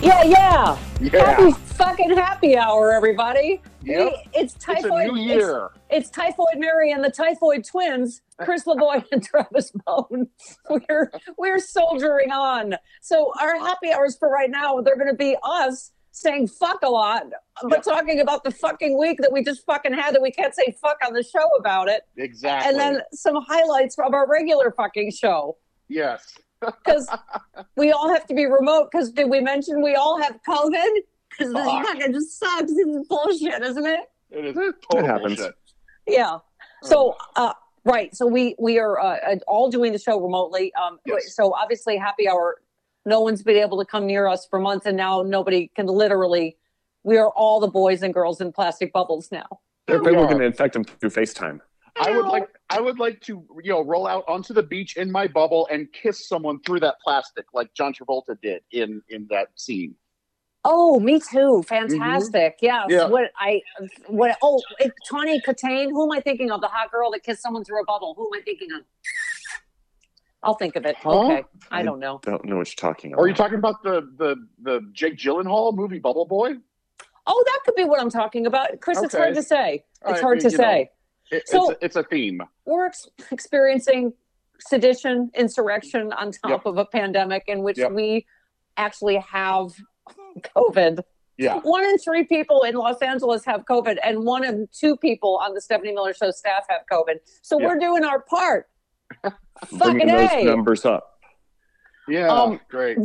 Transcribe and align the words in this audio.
Yeah, 0.00 0.22
yeah. 0.22 0.78
Yeah. 1.00 1.30
Happy 1.30 1.52
fucking 1.52 2.10
happy 2.16 2.56
hour, 2.56 2.92
everybody. 2.92 3.60
Yep. 3.82 4.12
We- 4.12 4.30
it's 4.40 4.54
It's 4.54 4.64
typhoid. 4.64 5.16
year. 5.16 5.70
It's, 5.90 6.08
it's 6.08 6.10
typhoid 6.10 6.56
Mary 6.56 6.92
and 6.92 7.02
the 7.02 7.10
typhoid 7.10 7.64
twins, 7.64 8.22
Chris 8.40 8.64
Lavoie 8.64 9.04
and 9.12 9.22
Travis 9.22 9.72
Bone. 9.86 10.28
We're 10.70 11.10
we're 11.36 11.58
soldiering 11.58 12.30
on. 12.30 12.74
So 13.00 13.32
our 13.40 13.58
happy 13.58 13.92
hours 13.92 14.16
for 14.16 14.28
right 14.30 14.50
now, 14.50 14.80
they're 14.80 14.96
going 14.96 15.08
to 15.10 15.14
be 15.16 15.36
us 15.42 15.90
saying 16.12 16.48
fuck 16.48 16.82
a 16.82 16.88
lot, 16.88 17.24
but 17.68 17.82
talking 17.84 18.20
about 18.20 18.42
the 18.44 18.50
fucking 18.50 18.98
week 18.98 19.18
that 19.20 19.32
we 19.32 19.42
just 19.42 19.64
fucking 19.66 19.92
had 19.92 20.14
that 20.14 20.22
we 20.22 20.30
can't 20.32 20.54
say 20.54 20.74
fuck 20.80 20.98
on 21.06 21.12
the 21.12 21.22
show 21.22 21.46
about 21.60 21.88
it, 21.88 22.02
Exactly. 22.16 22.70
and 22.70 22.78
then 22.80 23.02
some 23.12 23.36
highlights 23.46 23.94
from 23.94 24.14
our 24.14 24.28
regular 24.28 24.72
fucking 24.72 25.10
show. 25.12 25.56
yes. 25.88 26.36
Because 26.60 27.08
we 27.76 27.92
all 27.92 28.08
have 28.08 28.26
to 28.26 28.34
be 28.34 28.46
remote. 28.46 28.90
Because 28.90 29.10
did 29.12 29.28
we 29.30 29.40
mention 29.40 29.82
we 29.82 29.94
all 29.94 30.20
have 30.20 30.38
COVID? 30.48 30.88
Because 31.30 31.52
this 31.52 31.64
Fuck. 31.64 31.86
fucking 31.86 32.12
just 32.12 32.38
sucks. 32.38 32.62
This 32.72 32.86
is 32.86 33.06
bullshit, 33.08 33.62
isn't 33.62 33.86
it? 33.86 34.00
It 34.30 34.44
is 34.46 34.54
total 34.90 35.06
happens. 35.06 35.36
bullshit. 35.36 35.54
Yeah. 36.06 36.38
So, 36.82 37.16
uh, 37.36 37.52
right. 37.84 38.14
So 38.14 38.26
we 38.26 38.54
we 38.58 38.78
are 38.78 38.98
uh, 38.98 39.36
all 39.46 39.70
doing 39.70 39.92
the 39.92 39.98
show 39.98 40.20
remotely. 40.20 40.72
Um, 40.74 40.98
Yes. 41.06 41.34
So 41.34 41.52
obviously, 41.54 41.96
happy 41.96 42.28
hour. 42.28 42.60
No 43.06 43.20
one's 43.20 43.42
been 43.42 43.56
able 43.56 43.78
to 43.78 43.84
come 43.86 44.06
near 44.06 44.26
us 44.26 44.46
for 44.46 44.58
months, 44.58 44.84
and 44.86 44.96
now 44.96 45.22
nobody 45.22 45.70
can 45.74 45.86
literally. 45.86 46.56
We 47.04 47.16
are 47.16 47.30
all 47.30 47.60
the 47.60 47.68
boys 47.68 48.02
and 48.02 48.12
girls 48.12 48.40
in 48.40 48.52
plastic 48.52 48.92
bubbles 48.92 49.30
now. 49.32 49.46
They're 49.86 50.02
we 50.02 50.10
afraid 50.10 50.26
going 50.28 50.38
to 50.40 50.44
infect 50.44 50.74
them 50.74 50.84
through 50.84 51.10
FaceTime. 51.10 51.60
I 52.00 52.10
would 52.10 52.26
like 52.26 52.48
I 52.70 52.80
would 52.80 52.98
like 52.98 53.20
to 53.22 53.44
you 53.62 53.72
know 53.72 53.82
roll 53.82 54.06
out 54.06 54.24
onto 54.28 54.52
the 54.52 54.62
beach 54.62 54.96
in 54.96 55.10
my 55.10 55.26
bubble 55.26 55.68
and 55.70 55.92
kiss 55.92 56.28
someone 56.28 56.60
through 56.60 56.80
that 56.80 56.96
plastic 57.02 57.46
like 57.54 57.72
John 57.74 57.92
Travolta 57.94 58.40
did 58.40 58.62
in 58.72 59.02
in 59.08 59.26
that 59.30 59.48
scene. 59.56 59.94
Oh, 60.64 61.00
me 61.00 61.18
too. 61.20 61.36
Mm-hmm. 61.36 61.62
Fantastic. 61.62 62.56
Yes. 62.60 62.86
Yeah. 62.90 63.06
What 63.06 63.30
I 63.38 63.62
what 64.08 64.36
oh 64.42 64.60
it, 64.78 64.92
Tawny 65.08 65.40
Kitaen. 65.40 65.90
Who 65.90 66.04
am 66.04 66.16
I 66.16 66.20
thinking 66.20 66.50
of? 66.50 66.60
The 66.60 66.68
hot 66.68 66.90
girl 66.90 67.10
that 67.12 67.22
kissed 67.22 67.42
someone 67.42 67.64
through 67.64 67.80
a 67.82 67.84
bubble. 67.84 68.14
Who 68.16 68.26
am 68.26 68.40
I 68.40 68.42
thinking 68.44 68.68
of? 68.72 68.82
I'll 70.42 70.54
think 70.54 70.76
of 70.76 70.84
it. 70.84 70.96
Huh? 70.96 71.26
Okay. 71.26 71.44
I 71.70 71.82
don't 71.82 71.98
know. 71.98 72.20
Don't 72.22 72.44
know 72.44 72.58
what 72.58 72.68
you're 72.68 72.90
talking 72.90 73.12
about. 73.12 73.22
Are 73.22 73.28
you 73.28 73.34
talking 73.34 73.58
about 73.58 73.82
the 73.82 74.02
the 74.18 74.36
the 74.62 74.80
Jake 74.92 75.16
Gyllenhaal 75.16 75.74
movie 75.74 75.98
Bubble 75.98 76.26
Boy? 76.26 76.54
Oh, 77.26 77.44
that 77.46 77.60
could 77.64 77.74
be 77.74 77.84
what 77.84 78.00
I'm 78.00 78.10
talking 78.10 78.46
about. 78.46 78.80
Chris, 78.80 79.02
it's 79.02 79.14
hard 79.14 79.34
to 79.34 79.42
say. 79.42 79.84
All 80.04 80.12
It's 80.12 80.18
right, 80.18 80.22
hard 80.22 80.40
to 80.40 80.50
say. 80.50 80.56
know. 80.82 80.86
It, 81.30 81.48
So- 81.48 81.70
it's, 81.70 81.82
a, 81.82 81.84
it's 81.84 81.96
a 81.96 82.02
theme. 82.04 82.40
We're 82.64 82.86
ex- 82.86 83.08
experiencing 83.30 84.12
sedition, 84.60 85.30
insurrection 85.34 86.12
on 86.12 86.32
top 86.32 86.50
Yep. 86.50 86.66
of 86.66 86.78
a 86.78 86.84
pandemic 86.84 87.44
in 87.46 87.62
which 87.62 87.78
Yep. 87.78 87.92
we 87.92 88.26
actually 88.76 89.16
have 89.16 89.68
COVID. 90.56 91.00
Yeah. 91.36 91.60
One 91.60 91.84
in 91.84 91.98
three 91.98 92.24
people 92.24 92.62
in 92.64 92.74
Los 92.74 93.00
Angeles 93.00 93.44
have 93.44 93.64
COVID, 93.64 93.98
and 94.02 94.24
one 94.24 94.44
in 94.44 94.68
two 94.72 94.96
people 94.96 95.38
on 95.40 95.54
the 95.54 95.60
Stephanie 95.60 95.92
Miller 95.92 96.12
Show 96.12 96.32
staff 96.32 96.64
have 96.68 96.80
COVID. 96.90 97.18
So 97.42 97.56
we're 97.58 97.78
doing 97.78 98.04
our 98.04 98.20
part. 98.20 98.68
Bringing 99.78 100.08
those 100.08 100.30
A. 100.32 100.44
numbers 100.44 100.84
up. 100.84 101.17
Yeah. 102.08 102.28
Um, 102.28 102.60
great. 102.68 102.98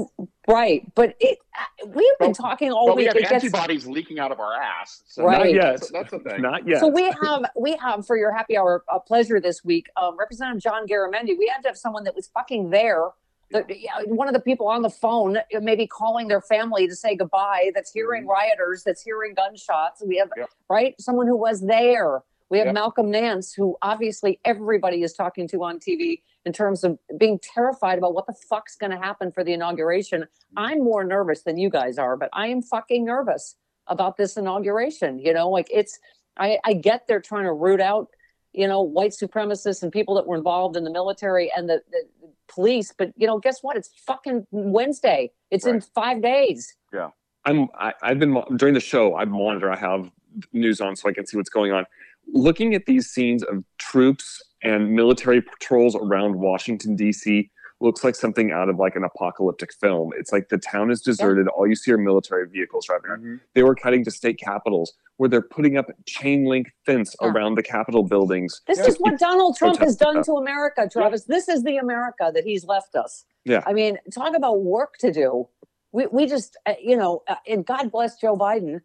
Right. 0.48 0.90
But 0.96 1.16
it, 1.20 1.40
we've 1.86 2.18
been 2.20 2.30
But- 2.30 2.36
talking 2.36 2.72
all 2.72 2.88
But 2.88 2.96
we 2.98 3.04
week. 3.04 3.08
have 3.08 3.16
It 3.18 3.22
gets- 3.30 3.44
antibodies 3.44 3.86
leaking 3.86 4.20
out 4.20 4.32
of 4.32 4.40
our 4.40 4.54
ass. 4.54 5.04
So 5.08 5.24
Right. 5.26 5.38
Not 5.40 5.54
yet. 5.54 5.62
That's, 5.72 5.92
that's 5.92 6.12
the 6.12 6.20
thing. 6.20 6.42
Not 6.42 6.68
yet. 6.68 6.80
So 6.80 6.88
we 6.88 7.04
have 7.22 7.46
we 7.56 7.76
have 7.78 8.06
for 8.06 8.18
your 8.18 8.32
happy 8.32 8.58
hour 8.58 8.84
a 8.90 9.00
pleasure 9.00 9.40
this 9.40 9.64
week, 9.64 9.88
um, 9.98 10.18
Representative 10.18 10.62
John 10.62 10.88
Garamendi. 10.88 11.38
We 11.38 11.52
had 11.54 11.62
to 11.64 11.70
have 11.70 11.78
someone 11.78 12.04
that 12.06 12.16
was 12.16 12.28
fucking 12.28 12.70
there. 12.70 13.10
The, 13.52 13.64
yeah, 13.70 13.92
one 14.08 14.28
of 14.28 14.34
the 14.34 14.40
people 14.40 14.68
on 14.68 14.82
the 14.82 14.90
phone, 14.90 15.38
uh, 15.38 15.42
maybe 15.62 15.86
calling 15.86 16.28
their 16.28 16.42
family 16.42 16.88
to 16.88 16.96
say 16.96 17.16
goodbye. 17.16 17.70
That's 17.76 17.92
hearing 17.92 18.26
rioters. 18.26 18.84
That's 18.84 19.04
hearing 19.04 19.36
gunshots. 19.36 20.02
We 20.04 20.18
have 20.18 20.30
Yep. 20.36 20.50
right 20.70 20.96
someone 21.00 21.28
who 21.28 21.38
was 21.38 21.62
there. 21.62 22.24
We 22.54 22.60
have 22.60 22.68
Yep. 22.68 22.76
Malcolm 22.76 23.10
Nance, 23.10 23.52
who 23.52 23.78
obviously 23.82 24.40
everybody 24.46 25.02
is 25.02 25.14
talking 25.14 25.48
to 25.48 25.64
on 25.64 25.80
TV 25.80 26.22
in 26.46 26.54
terms 26.54 26.84
of 26.84 27.00
being 27.18 27.40
terrified 27.40 27.98
about 27.98 28.14
what 28.14 28.28
the 28.28 28.36
fuck's 28.48 28.76
going 28.76 28.92
to 28.92 28.98
happen 28.98 29.32
for 29.32 29.44
the 29.44 29.54
inauguration. 29.54 30.22
Mm-hmm. 30.22 30.60
I'm 30.60 30.84
more 30.84 31.04
nervous 31.04 31.42
than 31.42 31.58
you 31.58 31.72
guys 31.72 31.98
are, 31.98 32.16
but 32.16 32.30
I 32.32 32.50
am 32.50 32.62
fucking 32.62 33.04
nervous 33.04 33.56
about 33.88 34.18
this 34.18 34.38
inauguration. 34.38 35.18
You 35.18 35.34
know, 35.34 35.50
like 35.50 35.68
it's, 35.72 35.98
I, 36.38 36.60
I 36.64 36.74
get 36.74 37.08
they're 37.08 37.20
trying 37.20 37.46
to 37.46 37.54
root 37.54 37.82
out, 37.82 38.10
you 38.52 38.68
know, 38.68 38.84
white 38.84 39.14
supremacists 39.14 39.82
and 39.82 39.92
people 39.92 40.14
that 40.14 40.28
were 40.28 40.38
involved 40.38 40.78
in 40.78 40.84
the 40.84 40.92
military 40.92 41.52
and 41.58 41.68
the, 41.68 41.82
the, 41.90 42.04
the 42.22 42.28
police, 42.48 42.94
but 42.96 43.14
you 43.18 43.26
know, 43.26 43.40
guess 43.40 43.64
what? 43.64 43.78
It's 43.78 43.90
fucking 44.06 44.46
Wednesday. 44.52 45.32
It's 45.50 45.66
in 45.66 45.82
five 45.82 46.22
days. 46.22 46.76
Yeah. 46.94 47.10
I'm 47.46 47.68
I, 47.78 47.94
I've 48.04 48.20
been 48.20 48.42
during 48.56 48.76
the 48.76 48.80
show. 48.80 49.16
I 49.16 49.26
monitor. 49.26 49.72
I 49.72 49.76
have 49.76 50.12
news 50.52 50.82
on 50.82 50.96
so 50.96 51.10
I 51.10 51.14
can 51.14 51.26
see 51.26 51.36
what's 51.36 51.50
going 51.50 51.72
on. 51.72 51.86
Looking 52.32 52.74
at 52.74 52.86
these 52.86 53.08
scenes 53.10 53.44
of 53.44 53.64
troops 53.78 54.42
and 54.64 54.94
military 54.96 55.42
patrols 55.42 55.96
around 55.96 56.36
Washington 56.40 56.96
D.C. 56.96 57.50
looks 57.82 58.02
like 58.04 58.16
something 58.16 58.52
out 58.52 58.70
of 58.70 58.78
like 58.80 58.96
an 58.96 59.04
apocalyptic 59.04 59.74
film. 59.74 60.12
It's 60.18 60.32
like 60.32 60.48
the 60.48 60.58
town 60.58 60.90
is 60.90 61.02
deserted. 61.02 61.48
All 61.50 61.68
you 61.68 61.76
see 61.76 61.92
are 61.92 61.98
military 61.98 62.48
vehicles 62.48 62.86
driving 62.86 63.10
around. 63.12 63.24
Mhm. 63.24 63.40
They 63.56 63.64
were 63.64 63.76
cutting 63.76 64.06
to 64.06 64.12
state 64.12 64.40
capitals 64.40 64.94
where 65.18 65.28
they're 65.30 65.42
putting 65.42 65.76
up 65.78 65.88
chain 66.06 66.46
link 66.46 66.72
fence 66.86 67.14
Yeah. 67.22 67.28
around 67.28 67.56
the 67.56 67.64
Capitol 67.64 68.04
buildings. 68.04 68.62
This 68.68 68.80
Yeah. 68.80 68.86
is 68.88 68.98
what 68.98 69.20
Donald 69.20 69.58
Trump 69.58 69.80
has 69.80 69.98
done 69.98 70.24
to 70.24 70.34
America, 70.36 70.88
Travis. 70.90 71.26
This 71.26 71.50
is 71.50 71.64
the 71.64 71.76
America 71.78 72.32
that 72.34 72.46
he's 72.46 72.64
left 72.66 72.96
us. 72.96 73.26
Yeah. 73.44 73.64
I 73.66 73.74
mean, 73.74 73.98
talk 74.14 74.34
about 74.36 74.62
work 74.62 74.96
to 75.00 75.12
do. 75.12 75.50
We, 75.92 76.08
we 76.08 76.26
just, 76.26 76.56
uh, 76.66 76.74
you 76.82 76.96
know, 76.98 77.22
uh, 77.28 77.36
and 77.48 77.66
God 77.66 77.92
bless 77.92 78.16
Joe 78.20 78.36
Biden. 78.38 78.82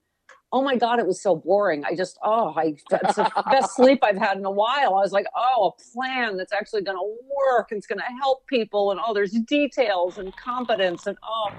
Oh 0.50 0.62
my 0.62 0.76
God, 0.76 0.98
it 0.98 1.06
was 1.06 1.20
so 1.20 1.36
boring. 1.36 1.84
I 1.84 1.94
just, 1.94 2.18
oh, 2.24 2.54
I, 2.56 2.74
that's 2.88 3.16
the 3.16 3.30
best 3.50 3.76
sleep 3.76 3.98
I've 4.02 4.16
had 4.16 4.38
in 4.38 4.46
a 4.46 4.50
while. 4.50 4.94
I 4.94 5.00
was 5.02 5.12
like, 5.12 5.26
oh, 5.36 5.74
a 5.78 5.92
plan 5.92 6.38
that's 6.38 6.54
actually 6.54 6.80
going 6.82 6.96
to 6.96 7.16
work 7.50 7.70
and 7.70 7.76
it's 7.76 7.86
going 7.86 7.98
to 7.98 8.16
help 8.18 8.46
people. 8.46 8.90
And 8.90 8.98
oh, 9.06 9.12
there's 9.12 9.32
details 9.32 10.16
and 10.16 10.34
competence. 10.36 11.06
And 11.06 11.18
oh, 11.22 11.50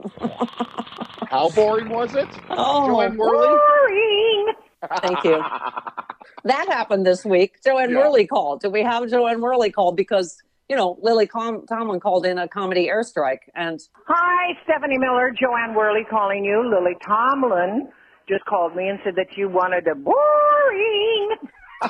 How 1.30 1.50
boring 1.50 1.90
was 1.90 2.14
it? 2.14 2.28
oh 2.50 2.86
Jo 2.88 3.00
Anne 3.02 3.16
Worley? 3.16 3.46
boring. 3.46 4.46
Thank 5.02 5.24
you. 5.24 5.36
that 6.44 6.66
happened 6.68 7.06
this 7.06 7.24
week. 7.24 7.62
Jo 7.64 7.78
Anne 7.78 7.90
Yeah. 7.90 7.98
Worley 7.98 8.26
called. 8.26 8.60
do 8.62 8.70
we 8.70 8.82
have 8.82 9.08
Jo 9.10 9.26
Anne 9.26 9.40
Worley 9.40 9.70
called? 9.70 9.96
Because, 9.96 10.42
you 10.68 10.76
know, 10.76 10.98
Lily 11.02 11.26
Com- 11.26 11.66
Tomlin 11.66 12.00
called 12.00 12.26
in 12.26 12.38
a 12.38 12.46
comedy 12.46 12.88
airstrike. 12.88 13.40
And 13.54 13.80
Hi, 14.06 14.52
Stephanie 14.64 14.98
Miller, 14.98 15.30
Jo 15.30 15.54
Anne 15.56 15.74
Worley 15.74 16.04
calling 16.08 16.44
you. 16.44 16.68
Lily 16.68 16.96
Tomlin 17.06 17.88
just 18.28 18.44
called 18.44 18.76
me 18.76 18.88
and 18.88 18.98
said 19.04 19.14
that 19.16 19.28
you 19.36 19.48
wanted 19.48 19.86
a 19.88 19.94
boring. 19.94 21.36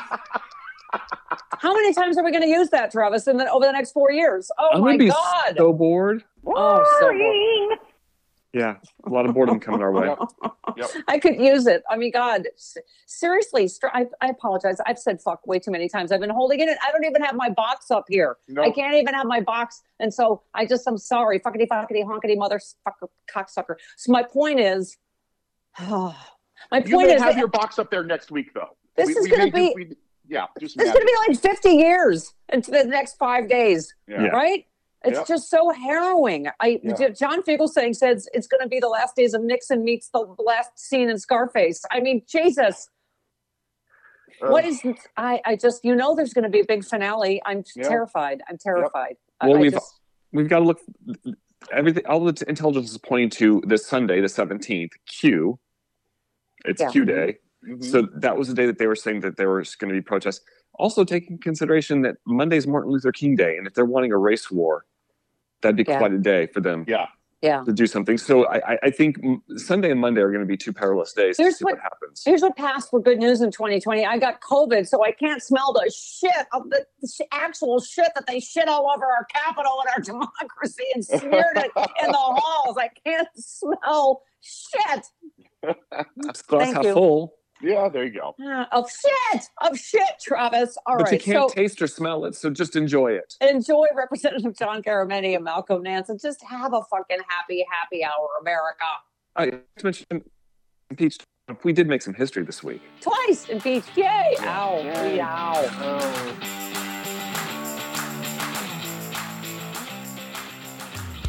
how 1.58 1.74
many 1.74 1.92
times 1.92 2.16
are 2.16 2.24
we 2.24 2.30
going 2.30 2.42
to 2.44 2.48
use 2.48 2.70
that, 2.70 2.92
Travis, 2.92 3.26
in 3.26 3.36
the, 3.38 3.50
over 3.50 3.66
the 3.66 3.72
next 3.72 3.90
four 3.92 4.12
years? 4.12 4.50
Oh, 4.58 4.70
I'm 4.74 4.80
my 4.80 4.88
gonna 4.92 4.98
be 4.98 5.08
God. 5.08 5.54
so 5.56 5.72
bored. 5.72 6.22
Oh, 6.46 6.84
so 7.00 7.08
bored. 7.08 7.78
Boring. 8.52 8.66
Yeah, 8.66 8.76
a 9.06 9.10
lot 9.10 9.26
of 9.26 9.34
boredom 9.34 9.60
coming 9.60 9.82
our 9.82 9.92
way. 9.92 10.14
Yep. 10.76 10.88
I 11.08 11.18
could 11.18 11.36
use 11.40 11.66
it. 11.66 11.82
I 11.90 11.96
mean, 11.96 12.10
God, 12.12 12.44
seriously, 13.06 13.68
I, 13.92 14.06
I 14.20 14.28
apologize. 14.28 14.76
I've 14.86 14.98
said 14.98 15.20
fuck 15.20 15.46
way 15.46 15.58
too 15.58 15.70
many 15.70 15.88
times. 15.88 16.12
I've 16.12 16.20
been 16.20 16.30
holding 16.30 16.60
it. 16.60 16.68
in. 16.68 16.76
I 16.86 16.90
don't 16.92 17.04
even 17.04 17.22
have 17.22 17.34
my 17.34 17.50
box 17.50 17.90
up 17.90 18.04
here. 18.08 18.36
No. 18.48 18.62
I 18.62 18.70
can't 18.70 18.94
even 18.94 19.14
have 19.14 19.26
my 19.26 19.40
box. 19.40 19.82
And 20.00 20.12
so 20.12 20.42
I 20.54 20.66
just, 20.66 20.86
I'm 20.86 20.98
sorry. 20.98 21.40
Fuckity, 21.40 21.66
fuckity, 21.68 22.04
honkity, 22.04 22.36
mother, 22.36 22.60
fucker, 22.86 23.08
cocksucker. 23.34 23.74
So 23.96 24.12
my 24.12 24.22
point 24.22 24.60
is, 24.60 24.96
my 25.80 26.14
You 26.72 26.82
point 26.94 27.08
may 27.08 27.14
is, 27.14 27.22
have 27.22 27.36
your 27.38 27.48
box 27.48 27.78
up 27.78 27.90
there 27.90 28.04
next 28.04 28.30
week, 28.30 28.54
though. 28.54 28.76
This 28.96 29.10
is 29.10 29.26
gonna 29.28 29.44
may 29.44 29.50
do- 29.50 29.74
be- 29.74 29.74
we- 29.90 29.96
yeah, 30.30 30.44
do 30.58 30.68
some 30.68 30.78
this 30.84 30.88
is 30.88 30.92
going 30.94 31.06
to 31.06 31.12
be 31.26 31.32
like 31.32 31.40
50 31.40 31.70
years 31.70 32.34
into 32.50 32.70
the 32.70 32.84
next 32.84 33.16
five 33.16 33.48
days, 33.48 33.94
Yeah. 34.06 34.24
Yeah. 34.24 34.28
right? 34.28 34.66
It's 35.04 35.16
Yep. 35.18 35.26
just 35.28 35.48
so 35.50 35.70
harrowing. 35.70 36.48
I 36.60 36.80
Yeah. 36.82 37.08
John 37.10 37.42
Fugelsang 37.42 37.94
says 37.94 38.28
it's 38.32 38.46
going 38.48 38.62
to 38.62 38.68
be 38.68 38.80
the 38.80 38.88
last 38.88 39.14
days 39.14 39.32
of 39.32 39.42
Nixon 39.42 39.84
meets 39.84 40.08
the 40.10 40.20
last 40.38 40.76
scene 40.78 41.08
in 41.08 41.18
Scarface. 41.18 41.84
I 41.90 42.00
mean, 42.00 42.22
Jesus. 42.26 42.88
What 44.40 44.64
Ugh. 44.64 44.70
is 44.70 44.82
I? 45.16 45.40
I 45.44 45.56
just 45.56 45.84
you 45.84 45.94
know 45.94 46.14
there's 46.14 46.32
going 46.32 46.44
to 46.44 46.48
be 46.50 46.60
a 46.60 46.64
big 46.64 46.84
finale. 46.84 47.40
I'm 47.46 47.62
Yeah. 47.76 47.88
terrified. 47.88 48.42
I'm 48.48 48.58
terrified. 48.58 49.16
I- 49.40 49.46
Well, 49.48 49.56
I 49.56 49.60
we've- 49.60 49.74
just- 49.76 49.94
We've 50.30 50.48
got 50.48 50.58
to 50.58 50.64
look. 50.66 50.80
Everything, 51.72 52.04
all 52.06 52.20
the 52.22 52.44
intelligence 52.48 52.90
is 52.90 52.98
pointing 52.98 53.30
to 53.30 53.62
this 53.66 53.86
Sunday, 53.86 54.20
the 54.20 54.28
seventeenth. 54.28 54.92
Q. 55.06 55.58
It's 56.66 56.82
Yeah. 56.82 56.90
Q 56.90 57.04
Day. 57.06 57.38
Mhm. 57.64 57.82
So 57.82 58.02
that 58.02 58.36
was 58.36 58.48
the 58.48 58.54
day 58.54 58.66
that 58.66 58.76
they 58.78 58.86
were 58.86 58.94
saying 58.94 59.20
that 59.20 59.36
there 59.38 59.50
was 59.50 59.74
going 59.74 59.88
to 59.88 59.94
be 59.98 60.02
protests. 60.02 60.44
Also, 60.78 61.04
taking 61.04 61.38
consideration 61.38 62.02
that 62.02 62.16
Monday's 62.26 62.66
Martin 62.66 62.92
Luther 62.92 63.12
King 63.12 63.34
Day, 63.36 63.56
and 63.56 63.66
if 63.66 63.74
they're 63.74 63.84
wanting 63.84 64.12
a 64.12 64.16
race 64.16 64.50
war, 64.50 64.84
that'd 65.60 65.76
be 65.76 65.84
Yeah. 65.86 65.98
quite 65.98 66.12
a 66.12 66.18
day 66.18 66.46
for 66.46 66.60
them 66.60 66.84
yeah, 66.86 67.06
yeah. 67.42 67.64
to 67.64 67.72
do 67.72 67.86
something. 67.88 68.16
So 68.16 68.46
I, 68.46 68.74
I- 68.74 68.78
I 68.84 68.90
think 68.90 69.16
Sunday 69.56 69.90
and 69.90 70.00
Monday 70.00 70.20
are 70.20 70.30
going 70.30 70.40
to 70.42 70.46
be 70.46 70.56
two 70.56 70.72
perilous 70.72 71.12
days 71.12 71.36
Here's 71.36 71.54
to 71.54 71.58
see 71.58 71.64
what, 71.64 71.74
what- 71.74 71.82
happens. 71.82 72.22
Here's 72.24 72.42
what 72.42 72.56
passed 72.56 72.90
for 72.90 73.00
good 73.00 73.18
news 73.18 73.40
in 73.40 73.50
2020. 73.50 74.06
I 74.06 74.18
got 74.18 74.40
COVID, 74.40 74.86
so 74.86 75.04
I 75.04 75.10
can't 75.10 75.42
smell 75.42 75.72
the 75.72 75.90
shit 75.92 76.46
of 76.52 76.70
the, 76.70 76.86
the 77.02 77.26
actual 77.32 77.80
shit 77.80 78.08
that 78.14 78.28
they 78.28 78.38
shit 78.38 78.68
all 78.68 78.88
over 78.94 79.04
our 79.04 79.24
capital 79.34 79.80
and 79.80 79.90
our 79.96 80.00
democracy 80.14 80.84
and 80.94 81.04
smeared 81.04 81.56
it 81.56 81.72
in 82.04 82.12
the 82.12 82.12
halls. 82.16 82.76
I 82.78 82.88
can't 83.04 83.28
smell 83.34 84.22
shit 84.40 85.02
Glass 85.64 86.42
Thank 86.48 86.76
half 86.76 86.84
you. 86.84 86.92
full, 86.94 87.34
yeah. 87.60 87.88
There 87.88 88.04
you 88.04 88.12
go. 88.12 88.34
uh, 88.44 88.66
of 88.72 88.90
shit 88.90 89.44
of 89.60 89.78
shit, 89.78 90.02
Travis. 90.20 90.76
All 90.86 90.96
right, 90.96 91.04
but 91.04 91.12
you 91.12 91.18
can't 91.18 91.50
so 91.50 91.54
taste 91.54 91.80
or 91.82 91.86
smell 91.86 92.24
it. 92.24 92.34
So 92.34 92.50
just 92.50 92.76
enjoy 92.76 93.12
it. 93.12 93.34
enjoy 93.40 93.86
Representative 93.94 94.56
John 94.56 94.82
Garamendi 94.82 95.34
and 95.34 95.44
Malcolm 95.44 95.82
Nance, 95.82 96.08
and 96.08 96.20
just 96.20 96.42
have 96.42 96.72
a 96.72 96.82
fucking 96.82 97.18
happy, 97.28 97.64
happy 97.70 98.04
hour, 98.04 98.28
America. 98.40 98.84
I 99.36 99.50
to 99.50 99.62
mention 99.84 100.06
impeached. 100.90 101.24
We 101.64 101.72
did 101.72 101.88
make 101.88 102.02
some 102.02 102.12
history 102.12 102.44
this 102.44 102.62
week. 102.62 102.82
Twice 103.00 103.48
impeached. 103.48 103.96
Yay! 103.96 104.36
Ow! 104.40 104.82
Yay. 104.82 105.20
Ow! 105.20 106.58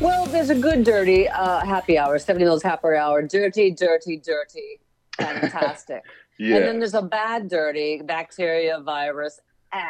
Well, 0.02 0.26
there's 0.28 0.50
a 0.50 0.56
good 0.56 0.86
dirty 0.86 1.28
uh, 1.28 1.66
happy 1.66 1.98
hour, 1.98 2.18
70 2.20 2.46
Mills 2.46 2.64
happy 2.64 2.96
hour. 2.96 3.22
Dirty, 3.22 3.72
dirty, 3.72 4.16
dirty. 4.16 4.80
Fantastic. 5.19 6.04
Yeah. 6.39 6.56
And 6.56 6.66
then 6.68 6.80
there's 6.80 6.94
a 6.94 7.01
bad 7.01 7.50
dirty 7.50 8.01
bacteria 8.04 8.80
virus. 8.80 9.39
Ah. 9.74 9.83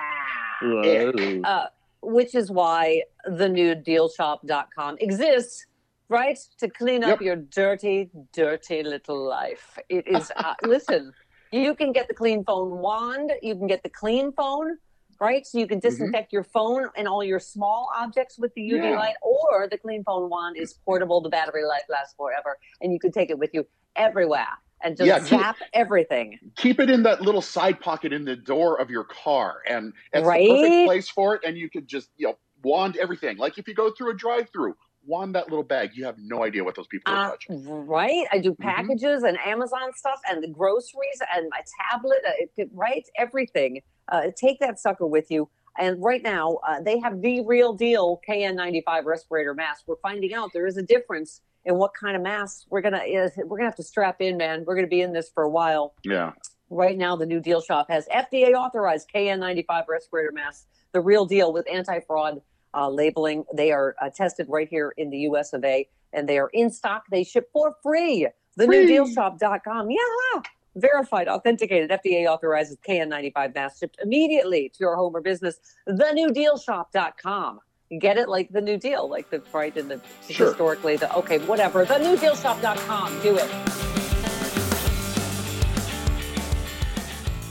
Uh, 1.44 1.68
which 2.02 2.34
is 2.36 2.50
why 2.52 3.04
the 3.26 3.48
new 3.48 3.76
dealshop.com 3.76 4.98
exists, 5.00 5.66
right? 6.10 6.38
To 6.60 6.70
clean 6.70 7.04
up 7.04 7.10
Yep. 7.10 7.22
your 7.22 7.36
dirty, 7.36 8.10
dirty 8.34 8.84
little 8.84 9.22
life. 9.24 9.78
It 9.90 10.08
is, 10.08 10.32
uh, 10.36 10.54
listen, 10.64 11.14
you 11.52 11.76
can 11.76 11.92
get 11.92 12.08
the 12.08 12.14
clean 12.14 12.44
phone 12.44 12.80
wand, 12.80 13.32
you 13.42 13.56
can 13.56 13.68
get 13.68 13.84
the 13.84 13.90
clean 13.90 14.32
phone, 14.34 14.78
right? 15.20 15.46
So 15.46 15.60
you 15.60 15.68
can 15.68 15.80
disinfect 15.80 16.32
your 16.34 16.44
phone 16.44 16.90
and 16.98 17.08
all 17.08 17.24
your 17.24 17.40
small 17.40 17.90
objects 17.96 18.38
with 18.40 18.54
the 18.56 18.62
UV 18.62 18.84
Yeah. 18.92 18.98
light, 18.98 19.16
or 19.22 19.68
the 19.70 19.78
clean 19.78 20.04
phone 20.04 20.30
wand 20.30 20.58
is 20.58 20.74
portable, 20.86 21.22
the 21.22 21.30
battery 21.30 21.64
life 21.66 21.84
lasts 21.90 22.16
forever, 22.18 22.58
and 22.82 22.92
you 22.94 23.00
can 23.00 23.12
take 23.12 23.30
it 23.30 23.38
with 23.38 23.52
you 23.54 23.66
everywhere 23.96 24.48
and 24.84 24.96
just 24.98 25.08
Yeah, 25.08 25.20
keep- 25.20 25.28
zap 25.40 25.58
everything. 25.74 26.40
Keep 26.56 26.80
it 26.80 26.90
in 26.90 27.04
that 27.04 27.22
little 27.22 27.42
side 27.42 27.80
pocket 27.80 28.14
in 28.14 28.26
the 28.26 28.36
door 28.36 28.80
of 28.80 28.90
your 28.90 29.04
car, 29.04 29.62
and 29.68 29.94
it's 30.14 30.26
Right? 30.26 30.48
the 30.48 30.54
perfect 30.56 30.86
place 30.86 31.10
for 31.10 31.36
it. 31.36 31.42
And 31.46 31.58
you 31.58 31.70
could 31.70 31.88
just 31.88 32.10
you 32.18 32.28
know 32.28 32.38
wand 32.64 32.98
everything. 32.98 33.38
Like 33.38 33.58
if 33.58 33.68
you 33.68 33.74
go 33.74 33.90
through 33.92 34.12
a 34.12 34.14
drive-through, 34.16 34.76
wand 35.06 35.34
that 35.36 35.50
little 35.50 35.64
bag. 35.64 35.92
You 35.96 36.04
have 36.06 36.18
no 36.20 36.44
idea 36.44 36.64
what 36.64 36.76
those 36.76 36.88
people 36.88 37.14
are 37.14 37.28
Uh, 37.28 37.30
touching. 37.32 37.66
right? 37.88 38.28
I 38.34 38.40
do 38.40 38.52
Mhm. 38.52 38.60
packages 38.60 39.24
and 39.24 39.38
Amazon 39.46 39.94
stuff 39.94 40.20
and 40.30 40.44
the 40.44 40.50
groceries 40.50 41.22
and 41.34 41.48
my 41.50 41.62
tablet, 41.90 42.18
uh, 42.28 42.32
it, 42.38 42.52
it- 42.58 42.70
right? 42.74 43.08
Everything. 43.18 43.82
Uh, 44.10 44.32
take 44.36 44.60
that 44.60 44.78
sucker 44.78 45.08
with 45.08 45.32
you. 45.32 45.50
And 45.78 46.04
right 46.04 46.22
now, 46.22 46.56
uh, 46.68 46.82
they 46.82 47.00
have 47.00 47.22
the 47.22 47.42
real 47.46 47.72
deal 47.74 48.20
KN95 48.28 49.06
respirator 49.06 49.54
mask. 49.54 49.84
We're 49.88 49.96
finding 50.02 50.34
out 50.34 50.52
there 50.52 50.68
is 50.68 50.76
a 50.76 50.84
difference 50.84 51.42
in 51.66 51.76
what 51.76 51.92
kind 51.94 52.16
of 52.16 52.22
mask 52.22 52.66
we're 52.70 52.82
gonna 52.82 52.98
uh, 52.98 53.30
we're 53.46 53.58
gonna 53.58 53.70
have 53.70 53.76
to 53.76 53.84
strap 53.84 54.22
in, 54.22 54.38
man. 54.38 54.64
We're 54.66 54.76
gonna 54.76 54.88
be 54.88 55.02
in 55.02 55.14
this 55.14 55.30
for 55.30 55.44
a 55.44 55.50
while. 55.50 55.94
Yeah. 56.04 56.34
Right 56.70 56.98
now, 56.98 57.16
the 57.16 57.26
new 57.26 57.40
deal 57.40 57.62
shop 57.62 57.88
has 57.90 58.08
FDA 58.08 58.54
authorized 58.54 59.10
KN95 59.14 59.88
respirator 59.88 60.32
masks, 60.32 60.68
the 60.92 61.02
real 61.02 61.26
deal 61.26 61.52
with 61.52 61.68
anti 61.72 62.00
fraud 62.02 62.42
uh, 62.74 62.90
labeling. 62.90 63.44
They 63.54 63.72
are 63.72 63.96
uh, 64.02 64.10
tested 64.10 64.48
right 64.50 64.68
here 64.70 64.94
in 64.98 65.10
the 65.10 65.20
US 65.20 65.54
of 65.54 65.64
A, 65.64 65.88
and 66.14 66.30
they 66.30 66.38
are 66.38 66.50
in 66.54 66.72
stock. 66.72 67.06
They 67.12 67.24
ship 67.24 67.50
for 67.52 67.76
free. 67.82 68.28
The 68.56 68.66
Free. 68.66 68.88
newdealshop.com. 68.88 69.90
Yeah. 69.90 70.42
Verified, 70.76 71.28
authenticated, 71.28 71.90
FDA 71.90 72.28
authorizes 72.28 72.78
KN95 72.88 73.56
masks 73.56 73.80
shipped 73.80 73.98
immediately 74.04 74.70
to 74.70 74.78
your 74.80 74.96
home 74.96 75.16
or 75.16 75.22
business. 75.22 75.60
The 75.88 75.94
newdealshop.com. 75.94 77.60
Get 77.98 78.18
it 78.18 78.30
like 78.30 78.52
the 78.52 78.62
New 78.62 78.78
Deal, 78.78 79.10
like 79.10 79.32
the 79.32 79.42
right 79.52 79.76
in 79.76 79.88
the 79.88 80.00
Sure. 80.30 80.48
historically 80.50 80.96
the 80.98 81.12
okay, 81.16 81.40
whatever. 81.40 81.86
The 81.86 81.96
newdealshop.com. 81.96 83.22
Do 83.22 83.38
it. 83.38 83.50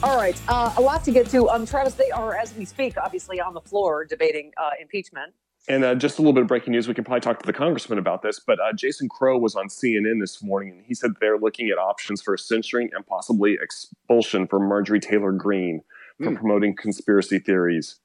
All 0.00 0.16
right, 0.16 0.40
uh, 0.46 0.72
a 0.76 0.80
lot 0.80 1.02
to 1.04 1.10
get 1.10 1.28
to. 1.30 1.48
Um, 1.50 1.66
Travis, 1.66 1.94
they 1.94 2.12
are, 2.12 2.36
as 2.36 2.54
we 2.54 2.64
speak, 2.64 2.96
obviously 2.96 3.40
on 3.40 3.52
the 3.52 3.60
floor 3.60 4.04
debating 4.04 4.52
uh, 4.56 4.70
impeachment. 4.80 5.34
And 5.66 5.82
uh, 5.84 5.96
just 5.96 6.18
a 6.18 6.22
little 6.22 6.32
bit 6.32 6.42
of 6.42 6.46
breaking 6.46 6.70
news. 6.72 6.86
We 6.86 6.94
can 6.94 7.02
probably 7.02 7.20
talk 7.20 7.40
to 7.40 7.46
the 7.46 7.52
congressman 7.52 7.98
about 7.98 8.22
this, 8.22 8.38
but 8.38 8.60
uh, 8.60 8.72
Jason 8.72 9.08
Crow 9.08 9.36
was 9.38 9.56
on 9.56 9.66
CNN 9.66 10.20
this 10.20 10.40
morning, 10.40 10.70
and 10.70 10.84
he 10.86 10.94
said 10.94 11.10
they're 11.20 11.36
looking 11.36 11.68
at 11.70 11.78
options 11.78 12.22
for 12.22 12.36
censoring 12.36 12.90
and 12.94 13.04
possibly 13.04 13.58
expulsion 13.60 14.46
for 14.46 14.60
Marjorie 14.60 15.00
Taylor 15.00 15.32
Greene 15.32 15.82
for 16.22 16.30
Hmm. 16.30 16.36
promoting 16.36 16.76
conspiracy 16.76 17.40
theories. 17.40 17.96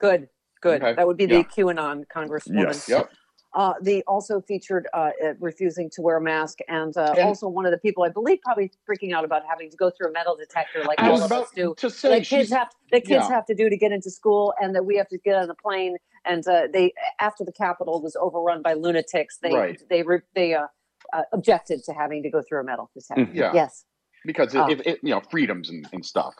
Good, 0.00 0.28
good. 0.60 0.82
Okay, 0.82 0.94
That 0.94 1.06
would 1.06 1.16
be 1.16 1.24
yeah. 1.24 1.38
the 1.38 1.44
QAnon 1.44 2.04
congresswoman. 2.14 2.64
Yes. 2.64 2.88
Yep. 2.88 3.10
Uh, 3.54 3.72
they 3.80 4.02
also 4.02 4.42
featured 4.42 4.86
uh, 4.92 5.10
refusing 5.40 5.88
to 5.90 6.02
wear 6.02 6.18
a 6.18 6.20
mask, 6.20 6.58
and, 6.68 6.94
uh, 6.98 7.14
And- 7.16 7.20
also 7.28 7.48
one 7.48 7.64
of 7.64 7.72
the 7.72 7.78
people 7.78 8.02
I 8.04 8.10
believe 8.10 8.38
probably 8.44 8.70
freaking 8.88 9.14
out 9.14 9.24
about 9.24 9.42
having 9.48 9.70
to 9.70 9.76
go 9.76 9.90
through 9.90 10.08
a 10.08 10.12
metal 10.12 10.36
detector, 10.36 10.84
like 10.84 11.00
all 11.02 11.22
of 11.22 11.32
us 11.32 11.50
do. 11.56 11.74
to 11.78 11.88
say 11.88 12.18
That 12.18 12.26
kids 12.26 12.50
have 12.50 12.68
that 12.92 13.04
kids 13.04 13.24
yeah. 13.26 13.34
have 13.34 13.46
to 13.46 13.54
do 13.54 13.70
to 13.70 13.76
get 13.76 13.90
into 13.90 14.10
school, 14.10 14.52
and 14.60 14.74
that 14.74 14.84
we 14.84 14.96
have 14.96 15.08
to 15.08 15.18
get 15.18 15.34
on 15.36 15.48
a 15.48 15.54
plane. 15.54 15.96
And 16.26 16.46
uh, 16.46 16.68
they, 16.72 16.92
after 17.20 17.42
the 17.42 17.52
Capitol 17.52 18.02
was 18.02 18.14
overrun 18.16 18.60
by 18.60 18.74
lunatics, 18.74 19.38
they 19.38 19.54
Right. 19.54 19.82
they 19.88 20.04
they 20.34 20.54
uh, 20.54 20.66
uh, 21.14 21.22
objected 21.32 21.82
to 21.84 21.92
having 21.94 22.22
to 22.24 22.30
go 22.30 22.42
through 22.42 22.60
a 22.60 22.64
metal 22.64 22.90
detector. 22.94 23.24
Mhm. 23.24 23.34
Yeah. 23.34 23.52
Yes. 23.54 23.84
Because 24.28 24.54
it, 24.54 24.58
Oh. 24.58 24.66
it, 24.68 24.86
it 24.86 25.00
you 25.02 25.08
know 25.10 25.22
freedoms 25.30 25.70
and, 25.70 25.88
and 25.94 26.04
stuff. 26.04 26.34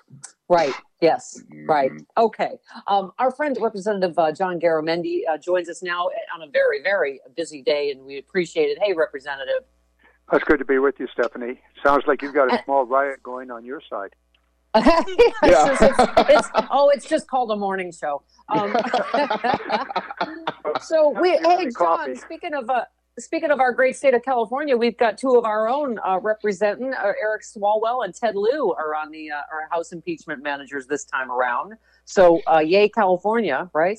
Right. 0.51 0.75
Yes. 1.01 1.41
Right. 1.67 1.91
Mhm. 1.91 2.05
Okay. 2.19 2.53
Um, 2.87 3.13
our 3.19 3.31
friend 3.33 3.57
Representative 3.61 4.17
uh, 4.19 4.31
John 4.31 4.61
Garamendi 4.61 5.23
uh, 5.29 5.39
joins 5.39 5.69
us 5.71 5.83
now 5.83 6.11
on 6.35 6.43
a 6.43 6.51
very, 6.51 6.83
very 6.83 7.19
busy 7.35 7.63
day, 7.63 7.91
and 7.91 8.05
we 8.05 8.19
appreciate 8.19 8.67
it. 8.67 8.79
Hey, 8.81 8.93
Representative. 8.93 9.63
That's 10.31 10.45
good 10.45 10.59
to 10.59 10.65
be 10.67 10.79
with 10.79 10.97
you, 11.01 11.09
Stephanie. 11.13 11.61
Sounds 11.83 12.05
like 12.07 12.21
you've 12.21 12.35
got 12.35 12.53
a 12.53 12.63
small 12.65 12.85
riot 12.85 13.23
going 13.23 13.51
on 13.51 13.65
your 13.65 13.81
side. 13.91 14.15
It's 14.75 15.35
Yeah. 15.43 15.67
just- 15.69 15.83
it's- 15.83 16.31
it's- 16.31 16.51
oh, 16.71 16.91
it's 16.91 17.09
just 17.09 17.27
called 17.27 17.51
a 17.51 17.57
morning 17.57 17.91
show. 17.91 18.23
Um, 18.51 18.77
so 20.83 21.09
we, 21.19 21.31
hey, 21.31 21.65
John. 21.65 21.73
coffee. 21.73 22.15
Speaking 22.17 22.53
of 22.53 22.69
uh, 22.69 22.85
speaking 23.19 23.51
of 23.51 23.61
our 23.61 23.73
great 23.73 23.97
state 23.97 24.15
of 24.15 24.23
California, 24.25 24.77
we've 24.77 24.97
got 24.97 25.19
two 25.19 25.37
of 25.37 25.45
our 25.45 25.69
own 25.69 25.99
uh, 26.07 26.19
representing 26.21 26.95
uh, 26.95 27.13
Eric 27.21 27.43
Swalwell 27.43 28.05
and 28.05 28.15
Ted 28.15 28.35
Lieu 28.35 28.73
are 28.73 28.95
on 28.95 29.11
the 29.11 29.31
uh, 29.31 29.37
our 29.53 29.69
House 29.71 29.93
impeachment 29.93 30.43
managers 30.43 30.87
this 30.87 31.05
time 31.05 31.31
around. 31.31 31.75
So, 32.05 32.41
uh, 32.47 32.59
yay, 32.61 32.89
California, 32.89 33.71
right? 33.73 33.99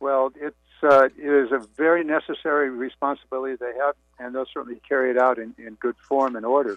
Well, 0.00 0.32
it's 0.36 0.56
uh, 0.82 1.04
it 1.16 1.44
is 1.46 1.52
a 1.52 1.60
very 1.76 2.02
necessary 2.04 2.68
responsibility 2.70 3.56
they 3.58 3.72
have, 3.78 3.94
and 4.18 4.34
they'll 4.34 4.46
certainly 4.52 4.80
carry 4.88 5.10
it 5.10 5.18
out 5.18 5.38
in, 5.38 5.54
in 5.58 5.74
good 5.74 5.94
form 6.08 6.34
and 6.34 6.44
order. 6.44 6.76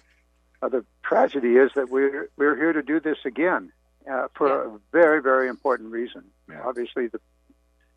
Uh, 0.62 0.68
the 0.68 0.84
tragedy 1.02 1.56
is 1.56 1.70
that 1.74 1.90
we're 1.90 2.30
we're 2.36 2.56
here 2.56 2.72
to 2.72 2.82
do 2.82 3.00
this 3.00 3.18
again 3.24 3.72
uh, 4.10 4.28
for 4.34 4.48
Yeah. 4.48 4.74
a 4.76 4.78
very 4.92 5.20
very 5.20 5.48
important 5.48 5.90
reason. 5.90 6.24
Yeah. 6.48 6.62
Obviously, 6.64 7.08
the 7.08 7.20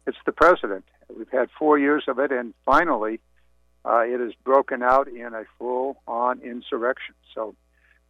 it's 0.10 0.18
the 0.26 0.32
president. 0.32 0.84
We've 1.16 1.30
had 1.32 1.50
four 1.58 1.80
years 1.80 2.04
of 2.08 2.20
it, 2.20 2.32
and 2.32 2.54
finally, 2.66 3.20
uh, 3.86 4.00
it 4.00 4.20
has 4.20 4.34
broken 4.44 4.84
out 4.84 5.08
in 5.08 5.34
a 5.34 5.44
full 5.58 6.02
on 6.08 6.42
insurrection. 6.42 7.16
So 7.34 7.56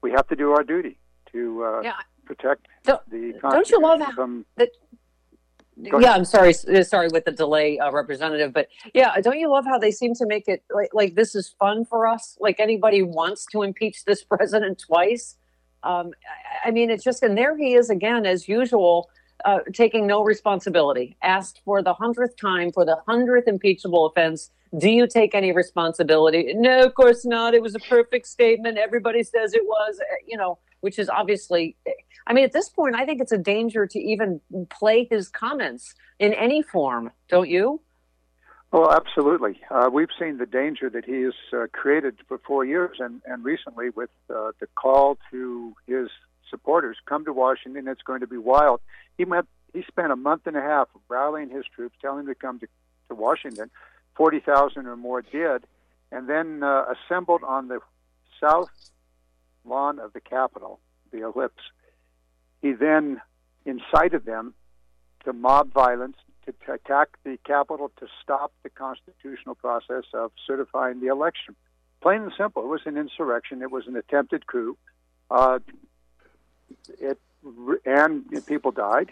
we 0.02 0.12
have 0.12 0.28
to 0.30 0.36
do 0.36 0.52
our 0.52 0.64
duty 0.64 0.98
to 1.32 1.64
uh, 1.64 1.82
Yeah. 1.84 1.94
protect 2.26 2.66
Don't- 2.84 3.08
the 3.10 3.34
don't 3.42 3.70
you 3.70 3.80
love 3.82 4.02
how- 4.02 4.12
from 4.14 4.46
Go 5.92 5.98
yeah. 6.00 6.12
I'm 6.12 6.26
sorry, 6.26 6.54
uh, 6.76 6.84
sorry 6.84 7.08
with 7.08 7.24
the 7.24 7.32
delay, 7.32 7.80
uh, 7.80 7.90
Representative. 7.92 8.52
But 8.52 8.68
yeah, 8.94 9.16
don't 9.22 9.40
you 9.40 9.50
love 9.50 9.64
how 9.66 9.78
they 9.78 9.92
seem 9.92 10.14
to 10.16 10.26
make 10.26 10.50
it 10.50 10.62
like 10.70 10.94
like 10.94 11.16
this 11.16 11.36
is 11.36 11.56
fun 11.58 11.86
for 11.86 12.06
us? 12.06 12.36
Like 12.42 12.60
anybody 12.60 13.02
wants 13.02 13.46
to 13.54 13.62
impeach 13.62 14.04
this 14.04 14.22
president 14.34 14.80
twice. 14.86 15.38
Um, 15.84 16.12
I, 16.66 16.68
I 16.68 16.72
mean, 16.72 16.90
it's 16.90 17.04
just 17.04 17.24
and 17.24 17.38
there 17.38 17.56
he 17.56 17.76
is 17.76 17.90
again, 17.90 18.26
as 18.26 18.46
usual, 18.50 19.10
uh, 19.46 19.60
taking 19.74 20.08
no 20.08 20.24
responsibility. 20.24 21.18
Asked 21.22 21.62
for 21.66 21.82
the 21.82 21.94
hundredth 21.94 22.38
time 22.38 22.72
for 22.72 22.86
the 22.86 22.98
hundredth 23.08 23.48
impeachable 23.48 24.06
offense. 24.06 24.52
Do 24.78 24.90
you 24.90 25.08
take 25.08 25.34
any 25.34 25.52
responsibility? 25.52 26.54
No, 26.56 26.82
of 26.82 26.94
course 26.94 27.26
not. 27.26 27.54
It 27.56 27.62
was 27.62 27.74
a 27.74 27.80
perfect 27.80 28.28
statement. 28.28 28.78
Everybody 28.78 29.24
says 29.24 29.54
it 29.54 29.66
was. 29.66 30.00
uh, 30.00 30.16
You 30.28 30.38
know, 30.38 30.60
which 30.82 31.00
is 31.00 31.10
obviously 31.10 31.76
I 32.30 32.34
mean, 32.34 32.46
at 32.46 32.54
this 32.54 32.70
point, 32.70 32.96
I 32.96 33.06
think 33.06 33.22
it's 33.22 33.32
a 33.32 33.40
danger 33.40 33.88
to 33.88 34.00
even 34.00 34.40
play 34.70 35.08
his 35.10 35.30
comments 35.30 35.96
in 36.20 36.32
any 36.34 36.62
form, 36.62 37.12
don't 37.28 37.50
you? 37.50 37.82
Well, 38.72 38.92
absolutely. 38.92 39.60
Uh, 39.72 39.90
we've 39.92 40.14
seen 40.20 40.38
the 40.38 40.46
danger 40.46 40.92
that 40.92 41.06
he 41.06 41.24
has 41.24 41.34
uh, 41.52 41.66
created 41.74 42.18
for 42.28 42.38
four 42.46 42.66
years, 42.66 42.98
and, 43.00 43.22
and 43.26 43.44
recently 43.44 43.90
with 43.90 44.12
uh, 44.30 44.52
the 44.60 44.68
call 44.76 45.18
to 45.32 45.74
his 45.88 46.10
supporters, 46.50 46.98
come 47.06 47.26
to 47.26 47.34
Washington. 47.34 47.88
It's 47.88 48.02
going 48.02 48.22
to 48.22 48.28
be 48.28 48.38
wild. 48.38 48.82
He 49.18 49.26
went. 49.26 49.48
He 49.74 49.84
spent 49.88 50.12
a 50.12 50.16
month 50.16 50.48
and 50.48 50.58
a 50.58 50.62
half 50.62 50.88
rallying 51.10 51.50
his 51.50 51.66
troops, 51.76 51.96
telling 52.02 52.26
them 52.26 52.34
to 52.34 52.36
come 52.36 52.60
to, 52.60 52.68
to 53.10 53.16
Washington. 53.16 53.70
Forty 54.16 54.40
thousand 54.40 54.88
or 54.88 54.98
more 54.98 55.22
did, 55.22 55.64
and 56.12 56.28
then 56.28 56.64
uh, 56.64 56.86
assembled 56.94 57.44
on 57.44 57.68
the 57.68 57.80
south 58.42 58.70
lawn 59.66 60.00
of 60.00 60.14
the 60.14 60.20
Capitol, 60.20 60.80
the 61.12 61.22
ellipse. 61.22 61.64
He 62.62 62.74
then 62.74 63.22
incited 63.66 64.26
them 64.26 64.54
to 65.24 65.34
mob 65.34 65.72
violence, 65.72 66.18
to, 66.46 66.54
to 66.66 66.74
attack 66.74 67.10
the 67.24 67.38
Capitol, 67.46 67.92
to 68.00 68.08
stop 68.22 68.52
the 68.64 68.70
constitutional 68.70 69.56
process 69.56 70.04
of 70.14 70.32
certifying 70.48 71.00
the 71.00 71.08
election. 71.08 71.56
Plain 72.02 72.24
and 72.24 72.32
simple. 72.38 72.64
It 72.64 72.68
was 72.68 72.82
an 72.86 72.98
insurrection. 72.98 73.62
It 73.62 73.72
was 73.72 73.86
an 73.88 73.96
attempted 73.96 74.48
coup. 74.48 74.78
Uh, 75.30 75.60
it 77.00 77.20
and 77.86 78.46
people 78.46 78.72
died. 78.72 79.12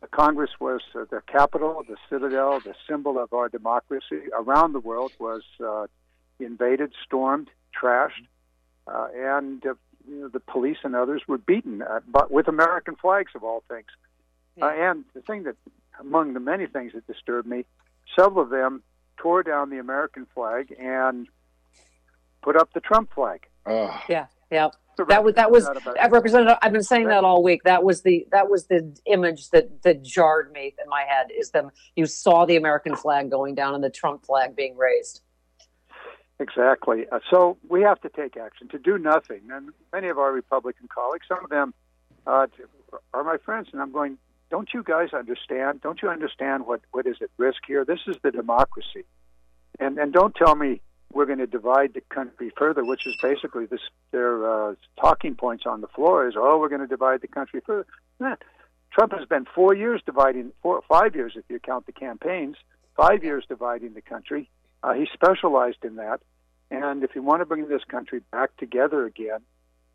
The 0.00 0.08
Congress 0.08 0.50
was 0.58 0.80
uh, 0.94 1.04
the 1.10 1.22
Capitol, 1.26 1.82
the 1.88 1.96
citadel, 2.10 2.60
the 2.60 2.74
symbol 2.88 3.18
of 3.18 3.32
our 3.32 3.48
democracy 3.48 4.22
around 4.36 4.72
the 4.72 4.80
world 4.80 5.12
was 5.18 5.42
uh, 5.64 5.86
invaded, 6.40 6.92
stormed, 7.04 7.48
trashed, 7.80 8.26
uh, 8.88 9.08
and 9.14 9.64
uh, 9.64 9.74
you 10.08 10.22
know, 10.22 10.28
the 10.28 10.40
police 10.40 10.78
and 10.82 10.96
others 10.96 11.22
were 11.28 11.38
beaten, 11.38 11.82
uh, 11.82 12.00
but 12.08 12.32
with 12.32 12.48
American 12.48 12.96
flags 12.96 13.32
of 13.34 13.44
all 13.44 13.62
things. 13.68 13.86
Uh, 14.60 14.66
and 14.66 15.04
the 15.14 15.20
thing 15.22 15.44
that, 15.44 15.56
among 16.00 16.34
the 16.34 16.40
many 16.40 16.66
things 16.66 16.92
that 16.94 17.06
disturbed 17.06 17.46
me, 17.48 17.64
several 18.18 18.42
of 18.42 18.50
them 18.50 18.82
tore 19.16 19.42
down 19.42 19.70
the 19.70 19.78
American 19.78 20.26
flag 20.34 20.74
and 20.78 21.28
put 22.42 22.56
up 22.56 22.72
the 22.72 22.80
Trump 22.80 23.14
flag. 23.14 23.46
Ugh. 23.66 24.00
Yeah, 24.08 24.26
yeah. 24.50 24.70
That 25.08 25.24
was 25.24 25.34
that 25.34 25.50
was 25.50 25.68
Representative. 26.10 26.58
I've 26.62 26.72
been 26.72 26.82
saying 26.82 27.08
that 27.08 27.24
all 27.24 27.42
week. 27.42 27.62
That 27.64 27.82
was 27.82 28.02
the 28.02 28.26
that 28.30 28.50
was 28.50 28.66
the 28.66 28.94
image 29.06 29.50
that 29.50 29.82
that 29.82 30.02
jarred 30.02 30.52
me 30.52 30.74
in 30.82 30.88
my 30.88 31.04
head. 31.08 31.28
Is 31.36 31.50
them 31.50 31.70
you 31.96 32.06
saw 32.06 32.44
the 32.44 32.56
American 32.56 32.96
flag 32.96 33.30
going 33.30 33.54
down 33.54 33.74
and 33.74 33.82
the 33.82 33.90
Trump 33.90 34.24
flag 34.24 34.54
being 34.54 34.76
raised. 34.76 35.22
Exactly. 36.38 37.06
Uh, 37.10 37.20
so 37.30 37.56
we 37.68 37.82
have 37.82 38.00
to 38.00 38.08
take 38.08 38.36
action 38.36 38.68
to 38.68 38.78
do 38.78 38.98
nothing. 38.98 39.42
And 39.50 39.70
many 39.92 40.08
of 40.08 40.18
our 40.18 40.32
Republican 40.32 40.88
colleagues, 40.92 41.26
some 41.28 41.44
of 41.44 41.50
them 41.50 41.72
uh, 42.26 42.46
are 43.14 43.24
my 43.24 43.36
friends, 43.38 43.68
and 43.72 43.80
I'm 43.80 43.92
going. 43.92 44.18
Don't 44.50 44.68
you 44.74 44.82
guys 44.82 45.14
understand? 45.14 45.80
Don't 45.80 46.02
you 46.02 46.10
understand 46.10 46.66
what, 46.66 46.82
what 46.90 47.06
is 47.06 47.16
at 47.22 47.30
risk 47.38 47.60
here? 47.66 47.86
This 47.86 48.00
is 48.06 48.16
the 48.22 48.30
democracy, 48.30 49.04
and 49.80 49.96
and 49.98 50.12
don't 50.12 50.34
tell 50.34 50.54
me 50.54 50.82
we're 51.14 51.26
going 51.26 51.38
to 51.38 51.46
divide 51.46 51.94
the 51.94 52.00
country 52.02 52.52
further, 52.56 52.84
which 52.84 53.06
is 53.06 53.16
basically 53.22 53.66
this 53.66 53.80
their 54.10 54.70
uh, 54.70 54.74
talking 55.00 55.34
points 55.34 55.64
on 55.66 55.80
the 55.80 55.88
floor 55.88 56.28
is, 56.28 56.34
oh, 56.36 56.58
we're 56.58 56.68
going 56.68 56.80
to 56.80 56.86
divide 56.86 57.20
the 57.20 57.28
country 57.28 57.60
further. 57.64 57.86
Nah. 58.18 58.36
Trump 58.92 59.12
has 59.12 59.26
been 59.26 59.46
four 59.54 59.74
years 59.74 60.02
dividing, 60.04 60.52
four, 60.62 60.82
five 60.88 61.14
years 61.14 61.32
if 61.36 61.44
you 61.48 61.58
count 61.58 61.86
the 61.86 61.92
campaigns, 61.92 62.56
five 62.96 63.24
years 63.24 63.44
dividing 63.48 63.94
the 63.94 64.02
country. 64.02 64.50
Uh, 64.82 64.92
he 64.92 65.06
specialized 65.12 65.84
in 65.84 65.96
that. 65.96 66.20
And 66.70 67.02
if 67.02 67.14
you 67.14 67.22
want 67.22 67.40
to 67.40 67.46
bring 67.46 67.68
this 67.68 67.82
country 67.88 68.20
back 68.30 68.56
together 68.56 69.04
again, 69.06 69.40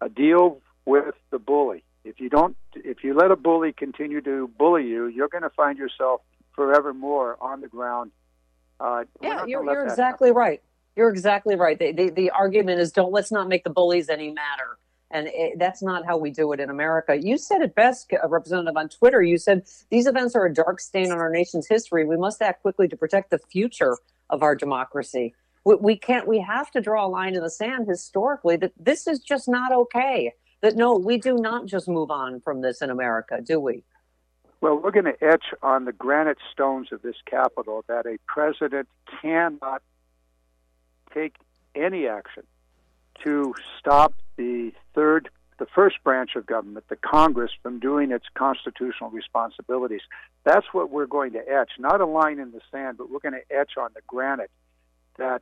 uh, 0.02 0.08
deal 0.08 0.62
with 0.86 1.16
the 1.32 1.40
bully. 1.40 1.84
If 2.04 2.20
you 2.20 2.30
don't, 2.30 2.56
if 2.74 3.04
you 3.04 3.14
let 3.14 3.32
a 3.32 3.36
bully 3.36 3.74
continue 3.74 4.22
to 4.22 4.48
bully 4.48 4.86
you, 4.88 5.08
you're 5.08 5.28
going 5.28 5.44
to 5.44 5.50
find 5.50 5.78
yourself 5.78 6.22
forevermore 6.56 7.38
on 7.42 7.62
the 7.62 7.68
ground. 7.68 8.12
Uh, 8.80 9.04
Yeah, 9.22 9.46
you're, 9.46 9.64
you're 9.64 9.86
exactly 9.86 10.32
right. 10.32 10.62
You're 10.98 11.10
exactly 11.10 11.56
right. 11.56 11.78
The, 11.78 11.92
the 11.92 12.10
the 12.10 12.30
argument 12.32 12.80
is 12.80 12.92
don't 12.92 13.14
let's 13.14 13.32
not 13.32 13.48
make 13.48 13.64
the 13.64 13.70
bullies 13.70 14.10
any 14.10 14.32
matter. 14.32 14.80
And 15.12 15.28
it, 15.28 15.58
that's 15.58 15.82
not 15.82 16.06
how 16.06 16.18
we 16.18 16.32
do 16.32 16.52
it 16.52 16.60
in 16.60 16.70
America. 16.70 17.16
You 17.16 17.38
said 17.38 17.62
it 17.62 17.76
best, 17.76 18.12
uh, 18.12 18.28
Representative, 18.28 18.76
on 18.76 18.90
Twitter. 18.90 19.22
You 19.22 19.38
said 19.38 19.66
these 19.90 20.08
events 20.08 20.36
are 20.36 20.46
a 20.46 20.54
dark 20.54 20.82
stain 20.82 21.12
on 21.12 21.20
our 21.20 21.30
nation's 21.30 21.68
history. 21.68 22.04
We 22.04 22.18
must 22.18 22.42
act 22.42 22.62
quickly 22.62 22.90
to 22.90 22.98
protect 22.98 23.30
the 23.30 23.38
future 23.38 23.96
of 24.30 24.44
our 24.44 24.56
democracy. 24.56 25.34
We, 25.64 25.76
we 25.76 25.98
can't. 25.98 26.28
We 26.28 26.40
have 26.42 26.72
to 26.72 26.82
draw 26.82 27.06
a 27.06 27.08
line 27.08 27.36
in 27.36 27.44
the 27.44 27.50
sand 27.50 27.88
historically 27.88 28.58
that 28.58 28.74
this 28.78 29.08
is 29.08 29.20
just 29.20 29.48
not 29.48 29.72
okay. 29.72 30.34
That 30.62 30.76
no, 30.76 30.98
we 30.98 31.20
do 31.20 31.38
not 31.38 31.68
just 31.68 31.88
move 31.88 32.10
on 32.10 32.42
from 32.42 32.62
this 32.62 32.82
in 32.82 32.90
America, 32.90 33.40
do 33.42 33.60
we? 33.60 33.84
Well, 34.60 34.76
we're 34.76 34.92
going 34.92 35.06
to 35.06 35.24
etch 35.24 35.46
on 35.62 35.86
the 35.86 35.92
granite 35.92 36.40
stones 36.52 36.88
of 36.92 37.04
this 37.04 37.18
Capitol 37.30 37.86
that 37.88 38.08
a 38.08 38.18
president 38.28 38.90
cannot 39.22 39.84
take 41.14 41.36
any 41.76 42.08
action 42.08 42.44
to 43.24 43.54
stop 43.80 44.14
the 44.36 44.72
third, 44.94 45.30
the 45.58 45.66
first 45.66 45.98
branch 46.04 46.36
of 46.36 46.46
government, 46.46 46.86
the 46.90 46.96
Congress, 46.96 47.52
from 47.62 47.80
doing 47.80 48.12
its 48.12 48.26
constitutional 48.36 49.10
responsibilities. 49.10 50.02
That's 50.44 50.68
what 50.72 50.92
we're 50.92 51.08
going 51.08 51.34
to 51.34 51.40
etch, 51.40 51.72
not 51.80 52.02
a 52.02 52.06
line 52.06 52.40
in 52.40 52.52
the 52.52 52.62
sand, 52.72 52.98
but 52.98 53.10
we're 53.10 53.20
going 53.20 53.34
to 53.34 53.56
etch 53.56 53.72
on 53.78 53.90
the 53.96 54.02
granite 54.08 54.52
that 55.18 55.42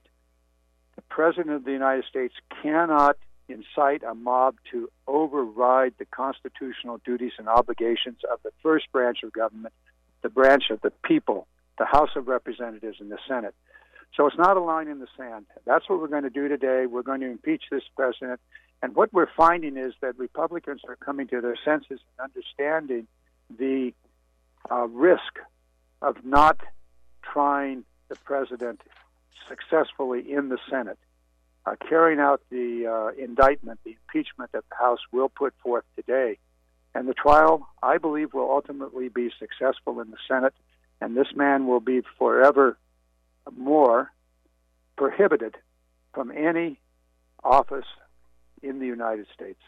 the 0.95 1.01
President 1.03 1.51
of 1.51 1.65
the 1.65 1.71
United 1.71 2.05
States 2.05 2.33
cannot 2.61 3.17
incite 3.47 4.03
a 4.03 4.15
mob 4.15 4.55
to 4.71 4.89
override 5.07 5.93
the 5.99 6.05
constitutional 6.05 6.99
duties 7.05 7.33
and 7.37 7.47
obligations 7.47 8.19
of 8.31 8.39
the 8.43 8.51
first 8.63 8.91
branch 8.91 9.19
of 9.23 9.31
government, 9.31 9.73
the 10.21 10.29
branch 10.29 10.69
of 10.71 10.81
the 10.81 10.91
people, 11.03 11.47
the 11.77 11.85
House 11.85 12.09
of 12.15 12.27
Representatives 12.27 12.97
and 12.99 13.11
the 13.11 13.19
Senate. 13.27 13.53
So 14.15 14.27
it's 14.27 14.37
not 14.37 14.55
a 14.55 14.61
line 14.61 14.87
in 14.87 14.99
the 14.99 15.07
sand. 15.17 15.45
That's 15.65 15.89
what 15.89 15.99
we're 15.99 16.07
going 16.07 16.23
to 16.23 16.29
do 16.29 16.47
today. 16.47 16.85
We're 16.85 17.01
going 17.01 17.21
to 17.21 17.29
impeach 17.29 17.63
this 17.69 17.83
president. 17.95 18.39
And 18.81 18.95
what 18.95 19.11
we're 19.13 19.29
finding 19.35 19.77
is 19.77 19.93
that 20.01 20.17
Republicans 20.17 20.81
are 20.87 20.95
coming 20.95 21.27
to 21.27 21.41
their 21.41 21.57
senses 21.65 21.99
and 22.17 22.31
understanding 22.31 23.07
the 23.57 23.93
uh, 24.71 24.87
risk 24.87 25.39
of 26.01 26.23
not 26.23 26.59
trying 27.21 27.83
the 28.07 28.15
president 28.15 28.81
successfully 29.49 30.31
in 30.31 30.49
the 30.49 30.57
Senate. 30.69 30.99
Uh, 31.65 31.75
carrying 31.89 32.19
out 32.19 32.41
the 32.51 32.85
uh, 32.85 33.21
indictment, 33.21 33.79
the 33.83 33.97
impeachment 34.07 34.51
that 34.51 34.63
the 34.69 34.75
House 34.75 34.99
will 35.11 35.29
put 35.29 35.53
forth 35.63 35.83
today. 35.95 36.37
And 36.93 37.09
the 37.09 37.13
trial, 37.13 37.67
I 37.81 37.97
believe, 37.97 38.33
will 38.33 38.51
ultimately 38.51 39.09
be 39.09 39.31
successful 39.39 39.99
in 39.99 40.11
the 40.11 40.17
Senate, 40.27 40.53
and 41.01 41.17
this 41.17 41.27
man 41.35 41.65
will 41.65 41.79
be 41.79 42.01
forever 42.19 42.77
more 43.55 44.11
prohibited 44.97 45.55
from 46.13 46.31
any 46.31 46.79
office 47.43 47.85
in 48.63 48.79
the 48.79 48.85
United 48.85 49.27
States. 49.33 49.59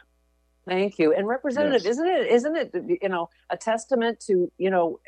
Thank 0.65 1.00
you. 1.00 1.13
And 1.13 1.27
representative, 1.27 1.84
Yes. 1.84 1.91
isn't 1.93 2.07
it 2.07 2.27
isn't 2.27 2.55
it 2.55 3.01
you 3.01 3.10
know 3.10 3.29
a 3.50 3.57
testament 3.57 4.19
to 4.22 4.51
you 4.57 4.69
know 4.69 5.00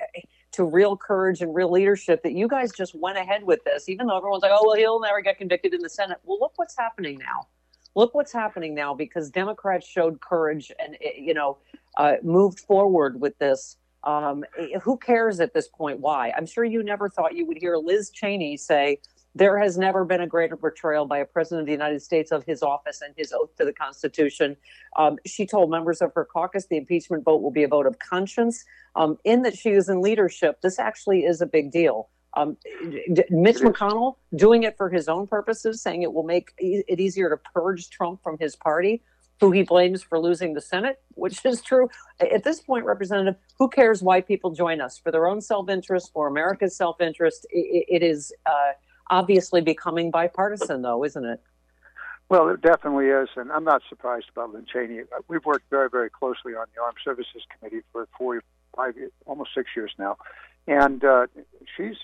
to 0.51 0.63
real 0.63 0.95
courage 0.97 1.41
and 1.41 1.53
real 1.53 1.69
leadership 1.71 2.23
that 2.23 2.33
you 2.33 2.47
guys 2.47 2.71
just 2.71 2.95
went 2.95 3.17
ahead 3.17 3.43
with 3.43 3.63
this, 3.65 3.87
even 3.89 4.07
though 4.07 4.17
everyone's 4.17 4.41
like, 4.41 4.51
oh, 4.53 4.63
well, 4.65 4.75
he'll 4.75 4.99
never 4.99 5.21
get 5.21 5.37
convicted 5.37 5.73
in 5.73 5.81
the 5.81 5.89
Senate. 5.89 6.17
Well, 6.23 6.39
look 6.39 6.53
what's 6.55 6.75
happening 6.77 7.19
now. 7.19 7.47
Look 7.95 8.15
what's 8.15 8.31
happening 8.31 8.73
now 8.73 8.93
because 8.95 9.29
Democrats 9.29 9.87
showed 9.87 10.21
courage 10.21 10.71
and, 10.79 10.95
eh, 11.01 11.11
you 11.17 11.33
know, 11.35 11.57
uh, 11.97 12.13
moved 12.23 12.61
forward 12.61 13.19
with 13.21 13.37
this. 13.37 13.77
Um, 14.03 14.45
eh, 14.57 14.79
who 14.81 14.97
cares 14.97 15.39
at 15.39 15.53
this 15.53 15.67
point 15.67 15.99
why? 15.99 16.31
I'm 16.35 16.45
sure 16.45 16.63
you 16.63 16.83
never 16.83 17.09
thought 17.09 17.35
you 17.35 17.45
would 17.45 17.57
hear 17.57 17.77
Liz 17.77 18.09
Cheney 18.09 18.57
say, 18.57 18.99
there 19.35 19.59
has 19.59 19.77
never 19.77 20.05
been 20.05 20.21
a 20.21 20.27
greater 20.27 20.55
betrayal 20.55 21.05
by 21.05 21.19
a 21.19 21.25
president 21.25 21.61
of 21.61 21.65
the 21.67 21.71
United 21.71 22.01
States 22.01 22.31
of 22.31 22.43
his 22.45 22.63
office 22.63 23.01
and 23.01 23.13
his 23.15 23.31
oath 23.31 23.55
to 23.57 23.65
the 23.65 23.73
Constitution. 23.73 24.57
Um, 24.95 25.17
she 25.25 25.45
told 25.45 25.69
members 25.69 26.01
of 26.01 26.13
her 26.15 26.25
caucus 26.25 26.65
the 26.65 26.77
impeachment 26.77 27.23
vote 27.23 27.41
will 27.41 27.51
be 27.51 27.63
a 27.63 27.67
vote 27.67 27.85
of 27.85 27.99
conscience. 27.99 28.63
Um, 28.95 29.17
in 29.23 29.43
that 29.43 29.55
she 29.55 29.69
is 29.69 29.87
in 29.87 30.01
leadership, 30.01 30.61
this 30.61 30.79
actually 30.79 31.25
is 31.25 31.41
a 31.41 31.45
big 31.45 31.71
deal. 31.71 32.09
Um, 32.35 32.57
Mitch 33.29 33.57
McConnell 33.57 34.15
doing 34.35 34.63
it 34.63 34.77
for 34.77 34.89
his 34.89 35.07
own 35.07 35.27
purposes, 35.27 35.81
saying 35.81 36.01
it 36.03 36.13
will 36.13 36.23
make 36.23 36.51
it 36.57 36.99
easier 36.99 37.29
to 37.29 37.37
purge 37.37 37.89
Trump 37.89 38.21
from 38.23 38.37
his 38.39 38.55
party, 38.55 39.01
who 39.39 39.51
he 39.51 39.63
blames 39.63 40.03
for 40.03 40.19
losing 40.19 40.53
the 40.53 40.61
Senate, 40.61 40.99
which 41.15 41.45
is 41.45 41.61
true. 41.61 41.89
At 42.19 42.43
this 42.43 42.59
point, 42.59 42.85
Representative, 42.85 43.35
who 43.57 43.69
cares 43.69 44.01
why 44.01 44.21
people 44.21 44.51
join 44.51 44.81
us? 44.81 44.97
For 44.97 45.11
their 45.11 45.27
own 45.27 45.41
self 45.41 45.69
interest, 45.69 46.11
or 46.13 46.27
America's 46.27 46.75
self 46.75 47.01
interest, 47.01 47.45
it, 47.51 48.03
is. 48.03 48.33
Uh, 48.45 48.71
obviously 49.09 49.61
becoming 49.61 50.11
bipartisan, 50.11 50.81
though, 50.81 51.03
isn't 51.03 51.25
it? 51.25 51.41
Well, 52.29 52.49
it 52.49 52.61
definitely 52.61 53.07
is, 53.07 53.29
and 53.35 53.51
I'm 53.51 53.63
not 53.63 53.81
surprised 53.89 54.27
about 54.31 54.53
Lynn 54.53 54.65
Cheney. 54.71 55.01
We've 55.27 55.45
worked 55.45 55.69
very, 55.71 55.89
very 55.89 56.11
closely 56.11 56.53
on 56.53 56.67
the 56.75 56.81
Armed 56.81 56.97
Services 57.03 57.41
Committee 57.57 57.81
for 57.91 58.07
four, 58.17 58.43
five, 58.75 58.93
almost 59.25 59.49
six 59.55 59.69
years 59.75 59.91
now, 59.97 60.17
and 60.67 61.03
uh, 61.03 61.25
she's 61.75 61.95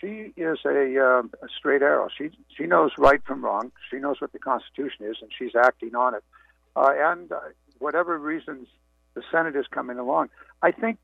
she 0.00 0.32
is 0.36 0.58
a, 0.66 0.98
uh, 0.98 1.22
a 1.42 1.48
straight 1.58 1.80
arrow. 1.82 2.08
She 2.16 2.30
she 2.54 2.66
knows 2.66 2.90
right 2.98 3.22
from 3.24 3.42
wrong. 3.42 3.72
She 3.90 3.96
knows 3.96 4.20
what 4.20 4.32
the 4.32 4.38
Constitution 4.38 5.06
is, 5.06 5.16
and 5.22 5.30
she's 5.36 5.52
acting 5.56 5.94
on 5.94 6.14
it. 6.14 6.24
Uh, 6.76 6.90
and 6.94 7.32
uh, 7.32 7.40
whatever 7.78 8.18
reasons 8.18 8.68
the 9.14 9.22
Senate 9.30 9.56
is 9.56 9.66
coming 9.70 9.98
along, 9.98 10.30
I 10.62 10.70
think 10.70 10.98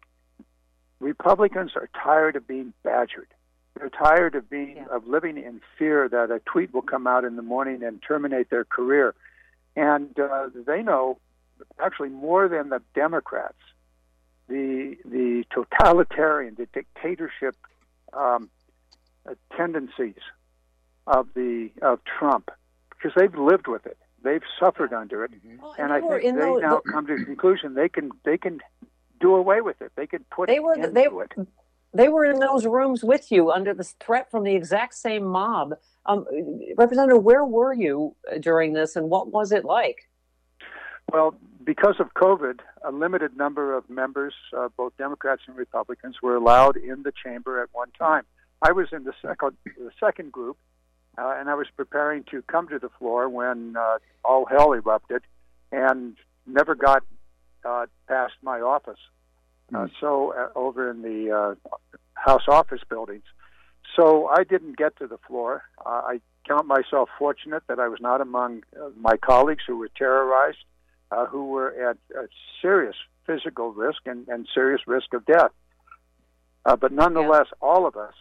Republicans 1.00 1.72
are 1.74 1.88
tired 2.02 2.36
of 2.36 2.46
being 2.46 2.72
badgered. 2.82 3.28
They're 3.74 3.90
tired 3.90 4.34
of 4.34 4.48
being 4.48 4.76
yeah. 4.76 4.86
of 4.90 5.06
living 5.06 5.36
in 5.36 5.60
fear 5.78 6.08
that 6.08 6.30
a 6.30 6.40
tweet 6.40 6.72
will 6.72 6.82
come 6.82 7.06
out 7.06 7.24
in 7.24 7.36
the 7.36 7.42
morning 7.42 7.82
and 7.82 8.00
terminate 8.00 8.48
their 8.48 8.64
career, 8.64 9.14
and 9.74 10.18
uh, 10.18 10.48
they 10.66 10.82
know 10.82 11.18
actually 11.78 12.08
more 12.08 12.48
than 12.48 12.70
the 12.70 12.80
Democrats 12.94 13.58
the 14.48 14.96
the 15.04 15.44
totalitarian, 15.52 16.54
the 16.56 16.66
dictatorship 16.66 17.56
um, 18.12 18.48
uh, 19.28 19.34
tendencies 19.56 20.14
of 21.06 21.28
the 21.34 21.70
of 21.82 22.00
Trump 22.04 22.50
because 22.90 23.12
they've 23.16 23.34
lived 23.34 23.66
with 23.66 23.86
it. 23.86 23.98
They've 24.26 24.42
suffered 24.58 24.92
under 24.92 25.24
it, 25.24 25.30
mm-hmm. 25.30 25.62
well, 25.62 25.76
and, 25.78 25.92
and 25.92 25.92
I 25.92 26.00
think 26.00 26.34
they 26.36 26.40
the, 26.40 26.58
now 26.60 26.80
the, 26.84 26.90
come 26.90 27.06
to 27.06 27.16
the 27.16 27.24
conclusion 27.24 27.74
they 27.74 27.88
can 27.88 28.10
they 28.24 28.36
can 28.36 28.58
do 29.20 29.36
away 29.36 29.60
with 29.60 29.80
it. 29.80 29.92
They 29.94 30.08
can 30.08 30.24
put 30.30 30.48
they 30.48 30.58
were 30.58 30.76
they, 30.76 31.04
it 31.04 31.48
they 31.94 32.08
were 32.08 32.24
in 32.24 32.40
those 32.40 32.66
rooms 32.66 33.04
with 33.04 33.30
you 33.30 33.52
under 33.52 33.72
the 33.72 33.84
threat 33.84 34.28
from 34.28 34.42
the 34.42 34.56
exact 34.56 34.94
same 34.94 35.24
mob. 35.24 35.74
Um, 36.06 36.26
Representative, 36.76 37.22
where 37.22 37.44
were 37.44 37.72
you 37.72 38.16
during 38.40 38.72
this, 38.72 38.96
and 38.96 39.08
what 39.10 39.32
was 39.32 39.52
it 39.52 39.64
like? 39.64 40.08
Well, 41.12 41.36
because 41.62 41.96
of 42.00 42.12
COVID, 42.14 42.58
a 42.84 42.90
limited 42.90 43.36
number 43.36 43.76
of 43.76 43.88
members, 43.88 44.34
uh, 44.56 44.68
both 44.76 44.96
Democrats 44.96 45.42
and 45.46 45.56
Republicans, 45.56 46.16
were 46.20 46.34
allowed 46.34 46.76
in 46.76 47.04
the 47.04 47.12
chamber 47.24 47.62
at 47.62 47.68
one 47.72 47.92
time. 47.92 48.24
I 48.60 48.72
was 48.72 48.88
in 48.90 49.04
the 49.04 49.12
second 49.22 49.56
the 49.64 49.92
second 50.00 50.32
group, 50.32 50.56
uh, 51.18 51.34
and 51.38 51.48
I 51.48 51.54
was 51.54 51.66
preparing 51.76 52.24
to 52.30 52.42
come 52.42 52.68
to 52.68 52.78
the 52.78 52.90
floor 52.98 53.28
when 53.28 53.76
uh, 53.76 53.98
all 54.24 54.46
hell 54.46 54.72
erupted, 54.72 55.22
and 55.72 56.16
never 56.46 56.74
got 56.74 57.02
uh, 57.64 57.86
past 58.08 58.34
my 58.42 58.60
office. 58.60 58.98
Uh, 59.74 59.88
so 60.00 60.32
uh, 60.32 60.48
over 60.56 60.90
in 60.90 61.02
the 61.02 61.32
uh, 61.32 61.76
House 62.14 62.44
office 62.48 62.80
buildings. 62.88 63.24
So 63.96 64.26
I 64.26 64.44
didn't 64.44 64.76
get 64.76 64.96
to 64.98 65.06
the 65.06 65.18
floor. 65.26 65.62
Uh, 65.84 66.02
I 66.04 66.20
count 66.46 66.66
myself 66.66 67.08
fortunate 67.18 67.64
that 67.68 67.78
I 67.78 67.88
was 67.88 68.00
not 68.00 68.20
among 68.20 68.62
uh, 68.80 68.90
my 68.98 69.16
colleagues 69.16 69.64
who 69.66 69.76
were 69.76 69.90
terrorized, 69.96 70.58
uh, 71.10 71.26
who 71.26 71.46
were 71.46 71.90
at 71.90 71.96
a 72.16 72.28
serious 72.62 72.96
physical 73.26 73.72
risk 73.72 74.00
and, 74.06 74.28
and 74.28 74.46
serious 74.54 74.82
risk 74.86 75.12
of 75.14 75.24
death. 75.26 75.50
Uh, 76.64 76.76
but 76.76 76.92
nonetheless, 76.92 77.46
yeah. 77.46 77.68
all 77.68 77.86
of 77.86 77.96
us, 77.96 78.14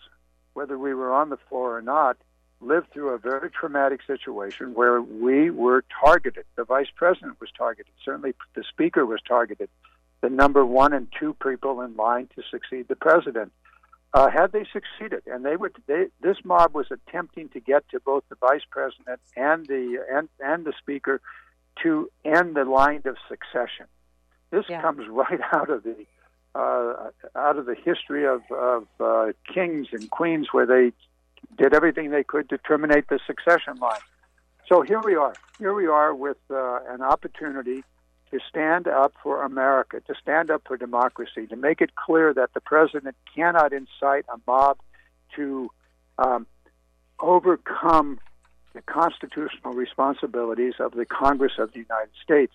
whether 0.53 0.77
we 0.77 0.93
were 0.93 1.13
on 1.13 1.29
the 1.29 1.37
floor 1.49 1.77
or 1.77 1.81
not, 1.81 2.17
lived 2.61 2.91
through 2.91 3.09
a 3.09 3.17
very 3.17 3.49
traumatic 3.49 4.01
situation 4.05 4.73
where 4.73 5.01
we 5.01 5.49
were 5.49 5.83
targeted. 6.01 6.45
The 6.55 6.63
vice 6.63 6.89
president 6.95 7.39
was 7.39 7.49
targeted. 7.57 7.93
Certainly, 8.03 8.33
the 8.55 8.63
speaker 8.63 9.05
was 9.05 9.19
targeted 9.27 9.69
the 10.21 10.29
number 10.29 10.65
one 10.65 10.93
and 10.93 11.07
two 11.19 11.35
people 11.35 11.81
in 11.81 11.95
line 11.95 12.27
to 12.35 12.41
succeed 12.49 12.87
the 12.87 12.95
president. 12.95 13.51
Uh, 14.13 14.29
had 14.29 14.51
they 14.53 14.65
succeeded, 14.71 15.21
and 15.27 15.45
they 15.45 15.55
would, 15.55 15.75
they, 15.87 16.05
this 16.21 16.37
mob 16.43 16.73
was 16.73 16.87
attempting 16.89 17.49
to 17.49 17.59
get 17.59 17.87
to 17.89 17.99
both 17.99 18.23
the 18.29 18.35
vice 18.35 18.63
president 18.69 19.19
and 19.35 19.67
the 19.67 20.03
and, 20.11 20.29
and 20.39 20.65
the 20.65 20.73
speaker 20.79 21.21
to 21.83 22.09
end 22.23 22.55
the 22.55 22.63
line 22.63 23.01
of 23.05 23.17
succession. 23.27 23.85
This 24.51 24.65
yeah. 24.69 24.81
comes 24.81 25.03
right 25.09 25.41
out 25.53 25.69
of 25.69 25.83
the 25.83 26.05
uh, 26.55 27.09
out 27.35 27.57
of 27.57 27.65
the 27.65 27.75
history 27.75 28.25
of, 28.25 28.41
of 28.49 28.87
uh, 28.99 29.33
kings 29.53 29.87
and 29.91 30.09
queens, 30.09 30.47
where 30.53 30.65
they 30.65 30.93
did 31.57 31.73
everything 31.73 32.11
they 32.11 32.23
could 32.23 32.49
to 32.49 32.57
terminate 32.57 33.07
the 33.07 33.19
succession 33.25 33.75
line. 33.77 33.99
So 34.67 34.81
here 34.81 35.01
we 35.03 35.15
are. 35.15 35.33
Here 35.59 35.73
we 35.73 35.87
are 35.87 36.13
with 36.13 36.37
uh, 36.49 36.79
an 36.89 37.01
opportunity 37.01 37.83
to 38.31 38.39
stand 38.49 38.87
up 38.87 39.13
for 39.21 39.43
America, 39.43 40.01
to 40.07 40.15
stand 40.21 40.49
up 40.49 40.63
for 40.67 40.77
democracy, 40.77 41.47
to 41.47 41.55
make 41.55 41.81
it 41.81 41.95
clear 41.95 42.33
that 42.33 42.53
the 42.53 42.61
president 42.61 43.15
cannot 43.35 43.73
incite 43.73 44.25
a 44.33 44.37
mob 44.47 44.77
to 45.35 45.69
um, 46.17 46.47
overcome 47.19 48.19
the 48.73 48.81
constitutional 48.81 49.73
responsibilities 49.73 50.73
of 50.79 50.93
the 50.93 51.05
Congress 51.05 51.53
of 51.59 51.71
the 51.73 51.79
United 51.79 52.11
States. 52.21 52.53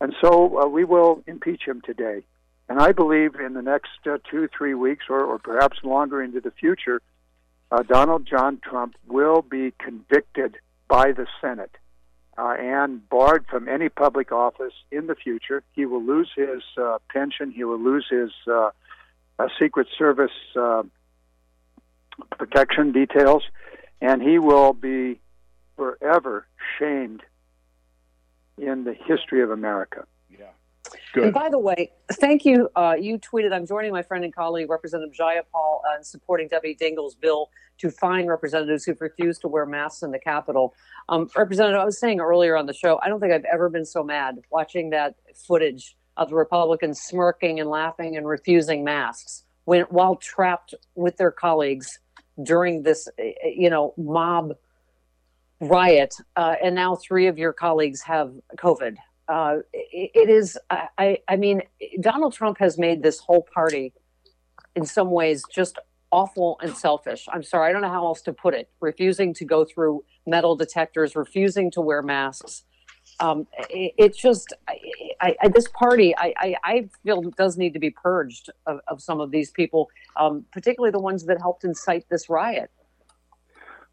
And 0.00 0.14
so 0.20 0.60
uh, 0.60 0.66
we 0.66 0.84
will 0.84 1.22
impeach 1.26 1.62
him 1.66 1.80
today. 1.80 2.24
And 2.68 2.78
I 2.80 2.92
believe 2.92 3.34
in 3.36 3.54
the 3.54 3.62
next 3.62 3.90
uh, 4.06 4.18
two, 4.30 4.48
three 4.56 4.74
weeks, 4.74 5.04
or, 5.08 5.20
or 5.20 5.38
perhaps 5.38 5.78
longer 5.84 6.22
into 6.22 6.40
the 6.40 6.50
future, 6.50 7.00
uh, 7.74 7.82
Donald 7.82 8.26
John 8.26 8.60
Trump 8.62 8.94
will 9.08 9.42
be 9.42 9.72
convicted 9.78 10.56
by 10.88 11.10
the 11.12 11.26
Senate 11.40 11.72
uh, 12.38 12.54
and 12.58 13.08
barred 13.08 13.46
from 13.50 13.68
any 13.68 13.88
public 13.88 14.30
office 14.30 14.74
in 14.92 15.08
the 15.08 15.16
future. 15.16 15.62
He 15.72 15.84
will 15.84 16.02
lose 16.02 16.30
his 16.36 16.62
uh, 16.80 16.98
pension. 17.12 17.50
He 17.50 17.64
will 17.64 17.80
lose 17.80 18.06
his 18.08 18.30
uh, 18.46 18.70
uh 19.38 19.48
Secret 19.60 19.88
Service 19.98 20.30
uh, 20.54 20.84
protection 22.38 22.92
details, 22.92 23.42
and 24.00 24.22
he 24.22 24.38
will 24.38 24.72
be 24.72 25.20
forever 25.76 26.46
shamed 26.78 27.22
in 28.56 28.84
the 28.84 28.94
history 28.94 29.42
of 29.42 29.50
America. 29.50 30.06
Good. 31.12 31.24
And 31.24 31.32
by 31.32 31.48
the 31.48 31.58
way, 31.58 31.92
thank 32.14 32.44
you. 32.44 32.68
Uh, 32.76 32.94
you 32.98 33.18
tweeted, 33.18 33.52
I'm 33.52 33.66
joining 33.66 33.92
my 33.92 34.02
friend 34.02 34.24
and 34.24 34.34
colleague, 34.34 34.68
Representative 34.68 35.14
Jayapal, 35.14 35.80
uh, 35.88 35.96
in 35.96 36.04
supporting 36.04 36.48
Debbie 36.48 36.74
Dingell's 36.74 37.14
bill 37.14 37.50
to 37.78 37.90
fine 37.90 38.26
representatives 38.26 38.84
who 38.84 38.94
refuse 39.00 39.38
to 39.40 39.48
wear 39.48 39.66
masks 39.66 40.02
in 40.02 40.10
the 40.10 40.18
Capitol. 40.18 40.74
Um, 41.08 41.28
Representative, 41.36 41.80
I 41.80 41.84
was 41.84 41.98
saying 41.98 42.20
earlier 42.20 42.56
on 42.56 42.66
the 42.66 42.74
show, 42.74 43.00
I 43.02 43.08
don't 43.08 43.20
think 43.20 43.32
I've 43.32 43.44
ever 43.44 43.68
been 43.68 43.84
so 43.84 44.02
mad 44.02 44.38
watching 44.50 44.90
that 44.90 45.14
footage 45.34 45.96
of 46.16 46.28
the 46.28 46.36
Republicans 46.36 47.00
smirking 47.00 47.60
and 47.60 47.68
laughing 47.68 48.16
and 48.16 48.26
refusing 48.26 48.84
masks 48.84 49.44
when 49.64 49.82
while 49.84 50.16
trapped 50.16 50.74
with 50.94 51.16
their 51.16 51.30
colleagues 51.30 51.98
during 52.42 52.82
this, 52.82 53.08
eh, 53.18 53.32
eh, 53.42 53.48
you 53.56 53.70
know, 53.70 53.94
mob 53.96 54.54
riot. 55.60 56.14
Uh, 56.36 56.56
and 56.62 56.74
now 56.74 56.96
three 56.96 57.26
of 57.26 57.38
your 57.38 57.52
colleagues 57.52 58.02
have 58.02 58.32
COVID. 58.56 58.96
Uh, 59.28 59.58
it, 59.72 60.10
it 60.14 60.30
is, 60.30 60.58
I, 60.70 61.18
I 61.28 61.36
mean, 61.36 61.62
Donald 62.00 62.34
Trump 62.34 62.58
has 62.58 62.78
made 62.78 63.02
this 63.02 63.18
whole 63.18 63.46
party 63.54 63.92
in 64.76 64.84
some 64.84 65.10
ways 65.10 65.42
just 65.52 65.78
awful 66.10 66.58
and 66.62 66.76
selfish. 66.76 67.26
I'm 67.32 67.42
sorry, 67.42 67.68
I 67.68 67.72
don't 67.72 67.82
know 67.82 67.88
how 67.88 68.06
else 68.06 68.22
to 68.22 68.32
put 68.32 68.54
it. 68.54 68.70
Refusing 68.80 69.34
to 69.34 69.44
go 69.44 69.64
through 69.64 70.04
metal 70.26 70.56
detectors, 70.56 71.16
refusing 71.16 71.70
to 71.72 71.80
wear 71.80 72.02
masks. 72.02 72.64
Um, 73.20 73.46
it, 73.70 73.92
it's 73.98 74.18
just 74.18 74.52
I, 75.20 75.36
I, 75.42 75.48
this 75.48 75.68
party. 75.68 76.14
I, 76.16 76.56
I, 76.64 76.88
feel 77.04 77.22
does 77.36 77.56
need 77.56 77.74
to 77.74 77.78
be 77.78 77.90
purged 77.90 78.50
of, 78.66 78.80
of 78.88 79.02
some 79.02 79.20
of 79.20 79.30
these 79.30 79.50
people, 79.50 79.88
um, 80.16 80.44
particularly 80.52 80.90
the 80.90 81.00
ones 81.00 81.24
that 81.26 81.40
helped 81.40 81.64
incite 81.64 82.06
this 82.10 82.28
riot. 82.28 82.70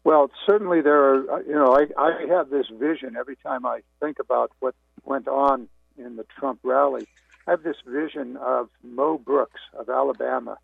Well, 0.04 0.30
certainly 0.46 0.80
there 0.80 1.00
are. 1.00 1.30
Uh, 1.30 1.38
you 1.40 1.54
know, 1.54 1.76
I, 1.76 1.86
I 2.00 2.26
have 2.28 2.50
this 2.50 2.66
vision 2.72 3.16
every 3.16 3.36
time 3.36 3.66
I 3.66 3.80
think 4.00 4.18
about 4.18 4.50
what 4.60 4.74
went 5.04 5.28
on 5.28 5.68
in 5.96 6.16
the 6.16 6.24
Trump 6.38 6.60
rally. 6.62 7.06
I 7.46 7.52
have 7.52 7.62
this 7.62 7.76
vision 7.86 8.36
of 8.36 8.68
Mo 8.82 9.18
Brooks 9.18 9.60
of 9.78 9.88
Alabama 9.88 10.58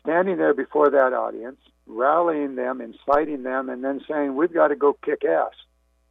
standing 0.00 0.36
there 0.36 0.54
before 0.54 0.90
that 0.90 1.12
audience, 1.14 1.58
rallying 1.86 2.54
them, 2.56 2.80
inciting 2.80 3.42
them, 3.42 3.70
and 3.70 3.82
then 3.82 4.04
saying, 4.06 4.36
"We've 4.36 4.52
got 4.52 4.68
to 4.68 4.76
go 4.76 4.92
kick 4.92 5.24
ass." 5.24 5.54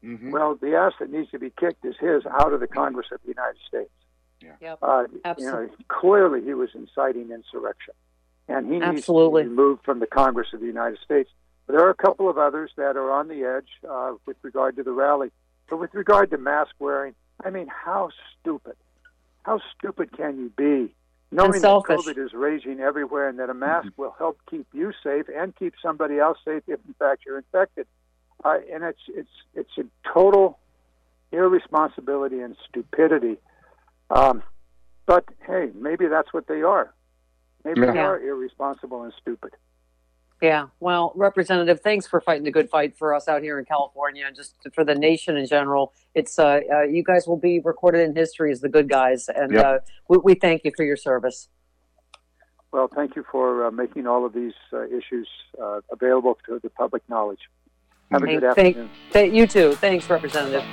Mhm. 0.03 0.31
Well, 0.31 0.55
the 0.55 0.75
ass 0.75 0.93
that 0.99 1.11
needs 1.11 1.29
to 1.31 1.39
be 1.39 1.51
kicked 1.51 1.85
is 1.85 1.95
his 1.97 2.25
out 2.25 2.51
of 2.51 2.59
the 2.59 2.67
Congress 2.67 3.07
of 3.11 3.21
the 3.21 3.29
United 3.29 3.59
States. 3.67 3.91
Yep. 4.59 4.79
Uh, 4.81 5.05
you 5.09 5.15
know, 5.15 5.21
Absolutely. 5.23 5.85
clearly 5.87 6.41
he 6.41 6.53
was 6.53 6.69
inciting 6.75 7.31
insurrection, 7.31 7.93
and 8.49 8.65
he 8.65 8.73
needs 8.79 8.99
Absolutely. 8.99 9.43
to 9.43 9.49
be 9.49 9.55
removed 9.55 9.85
from 9.85 9.99
the 9.99 10.07
Congress 10.07 10.51
of 10.53 10.59
the 10.59 10.65
United 10.65 10.99
States. 10.99 11.29
But 11.65 11.77
there 11.77 11.85
are 11.85 11.91
a 11.91 11.95
couple 11.95 12.27
of 12.27 12.37
others 12.37 12.73
that 12.75 12.97
are 12.97 13.09
on 13.11 13.29
the 13.29 13.45
edge 13.45 13.69
uh, 13.87 14.15
with 14.25 14.35
regard 14.41 14.75
to 14.75 14.83
the 14.83 14.91
rally. 14.91 15.31
But 15.73 15.79
with 15.79 15.95
regard 15.95 16.29
to 16.29 16.37
mask 16.37 16.69
wearing, 16.77 17.15
I 17.43 17.49
mean, 17.49 17.65
how 17.65 18.11
stupid? 18.39 18.75
How 19.41 19.59
stupid 19.75 20.15
can 20.15 20.37
you 20.37 20.51
be? 20.55 20.93
Knowing 21.31 21.53
that. 21.53 22.13
COVID 22.13 22.23
is 22.23 22.31
raging 22.31 22.79
everywhere 22.79 23.27
and 23.27 23.39
that 23.39 23.49
a 23.49 23.55
mask 23.55 23.87
will 23.97 24.13
help 24.19 24.37
keep 24.47 24.67
you 24.71 24.93
safe 25.03 25.25
and 25.35 25.55
keep 25.55 25.73
somebody 25.81 26.19
else 26.19 26.37
safe 26.45 26.61
if 26.67 26.79
in 26.87 26.93
fact 26.99 27.23
you're 27.25 27.39
infected. 27.39 27.87
Uh, 28.45 28.59
and 28.71 28.83
it's 28.83 28.99
it's 29.07 29.31
it's 29.55 29.75
a 29.79 29.85
total 30.13 30.59
irresponsibility 31.31 32.39
and 32.39 32.55
stupidity. 32.69 33.37
Um, 34.11 34.43
but 35.07 35.25
hey, 35.47 35.71
maybe 35.73 36.05
that's 36.05 36.31
what 36.31 36.45
they 36.45 36.61
are. 36.61 36.93
Maybe 37.65 37.81
they 37.81 37.97
are 37.97 38.21
irresponsible 38.21 39.01
and 39.01 39.13
stupid. 39.19 39.53
Yeah. 40.43 40.67
Well, 40.81 41.13
Representative, 41.15 41.79
thanks 41.79 42.05
for 42.05 42.19
fighting 42.19 42.43
the 42.43 42.51
good 42.51 42.69
fight 42.69 42.97
for 42.97 43.15
us 43.15 43.29
out 43.29 43.41
here 43.41 43.59
in 43.59 43.63
California 43.65 44.25
and 44.27 44.35
just 44.35 44.55
for 44.75 44.83
the 44.83 44.93
nation 44.93 45.37
in 45.37 45.45
general. 45.47 45.93
It's 46.15 46.37
uh, 46.37 46.59
uh 46.69 46.81
you 46.81 47.01
guys 47.01 47.25
will 47.25 47.37
be 47.37 47.61
recorded 47.61 48.01
in 48.01 48.13
history 48.13 48.51
as 48.51 48.59
the 48.59 48.67
good 48.67 48.89
guys, 48.89 49.29
and 49.29 49.53
Yep. 49.53 49.65
uh, 49.65 49.77
we, 50.09 50.17
we 50.17 50.33
thank 50.35 50.65
you 50.65 50.71
for 50.75 50.83
your 50.83 50.97
service. 50.97 51.47
Well, 52.73 52.89
thank 52.93 53.15
you 53.15 53.23
for 53.31 53.67
uh, 53.67 53.71
making 53.71 54.05
all 54.05 54.25
of 54.25 54.33
these 54.33 54.51
uh, 54.73 54.85
issues 54.87 55.29
uh, 55.63 55.79
available 55.89 56.37
to 56.47 56.59
the 56.61 56.69
public 56.71 57.03
knowledge. 57.07 57.39
Have 58.11 58.23
a 58.23 58.25
Thank- 58.25 58.41
good 58.41 58.53
thank- 58.55 58.67
afternoon. 58.77 58.89
Th- 59.13 59.33
you 59.33 59.47
too. 59.47 59.75
Thanks, 59.75 60.09
Representative. 60.09 60.65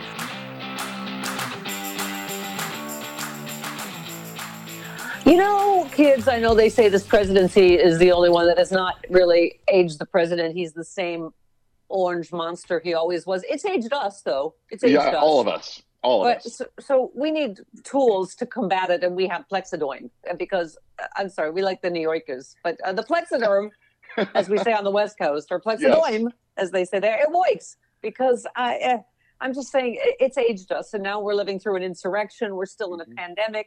You 5.26 5.37
know, 5.37 5.60
kids, 6.00 6.28
I 6.28 6.38
know 6.38 6.54
they 6.54 6.70
say 6.70 6.88
this 6.88 7.06
presidency 7.06 7.74
is 7.74 7.98
the 7.98 8.10
only 8.12 8.30
one 8.30 8.46
that 8.46 8.56
has 8.56 8.72
not 8.72 9.04
really 9.10 9.60
aged 9.70 9.98
the 9.98 10.06
president. 10.06 10.56
He's 10.56 10.72
the 10.72 10.82
same 10.84 11.28
orange 11.90 12.32
monster 12.32 12.80
he 12.82 12.94
always 12.94 13.26
was. 13.26 13.44
It's 13.46 13.66
aged 13.66 13.92
us, 13.92 14.22
though. 14.22 14.54
It's 14.70 14.82
aged 14.82 14.94
Yeah, 14.94 15.08
us. 15.08 15.14
all 15.22 15.40
of 15.40 15.46
us. 15.48 15.82
All 16.02 16.22
of 16.24 16.28
But 16.32 16.46
us. 16.46 16.56
so, 16.56 16.64
so 16.80 17.10
we 17.14 17.30
need 17.30 17.58
tools 17.84 18.34
to 18.36 18.46
combat 18.46 18.88
it, 18.88 19.04
and 19.04 19.14
we 19.14 19.26
have 19.28 19.44
Plexidoin 19.52 20.08
uh, 20.30 20.32
because 20.38 20.78
uh, 21.02 21.06
I'm 21.16 21.28
sorry, 21.28 21.50
we 21.50 21.60
like 21.60 21.82
the 21.82 21.90
New 21.90 22.00
Yorkers, 22.00 22.54
but 22.64 22.80
uh, 22.82 22.94
the 22.94 23.02
Plexiderm, 23.02 23.68
as 24.34 24.48
we 24.48 24.56
say 24.56 24.72
on 24.72 24.84
the 24.84 24.90
West 24.90 25.18
Coast, 25.20 25.48
or 25.50 25.60
Plexidoim, 25.60 26.28
as 26.56 26.70
they 26.70 26.86
say 26.86 26.98
there, 26.98 27.20
it 27.20 27.30
works 27.30 27.76
because 28.00 28.46
I, 28.56 28.78
uh, 28.78 28.98
I'm 29.42 29.52
just 29.52 29.70
saying 29.70 29.98
it- 30.00 30.16
it's 30.18 30.38
aged 30.38 30.72
us, 30.72 30.94
and 30.94 31.02
now 31.02 31.20
we're 31.20 31.34
living 31.34 31.60
through 31.60 31.76
an 31.76 31.82
insurrection. 31.82 32.56
We're 32.56 32.64
still 32.64 32.94
in 32.94 33.00
a 33.02 33.04
Mhm. 33.04 33.16
pandemic, 33.18 33.66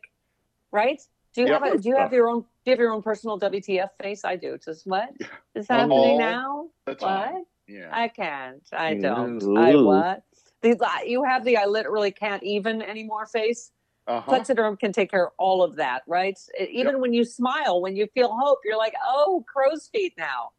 right? 0.71 0.99
Do 1.33 1.41
you 1.41 1.47
Yep. 1.47 1.61
have 1.63 1.73
a, 1.73 1.77
do 1.79 1.89
you 1.89 1.97
have 1.97 2.13
your 2.13 2.29
own 2.29 2.41
do 2.41 2.47
you 2.65 2.71
have 2.71 2.79
your 2.79 2.91
own 2.91 3.01
personal 3.01 3.39
WTF 3.39 3.89
face? 4.01 4.23
I 4.23 4.35
do. 4.35 4.57
Just 4.63 4.85
what 4.87 5.09
is 5.55 5.67
happening 5.67 6.17
now? 6.17 6.67
What? 6.85 7.03
all. 7.03 7.45
Yeah. 7.67 7.89
I 7.91 8.07
can't. 8.07 8.61
I 8.71 8.93
don't. 8.95 9.57
I 9.57 9.75
what? 9.75 10.23
The, 10.61 10.77
you 11.05 11.23
have 11.23 11.43
the 11.43 11.57
I 11.57 11.65
literally 11.65 12.11
can't 12.11 12.41
even 12.43 12.81
anymore 12.81 13.25
face. 13.25 13.71
Uh-huh. 14.05 14.29
Plexiderm 14.31 14.77
can 14.79 14.91
take 14.91 15.09
care 15.11 15.27
of 15.27 15.33
all 15.37 15.63
of 15.63 15.77
that, 15.77 16.03
right? 16.07 16.37
It- 16.57 16.69
even 16.69 16.99
when 17.01 17.13
you 17.13 17.23
smile, 17.23 17.81
when 17.81 17.95
you 17.95 18.07
feel 18.13 18.33
hope, 18.37 18.59
you're 18.65 18.77
like, 18.77 18.93
oh, 19.05 19.43
crow's 19.51 19.87
feet 19.87 20.13
now. 20.17 20.51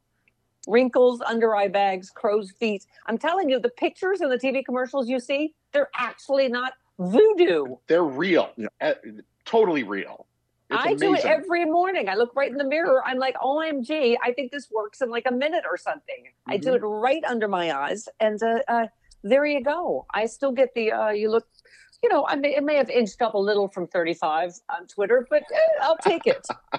Wrinkles, 0.67 1.21
under 1.21 1.55
eye 1.55 1.69
bags, 1.69 2.09
crow's 2.11 2.51
feet. 2.53 2.87
I'm 3.07 3.19
telling 3.19 3.51
you, 3.51 3.61
the 3.61 3.69
pictures 3.69 4.23
and 4.23 4.33
the 4.33 4.39
TV 4.39 4.65
commercials 4.65 5.09
you 5.11 5.21
see, 5.21 5.55
they're 5.73 5.91
actually 5.95 6.49
not 6.49 6.73
voodoo. 6.99 7.77
They're 7.87 8.03
real. 8.05 8.51
Yeah. 8.57 8.69
Uh, 8.81 8.95
totally 9.45 9.83
real. 9.83 10.27
It's 10.71 10.83
I 10.83 10.95
do 10.95 11.15
it 11.15 11.25
every 11.25 11.65
morning. 11.67 12.09
I 12.09 12.15
look 12.15 12.35
right 12.35 12.51
in 12.51 12.57
the 12.57 12.65
mirror. 12.65 13.03
I'm 13.07 13.19
like, 13.19 13.37
OMG, 13.37 14.17
I 14.25 14.33
think 14.33 14.51
this 14.51 14.71
works 14.71 15.03
in 15.03 15.11
like 15.11 15.27
a 15.29 15.33
minute 15.33 15.65
or 15.71 15.77
something. 15.77 16.25
I 16.49 16.57
do 16.57 16.75
it 16.75 16.81
Mm-hmm. 16.83 17.03
right 17.03 17.23
under 17.25 17.49
my 17.49 17.73
eyes. 17.77 18.09
And 18.21 18.43
uh, 18.43 18.61
uh, 18.67 18.87
there 19.23 19.45
you 19.47 19.63
go. 19.63 20.07
I 20.13 20.25
still 20.27 20.53
get 20.53 20.75
the, 20.75 20.91
uh, 20.93 21.11
you 21.11 21.31
look, 21.31 21.47
you 22.03 22.09
know, 22.09 22.27
I 22.27 22.35
may, 22.37 22.57
it 22.57 22.65
may 22.65 22.77
have 22.77 22.89
inched 22.91 23.21
up 23.23 23.35
a 23.35 23.39
little 23.39 23.69
from 23.69 23.87
35 23.89 24.53
on 24.71 24.87
Twitter, 24.87 25.27
but 25.31 25.43
eh, 25.53 25.57
I'll 25.83 25.99
take 25.99 26.27
it. 26.27 26.47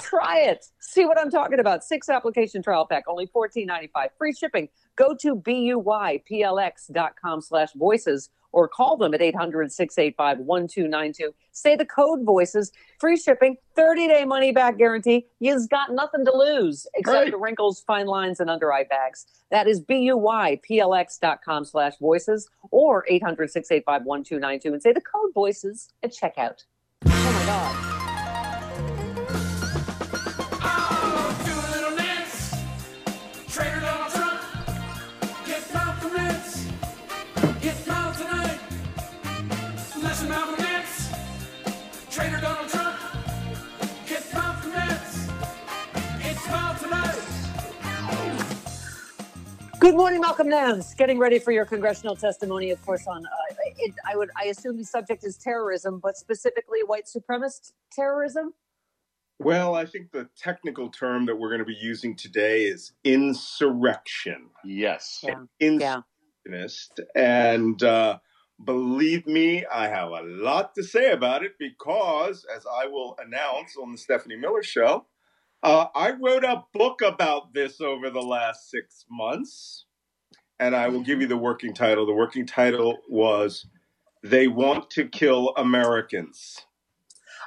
Try 0.00 0.40
it. 0.40 0.66
See 0.80 1.06
what 1.06 1.18
I'm 1.18 1.30
talking 1.30 1.58
about. 1.58 1.82
Six 1.84 2.08
application 2.10 2.62
trial 2.62 2.86
pack, 2.86 3.04
only 3.08 3.26
$14.95. 3.28 4.08
Free 4.18 4.32
shipping. 4.34 4.68
Go 4.94 5.14
to 5.20 5.34
buyplx.com 5.36 7.40
slash 7.40 7.68
voices 7.74 8.28
or 8.56 8.66
call 8.66 8.96
them 8.96 9.12
at 9.12 9.20
800-685-1292. 9.20 11.34
Say 11.52 11.76
the 11.76 11.84
code 11.84 12.22
voices. 12.24 12.72
Free 12.98 13.18
shipping, 13.18 13.58
30-day 13.76 14.24
money-back 14.24 14.78
guarantee. 14.78 15.26
You've 15.40 15.68
got 15.68 15.92
nothing 15.92 16.24
to 16.24 16.34
lose 16.34 16.86
except 16.94 17.24
Right. 17.24 17.30
the 17.30 17.36
wrinkles, 17.36 17.82
fine 17.86 18.06
lines, 18.06 18.40
and 18.40 18.48
under-eye 18.48 18.86
bags. 18.88 19.26
That 19.50 19.68
is 19.68 19.82
buyplx.com 19.82 21.64
slash 21.66 21.98
voices 22.00 22.48
or 22.70 23.04
800-685-1292 23.10 24.64
and 24.72 24.80
say 24.82 24.94
the 24.94 25.02
code 25.02 25.34
voices 25.34 25.90
at 26.02 26.12
checkout. 26.12 26.64
Oh, 27.04 27.10
my 27.10 27.44
God. 27.44 27.95
Good 49.86 49.94
morning, 49.94 50.20
Malcolm 50.20 50.48
Nance. 50.48 50.94
Getting 50.94 51.16
ready 51.16 51.38
for 51.38 51.52
your 51.52 51.64
congressional 51.64 52.16
testimony, 52.16 52.72
of 52.72 52.84
course. 52.84 53.06
On 53.06 53.24
uh, 53.24 53.54
it, 53.78 53.94
I 54.04 54.16
would, 54.16 54.30
I 54.36 54.46
assume 54.46 54.78
the 54.78 54.84
subject 54.84 55.22
is 55.22 55.36
terrorism, 55.36 56.00
but 56.02 56.16
specifically 56.16 56.80
white 56.84 57.04
supremacist 57.04 57.70
terrorism. 57.92 58.52
Well, 59.38 59.76
I 59.76 59.86
think 59.86 60.10
the 60.10 60.28
technical 60.36 60.90
term 60.90 61.26
that 61.26 61.36
we're 61.36 61.50
going 61.50 61.60
to 61.60 61.64
be 61.64 61.78
using 61.80 62.16
today 62.16 62.64
is 62.64 62.94
insurrection. 63.04 64.48
Yes. 64.64 65.20
Yeah. 65.22 65.44
Yeah. 65.60 66.00
Insurrectionist. 66.44 67.00
And 67.14 67.80
uh, 67.80 68.18
believe 68.64 69.24
me, 69.28 69.66
I 69.66 69.86
have 69.86 70.10
a 70.10 70.22
lot 70.24 70.74
to 70.74 70.82
say 70.82 71.12
about 71.12 71.44
it 71.44 71.52
because, 71.60 72.44
as 72.52 72.66
I 72.66 72.88
will 72.88 73.16
announce 73.24 73.76
on 73.80 73.92
the 73.92 73.98
Stephanie 73.98 74.34
Miller 74.34 74.64
Show, 74.64 75.06
uh, 75.66 75.88
I 75.94 76.12
wrote 76.12 76.44
a 76.44 76.64
book 76.72 77.02
about 77.02 77.52
this 77.52 77.80
over 77.80 78.08
the 78.08 78.22
last 78.22 78.70
six 78.70 79.04
months. 79.10 79.84
And 80.58 80.74
I 80.74 80.88
will 80.88 81.02
give 81.02 81.20
you 81.20 81.26
the 81.26 81.36
working 81.36 81.74
title. 81.74 82.06
The 82.06 82.14
working 82.14 82.46
title 82.46 82.96
was 83.10 83.66
They 84.22 84.48
Want 84.48 84.88
to 84.90 85.06
Kill 85.06 85.52
Americans. 85.56 86.64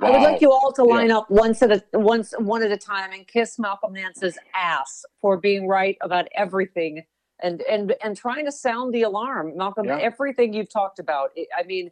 I 0.02 0.12
would 0.12 0.22
like 0.22 0.42
you 0.42 0.52
all 0.52 0.72
to 0.74 0.84
Yeah. 0.88 0.94
line 0.96 1.12
up 1.12 1.30
once 1.30 1.62
at 1.64 1.72
a 1.72 1.84
once 1.94 2.34
one 2.38 2.62
at 2.62 2.72
a 2.72 2.78
time 2.78 3.12
and 3.12 3.28
kiss 3.28 3.58
Malcolm 3.58 3.94
Nance's 3.94 4.38
ass 4.54 5.06
for 5.22 5.38
being 5.38 5.68
right 5.68 5.98
about 6.02 6.28
everything 6.36 7.04
and 7.42 7.62
and 7.64 7.96
and 8.04 8.16
trying 8.16 8.46
to 8.46 8.52
sound 8.52 8.94
the 8.94 9.02
alarm, 9.02 9.58
Malcolm. 9.58 9.86
Yeah. 9.86 9.98
Everything 9.98 10.54
you've 10.54 10.70
talked 10.70 11.00
about. 11.00 11.32
I 11.58 11.64
mean, 11.64 11.92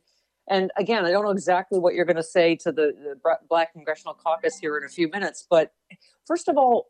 and 0.49 0.71
again, 0.77 1.05
I 1.05 1.11
don't 1.11 1.23
know 1.23 1.31
exactly 1.31 1.79
what 1.79 1.93
you're 1.93 2.05
going 2.05 2.17
to 2.17 2.23
say 2.23 2.55
to 2.57 2.71
the, 2.71 2.93
the 3.23 3.37
Black 3.49 3.73
Congressional 3.73 4.13
Caucus 4.13 4.57
here 4.57 4.77
in 4.77 4.83
a 4.83 4.89
few 4.89 5.09
minutes, 5.09 5.45
but 5.49 5.73
first 6.25 6.47
of 6.47 6.57
all. 6.57 6.87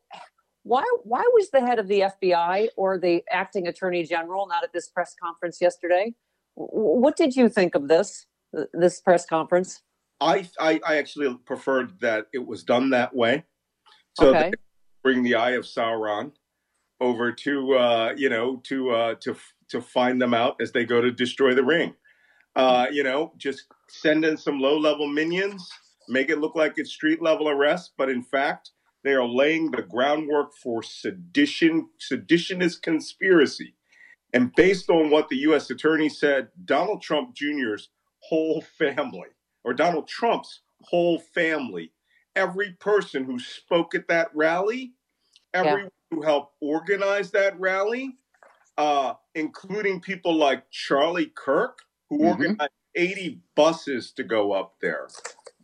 Why, 0.63 0.84
why 1.04 1.24
was 1.34 1.50
the 1.52 1.62
head 1.62 1.80
of 1.80 1.88
the 1.88 2.02
FBI 2.22 2.67
or 2.76 2.98
the 2.98 3.24
acting 3.32 3.67
attorney 3.67 4.04
general 4.04 4.48
not 4.48 4.65
at 4.65 4.74
this 4.74 4.89
press 4.89 5.15
conference 5.17 5.62
yesterday? 5.62 6.13
What 6.56 7.15
did 7.15 7.38
you 7.38 7.48
think 7.48 7.74
of 7.74 7.88
this, 7.88 8.26
this 8.74 9.00
press 9.00 9.26
conference? 9.26 9.82
I, 10.20 10.50
I 10.60 10.80
I 10.86 10.98
actually 10.98 11.34
preferred 11.46 12.00
that 12.02 12.28
it 12.34 12.46
was 12.46 12.63
done 12.63 12.89
that 12.89 13.15
way, 13.15 13.46
so 14.13 14.30
Okay. 14.30 14.50
they 14.50 14.58
bring 15.04 15.24
the 15.24 15.36
Eye 15.36 15.52
of 15.52 15.63
Sauron 15.63 16.32
over 17.00 17.32
to 17.32 17.74
uh, 17.76 18.13
you 18.17 18.30
know 18.30 18.58
to 18.65 18.89
uh, 18.91 19.15
to 19.22 19.36
to 19.70 19.82
find 19.82 20.22
them 20.22 20.34
out 20.34 20.56
as 20.60 20.72
they 20.72 20.86
go 20.86 21.02
to 21.02 21.12
destroy 21.12 21.54
the 21.54 21.63
ring. 21.63 21.93
Uh, 22.58 22.88
you 22.91 23.04
know, 23.04 23.34
just 23.38 23.65
send 23.88 24.26
in 24.26 24.38
some 24.38 24.60
low 24.60 24.78
level 24.78 25.08
minions, 25.08 25.70
make 26.10 26.30
it 26.30 26.39
look 26.39 26.56
like 26.56 26.74
it's 26.78 26.91
street 26.91 27.22
level 27.22 27.50
arrest, 27.50 27.93
but 27.98 28.10
in 28.10 28.24
fact 28.24 28.72
they 29.04 29.13
are 29.13 29.28
laying 29.28 29.72
the 29.72 29.84
groundwork 29.84 30.54
for 30.56 30.84
sedition, 30.84 31.89
seditionist 32.00 32.82
conspiracy. 32.82 33.76
And 34.34 34.54
based 34.56 34.89
on 34.89 35.12
what 35.12 35.30
the 35.30 35.38
U.S. 35.38 35.70
attorney 35.70 36.10
said, 36.10 36.50
Donald 36.65 37.02
Trump 37.02 37.36
Jr.'s 37.36 37.89
whole 38.20 38.62
family 38.62 39.30
or 39.63 39.74
Donald 39.74 40.08
Trump's 40.08 40.62
whole 40.82 41.20
family, 41.20 41.93
every 42.36 42.74
person 42.74 43.24
who 43.24 43.39
spoke 43.39 43.96
at 43.96 44.10
that 44.10 44.30
rally 44.36 44.93
everyone 45.54 45.91
who 46.12 46.22
helped 46.22 46.56
organize 46.62 47.32
that 47.32 47.60
rally, 47.60 48.17
uh, 48.78 49.13
including 49.36 50.00
people 50.00 50.36
like 50.36 50.70
Charlie 50.72 51.32
Kirk, 51.36 51.80
who 52.10 52.20
Mhm. 52.20 52.28
organized 52.30 52.72
80 52.96 53.41
buses 53.56 54.12
to 54.13 54.24
go 54.24 54.52
up 54.54 54.76
there. 54.82 55.08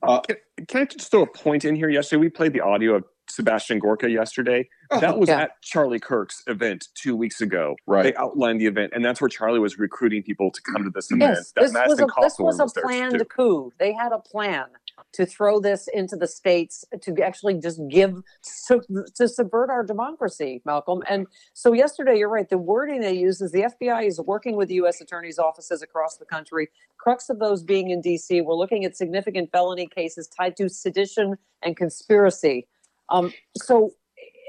Uh, 0.01 0.19
Can, 0.21 0.36
can 0.67 0.82
I 0.82 0.86
just 0.86 1.10
throw 1.12 1.23
a 1.23 1.27
point 1.27 1.65
in 1.65 1.75
here? 1.75 1.89
Yesterday, 1.89 2.19
we 2.19 2.29
played 2.29 2.53
the 2.53 2.62
audio 2.62 2.95
of 2.95 3.06
Sebastian 3.29 3.79
Gorka 3.79 4.10
yesterday. 4.10 4.67
That 4.99 5.17
was 5.17 5.29
Yeah. 5.29 5.43
at 5.43 5.62
Charlie 5.62 5.99
Kirk's 5.99 6.43
event 6.45 6.89
two 6.93 7.15
weeks 7.15 7.39
ago. 7.41 7.75
Right. 7.88 8.03
They 8.03 8.15
outlined 8.15 8.60
the 8.62 8.67
event, 8.67 8.91
and 8.93 9.03
that's 9.03 9.21
where 9.21 9.29
Charlie 9.29 9.60
was 9.60 9.79
recruiting 9.79 10.21
people 10.21 10.51
to 10.51 10.62
come 10.62 10.84
to 10.84 10.89
this 10.89 11.10
event. 11.10 11.36
Yes, 11.38 11.51
that 11.53 11.62
this 11.62 11.73
was 11.73 11.99
a 11.99 12.06
this 12.21 12.36
was 12.38 12.60
a 12.60 12.67
there, 12.75 12.84
planned 12.84 13.29
coup. 13.29 13.71
They 13.79 13.93
had 13.93 14.12
a 14.12 14.19
plan 14.19 14.65
to 15.13 15.26
throw 15.26 15.60
this 15.60 15.88
into 15.93 16.15
the 16.15 16.28
states 16.28 16.84
to 17.02 17.15
actually 17.23 17.54
just 17.60 17.80
give 17.88 18.21
to, 18.67 18.82
to 19.15 19.28
subvert 19.28 19.69
our 19.69 19.84
democracy, 19.84 20.62
Malcolm. 20.65 21.04
And 21.08 21.28
so 21.54 21.73
yesterday, 21.73 22.17
you're 22.17 22.30
right. 22.30 22.49
The 22.49 22.58
wording 22.58 23.02
they 23.02 23.13
use 23.13 23.39
is 23.39 23.52
the 23.52 23.71
FBI 23.80 24.08
is 24.08 24.19
working 24.19 24.56
with 24.56 24.69
U.S. 24.71 25.02
attorneys' 25.02 25.39
offices 25.39 25.82
across 25.82 26.17
the 26.17 26.26
country. 26.26 26.67
Crux 26.97 27.30
of 27.30 27.39
those 27.39 27.63
being 27.63 27.91
in 27.91 28.02
D.C. 28.02 28.41
We're 28.41 28.56
looking 28.56 28.86
at 28.86 28.97
significant 28.97 29.52
felony 29.52 29.88
cases 29.88 30.28
tied 30.28 30.58
to 30.58 30.67
sedition 30.67 31.38
and 31.62 31.78
conspiracy. 31.78 32.67
Um, 33.10 33.32
so 33.58 33.91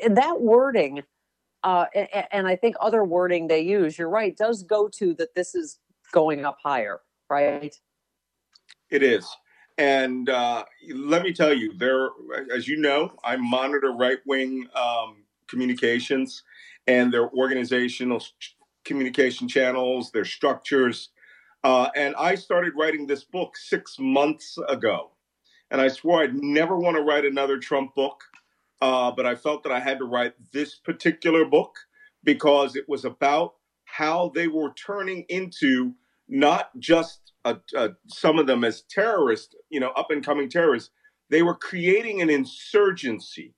in 0.02 0.14
that 0.14 0.40
wording. 0.40 1.02
Uh, 1.62 1.86
a- 1.94 2.08
a- 2.12 2.34
and 2.36 2.46
I 2.46 2.56
think 2.56 2.76
other 2.78 3.04
wording 3.04 3.46
they 3.46 3.60
use, 3.62 3.96
you're 3.96 4.10
right, 4.10 4.36
does 4.36 4.62
go 4.62 4.86
to 4.98 5.14
that 5.14 5.34
this 5.34 5.54
is 5.54 5.78
going 6.12 6.44
up 6.44 6.58
higher, 6.62 7.00
right? 7.30 7.74
It 8.90 9.02
is. 9.02 9.26
And 9.76 10.28
uh, 10.28 10.64
let 10.94 11.22
me 11.22 11.32
tell 11.32 11.52
you, 11.52 11.72
there, 11.76 12.10
as 12.54 12.68
you 12.68 12.76
know, 12.76 13.12
I 13.24 13.36
monitor 13.36 13.92
right 13.92 14.18
wing 14.24 14.68
um, 14.74 15.24
communications 15.48 16.42
and 16.86 17.12
their 17.12 17.28
organizational 17.30 18.22
communication 18.84 19.48
channels, 19.48 20.12
their 20.12 20.24
structures. 20.24 21.10
Uh, 21.64 21.88
and 21.96 22.14
I 22.16 22.34
started 22.34 22.74
writing 22.76 23.06
this 23.06 23.24
book 23.24 23.56
six 23.56 23.96
months 23.98 24.58
ago. 24.68 25.10
And 25.70 25.80
I 25.80 25.88
swore 25.88 26.22
I'd 26.22 26.34
never 26.34 26.78
want 26.78 26.96
to 26.96 27.02
write 27.02 27.24
another 27.24 27.58
Trump 27.58 27.94
book. 27.94 28.22
Uh, 28.80 29.10
but 29.10 29.24
I 29.26 29.34
felt 29.34 29.62
that 29.62 29.72
I 29.72 29.80
had 29.80 29.98
to 29.98 30.04
write 30.04 30.34
this 30.52 30.76
particular 30.76 31.44
book 31.44 31.74
because 32.22 32.76
it 32.76 32.88
was 32.88 33.04
about 33.04 33.54
how 33.84 34.30
they 34.34 34.46
were 34.46 34.72
turning 34.74 35.24
into 35.28 35.94
not 36.28 36.70
just 36.78 37.23
uh, 37.44 37.54
uh, 37.76 37.88
some 38.08 38.38
of 38.38 38.46
them 38.46 38.64
as 38.64 38.82
terrorists, 38.82 39.54
you 39.70 39.80
know, 39.80 39.90
up 39.90 40.10
and 40.10 40.24
coming 40.24 40.48
terrorists. 40.48 40.90
They 41.30 41.42
were 41.42 41.54
creating 41.54 42.20
an 42.20 42.30
insurgency, 42.30 43.54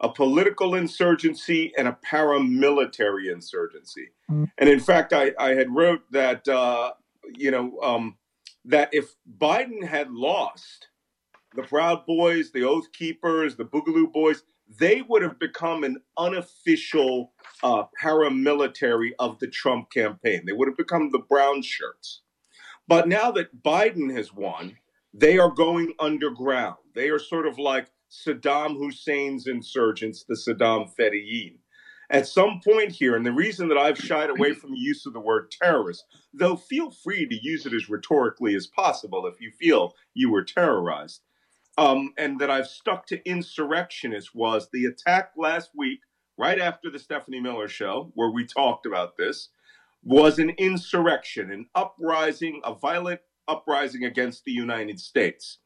a 0.00 0.08
political 0.08 0.74
insurgency, 0.74 1.72
and 1.76 1.86
a 1.88 1.98
paramilitary 2.04 3.32
insurgency. 3.32 4.08
And 4.58 4.68
in 4.68 4.80
fact, 4.80 5.12
I, 5.12 5.32
I 5.38 5.50
had 5.50 5.74
wrote 5.74 6.02
that, 6.12 6.48
uh, 6.48 6.92
you 7.36 7.50
know, 7.50 7.78
um, 7.82 8.16
that 8.64 8.88
if 8.92 9.14
Biden 9.38 9.84
had 9.86 10.10
lost, 10.10 10.88
the 11.54 11.62
Proud 11.62 12.06
Boys, 12.06 12.52
the 12.52 12.64
Oath 12.64 12.92
Keepers, 12.92 13.56
the 13.56 13.64
Boogaloo 13.64 14.12
Boys, 14.12 14.42
they 14.78 15.02
would 15.02 15.22
have 15.22 15.38
become 15.38 15.82
an 15.82 16.00
unofficial 16.16 17.32
uh, 17.62 17.84
paramilitary 18.00 19.10
of 19.18 19.38
the 19.40 19.48
Trump 19.48 19.90
campaign. 19.90 20.44
They 20.46 20.52
would 20.52 20.68
have 20.68 20.76
become 20.76 21.10
the 21.10 21.18
brown 21.18 21.62
shirts. 21.62 22.22
But 22.90 23.06
now 23.06 23.30
that 23.30 23.62
Biden 23.62 24.12
has 24.16 24.34
won, 24.34 24.76
they 25.14 25.38
are 25.38 25.52
going 25.52 25.94
underground. 26.00 26.78
They 26.92 27.08
are 27.10 27.20
sort 27.20 27.46
of 27.46 27.56
like 27.56 27.86
Saddam 28.10 28.78
Hussein's 28.78 29.46
insurgents, 29.46 30.24
the 30.24 30.34
Saddam 30.34 30.90
Fedayeen. 30.98 31.58
At 32.10 32.26
some 32.26 32.60
point 32.64 32.90
here, 32.90 33.14
and 33.14 33.24
the 33.24 33.30
reason 33.30 33.68
that 33.68 33.78
I've 33.78 33.96
shied 33.96 34.30
away 34.30 34.54
from 34.54 34.72
the 34.72 34.80
use 34.80 35.06
of 35.06 35.12
the 35.12 35.20
word 35.20 35.52
terrorist, 35.52 36.04
though 36.34 36.56
feel 36.56 36.90
free 36.90 37.28
to 37.28 37.38
use 37.40 37.64
it 37.64 37.72
as 37.72 37.88
rhetorically 37.88 38.56
as 38.56 38.66
possible 38.66 39.24
if 39.24 39.40
you 39.40 39.52
feel 39.52 39.94
you 40.12 40.28
were 40.28 40.42
terrorized, 40.42 41.20
um, 41.78 42.12
and 42.18 42.40
that 42.40 42.50
I've 42.50 42.66
stuck 42.66 43.06
to 43.06 43.24
insurrectionist 43.24 44.34
was 44.34 44.68
the 44.72 44.86
attack 44.86 45.30
last 45.36 45.70
week, 45.76 46.00
right 46.36 46.58
after 46.58 46.90
the 46.90 46.98
Stephanie 46.98 47.38
Miller 47.38 47.68
show, 47.68 48.10
where 48.16 48.32
we 48.32 48.44
talked 48.44 48.84
about 48.84 49.16
this, 49.16 49.50
was 50.02 50.38
an 50.38 50.50
insurrection, 50.50 51.50
an 51.52 51.66
uprising, 51.74 52.60
a 52.64 52.74
violent 52.74 53.20
uprising 53.48 54.04
against 54.04 54.44
the 54.44 54.52
United 54.52 54.98
States. 54.98 55.58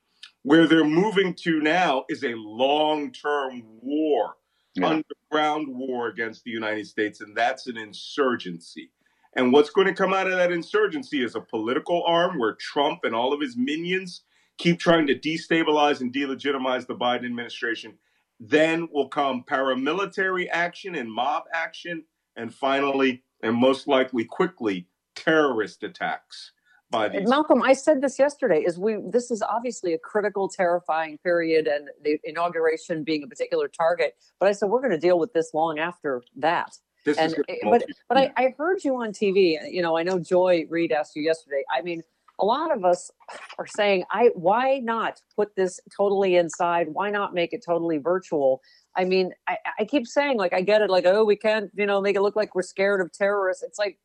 Where 0.43 0.67
they're 0.67 0.85
moving 0.85 1.35
to 1.43 1.61
now 1.61 2.05
is 2.09 2.25
a 2.25 2.35
long 2.35 3.13
term 3.13 3.63
war, 3.81 4.37
Yeah. 4.77 4.89
underground 4.89 5.69
war 5.69 6.09
against 6.09 6.45
the 6.45 6.51
United 6.51 6.87
States, 6.87 7.21
and 7.21 7.37
that's 7.37 7.67
an 7.67 7.77
insurgency. 7.77 8.91
And 9.37 9.53
what's 9.53 9.71
going 9.71 9.87
to 9.87 9.95
come 9.95 10.13
out 10.15 10.27
of 10.27 10.35
that 10.37 10.53
insurgency 10.53 11.23
is 11.25 11.35
a 11.35 11.41
political 11.41 12.03
arm 12.05 12.39
where 12.39 12.55
Trump 12.55 13.01
and 13.05 13.15
all 13.15 13.33
of 13.33 13.41
his 13.41 13.57
minions 13.57 14.23
keep 14.59 14.79
trying 14.79 15.07
to 15.09 15.19
destabilize 15.19 16.01
and 16.01 16.13
delegitimize 16.13 16.87
the 16.87 16.95
Biden 16.95 17.25
administration. 17.25 17.99
Then 18.39 18.89
will 18.93 19.09
come 19.09 19.45
paramilitary 19.45 20.49
action 20.51 20.95
and 20.95 21.11
mob 21.13 21.45
action, 21.53 22.05
and 22.37 22.53
finally, 22.55 23.23
and 23.45 23.55
most 23.55 23.87
likely 23.87 24.25
quickly, 24.25 24.89
terrorist 25.15 25.83
attacks 25.85 26.53
by 26.91 27.09
these. 27.09 27.29
Malcolm, 27.29 27.63
I 27.63 27.75
said 27.75 28.01
this 28.01 28.19
yesterday. 28.19 28.65
Is 28.67 28.79
we 28.79 28.97
this 29.11 29.31
is 29.31 29.43
obviously 29.43 29.93
a 29.93 29.99
critical, 29.99 30.49
terrifying 30.49 31.19
period, 31.19 31.67
and 31.67 31.89
the 32.03 32.19
inauguration 32.25 33.05
being 33.05 33.23
a 33.23 33.27
particular 33.27 33.69
target. 33.69 34.17
But 34.41 34.49
I 34.49 34.53
said 34.53 34.71
we're 34.71 34.81
going 34.81 34.93
to 34.93 34.99
deal 34.99 35.19
with 35.19 35.33
this 35.33 35.53
long 35.55 35.79
after 35.79 36.23
that. 36.37 36.77
This 37.05 37.19
and 37.19 37.33
is 37.33 37.35
gonna- 37.35 37.45
eh, 37.49 37.71
but 37.71 37.85
but 38.09 38.17
I, 38.19 38.33
I 38.37 38.55
heard 38.57 38.83
you 38.83 38.97
on 38.97 39.13
TV. 39.13 39.59
You 39.71 39.83
know, 39.83 39.97
I 39.97 40.03
know 40.03 40.19
Joy 40.19 40.65
Reid 40.69 40.91
asked 40.91 41.15
you 41.15 41.23
yesterday. 41.23 41.63
I 41.71 41.83
mean, 41.83 42.03
a 42.41 42.45
lot 42.45 42.73
of 42.75 42.85
us 42.85 43.11
are 43.59 43.67
saying, 43.67 44.05
I 44.11 44.31
why 44.35 44.79
not 44.79 45.21
put 45.37 45.55
this 45.55 45.81
totally 45.95 46.37
inside? 46.37 46.89
Why 46.91 47.11
not 47.11 47.35
make 47.35 47.53
it 47.53 47.63
totally 47.65 47.99
virtual? 47.99 48.63
I 48.97 49.05
mean, 49.05 49.33
I, 49.49 49.59
I 49.81 49.85
keep 49.85 50.07
saying 50.07 50.39
like 50.39 50.53
I 50.53 50.61
get 50.61 50.83
it, 50.83 50.91
like 50.91 51.07
oh 51.07 51.25
we 51.25 51.37
can't 51.37 51.71
you 51.75 51.87
know 51.87 52.01
make 52.01 52.17
it 52.17 52.23
look 52.23 52.37
like 52.37 52.55
we're 52.55 52.63
scared 52.63 53.01
of 53.01 53.13
terrorists. 53.13 53.63
It's 53.63 53.79
like 53.79 53.99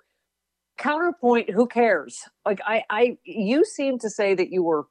counterpoint. 0.77 1.49
Who 1.51 1.67
cares? 1.67 2.23
Like 2.45 2.59
I 2.65 2.83
I 2.89 3.17
you 3.23 3.65
seem 3.65 3.99
to 3.99 4.09
say 4.09 4.35
that 4.35 4.51
you 4.51 4.63
were 4.63 4.87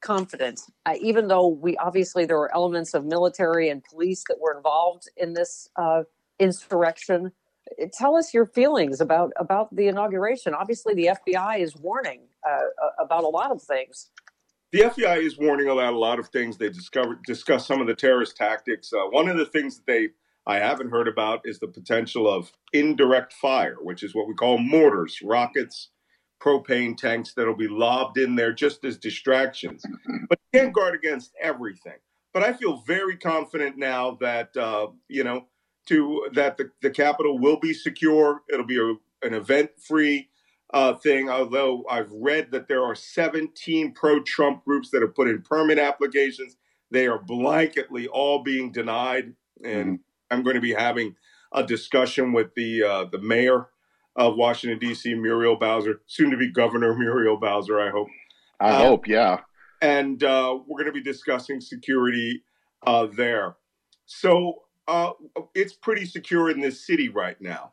confident, 0.00 0.60
uh, 0.86 0.94
even 1.00 1.28
though 1.28 1.46
we 1.46 1.76
obviously 1.76 2.26
there 2.26 2.38
were 2.38 2.54
elements 2.54 2.94
of 2.94 3.04
military 3.04 3.68
and 3.68 3.82
police 3.84 4.24
that 4.28 4.38
were 4.40 4.54
involved 4.56 5.08
in 5.16 5.34
this 5.34 5.68
uh, 5.76 6.02
insurrection. 6.38 7.32
Uh, 7.80 7.86
Tell 7.92 8.16
us 8.16 8.34
your 8.34 8.46
feelings 8.46 9.00
about 9.00 9.32
about 9.36 9.74
the 9.74 9.88
inauguration. 9.88 10.54
Obviously, 10.54 10.94
the 10.94 11.10
FBI 11.26 11.60
is 11.60 11.76
warning 11.76 12.20
uh, 12.48 12.58
about 12.98 13.24
a 13.24 13.28
lot 13.28 13.50
of 13.50 13.62
things. 13.62 14.10
The 14.72 14.80
FBI 14.80 15.22
is 15.22 15.36
warning 15.36 15.68
about 15.68 15.92
a 15.92 15.98
lot 15.98 16.18
of 16.18 16.28
things. 16.28 16.56
They 16.56 16.70
discovered 16.70 17.22
discuss 17.24 17.66
some 17.66 17.82
of 17.82 17.86
the 17.86 17.94
terrorist 17.94 18.36
tactics. 18.36 18.90
Uh, 18.90 19.04
one 19.10 19.28
of 19.28 19.36
the 19.36 19.44
things 19.44 19.76
that 19.76 19.86
they 19.86 20.08
I 20.46 20.56
haven't 20.56 20.90
heard 20.90 21.08
about 21.08 21.42
is 21.44 21.60
the 21.60 21.68
potential 21.68 22.28
of 22.28 22.50
indirect 22.72 23.34
fire, 23.34 23.76
which 23.80 24.02
is 24.02 24.14
what 24.14 24.26
we 24.26 24.34
call 24.34 24.56
mortars, 24.58 25.20
rockets, 25.22 25.90
propane 26.42 26.96
tanks 26.96 27.34
that'll 27.34 27.54
be 27.54 27.68
lobbed 27.68 28.18
in 28.18 28.34
there 28.34 28.52
just 28.52 28.84
as 28.84 28.96
distractions. 28.96 29.84
But 30.28 30.38
you 30.52 30.60
can't 30.60 30.74
guard 30.74 30.94
against 30.94 31.32
everything. 31.40 31.98
But 32.32 32.42
I 32.42 32.54
feel 32.54 32.78
very 32.86 33.18
confident 33.18 33.76
now 33.76 34.16
that 34.22 34.56
uh, 34.56 34.88
you 35.06 35.22
know 35.22 35.48
to 35.88 36.28
that 36.32 36.56
the, 36.56 36.70
the 36.80 36.90
Capitol 36.90 37.38
will 37.38 37.58
be 37.60 37.74
secure. 37.74 38.40
It'll 38.50 38.64
be 38.64 38.80
a, 38.80 39.26
an 39.26 39.34
event-free 39.34 40.30
uh, 40.72 40.94
thing. 40.94 41.28
Although 41.28 41.84
I've 41.90 42.10
read 42.12 42.50
that 42.52 42.68
there 42.68 42.82
are 42.84 42.94
17 42.94 43.92
pro-Trump 43.94 44.64
groups 44.64 44.90
that 44.90 45.02
have 45.02 45.14
put 45.14 45.28
in 45.28 45.42
permit 45.42 45.78
applications, 45.78 46.56
they 46.90 47.06
are 47.06 47.18
blanketly 47.18 48.06
all 48.10 48.42
being 48.42 48.72
denied. 48.72 49.34
And 49.64 50.00
I'm 50.30 50.42
going 50.42 50.56
to 50.56 50.60
be 50.62 50.72
having 50.74 51.14
a 51.52 51.62
discussion 51.64 52.32
with 52.32 52.54
the 52.54 52.82
uh, 52.82 53.04
the 53.06 53.18
mayor 53.18 53.68
of 54.16 54.36
Washington 54.36 54.78
D.C., 54.78 55.14
Muriel 55.14 55.56
Bowser, 55.56 56.00
soon 56.06 56.30
to 56.30 56.36
be 56.36 56.50
Governor 56.50 56.94
Muriel 56.98 57.36
Bowser. 57.38 57.80
I 57.80 57.90
hope. 57.90 58.08
I 58.60 58.70
Uh, 58.70 58.78
hope, 58.78 59.08
yeah. 59.08 59.40
and 59.80 60.22
uh, 60.22 60.58
we're 60.66 60.82
going 60.82 60.92
to 60.94 60.98
be 60.98 61.02
discussing 61.02 61.60
security 61.60 62.44
uh, 62.86 63.06
there. 63.06 63.56
So 64.06 64.62
uh, 64.88 65.12
it's 65.54 65.72
pretty 65.72 66.04
secure 66.04 66.50
in 66.50 66.60
this 66.60 66.86
city 66.86 67.08
right 67.08 67.40
now. 67.40 67.72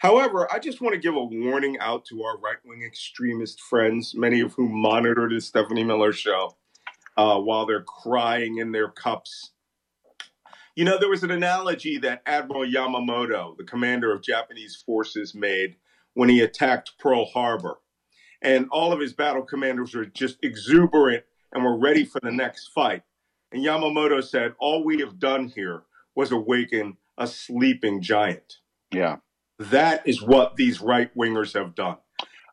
However, 0.00 0.50
I 0.50 0.58
just 0.58 0.80
want 0.80 0.94
to 0.94 1.00
give 1.00 1.14
a 1.14 1.22
warning 1.22 1.78
out 1.78 2.06
to 2.06 2.22
our 2.22 2.38
right 2.38 2.56
wing 2.64 2.82
extremist 2.82 3.60
friends, 3.60 4.14
many 4.14 4.40
of 4.40 4.54
whom 4.54 4.72
monitor 4.72 5.28
the 5.28 5.40
Stephanie 5.42 5.84
Miller 5.84 6.14
show 6.14 6.56
uh, 7.18 7.38
while 7.38 7.66
they're 7.66 7.82
crying 7.82 8.56
in 8.56 8.72
their 8.72 8.88
cups. 8.88 9.50
You 10.74 10.86
know, 10.86 10.98
there 10.98 11.10
was 11.10 11.22
an 11.22 11.30
analogy 11.30 11.98
that 11.98 12.22
Admiral 12.24 12.64
Yamamoto, 12.64 13.58
the 13.58 13.64
commander 13.64 14.10
of 14.10 14.22
Japanese 14.22 14.82
forces, 14.86 15.34
made 15.34 15.76
when 16.14 16.30
he 16.30 16.40
attacked 16.40 16.92
Pearl 16.98 17.26
Harbor. 17.26 17.80
And 18.40 18.68
all 18.70 18.94
of 18.94 19.00
his 19.00 19.12
battle 19.12 19.42
commanders 19.42 19.94
were 19.94 20.06
just 20.06 20.38
exuberant 20.42 21.24
and 21.52 21.62
were 21.62 21.78
ready 21.78 22.06
for 22.06 22.20
the 22.22 22.32
next 22.32 22.68
fight. 22.68 23.02
And 23.52 23.62
Yamamoto 23.62 24.24
said, 24.24 24.54
All 24.58 24.82
we 24.82 25.00
have 25.00 25.18
done 25.18 25.48
here 25.48 25.82
was 26.14 26.32
awaken 26.32 26.96
a 27.18 27.26
sleeping 27.26 28.00
giant. 28.00 28.60
Yeah. 28.90 29.16
That 29.60 30.06
is 30.08 30.22
what 30.22 30.56
these 30.56 30.80
right 30.80 31.14
wingers 31.14 31.52
have 31.52 31.74
done. 31.74 31.98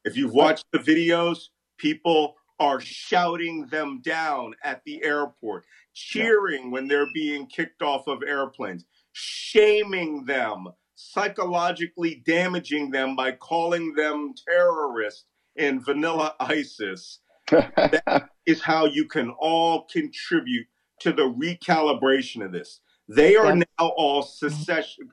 If 0.04 0.17
you've 0.17 0.34
watched 0.34 0.65
the 0.74 0.80
videos, 0.80 1.46
people 1.78 2.36
are 2.60 2.82
shouting 2.82 3.65
them 3.67 4.02
down 4.04 4.54
at 4.62 4.82
the 4.86 5.02
airport, 5.06 5.63
cheering 5.93 6.70
when 6.70 6.89
they're 6.89 7.08
being 7.13 7.48
kicked 7.48 7.82
off 7.82 8.08
of 8.08 8.24
airplanes, 8.28 8.84
shaming 9.13 10.26
them, 10.26 10.67
psychologically 10.96 12.22
damaging 12.26 12.91
them 12.91 13.15
by 13.15 13.32
calling 13.32 13.93
them 13.96 14.34
terrorists 14.46 15.26
and 15.56 15.86
vanilla 15.86 16.36
ISIS. 16.41 17.20
that 17.50 18.30
is 18.46 18.62
how 18.62 18.86
you 18.86 19.06
can 19.06 19.30
all 19.39 19.86
contribute 19.86 20.67
to 21.00 21.13
the 21.13 21.24
recalibration 21.24 22.43
of 22.43 22.52
this. 22.52 22.82
They 23.08 23.38
are 23.38 23.56
Yeah. 23.56 23.63
now 23.80 23.88
all 23.96 24.24
secession, 24.24 25.08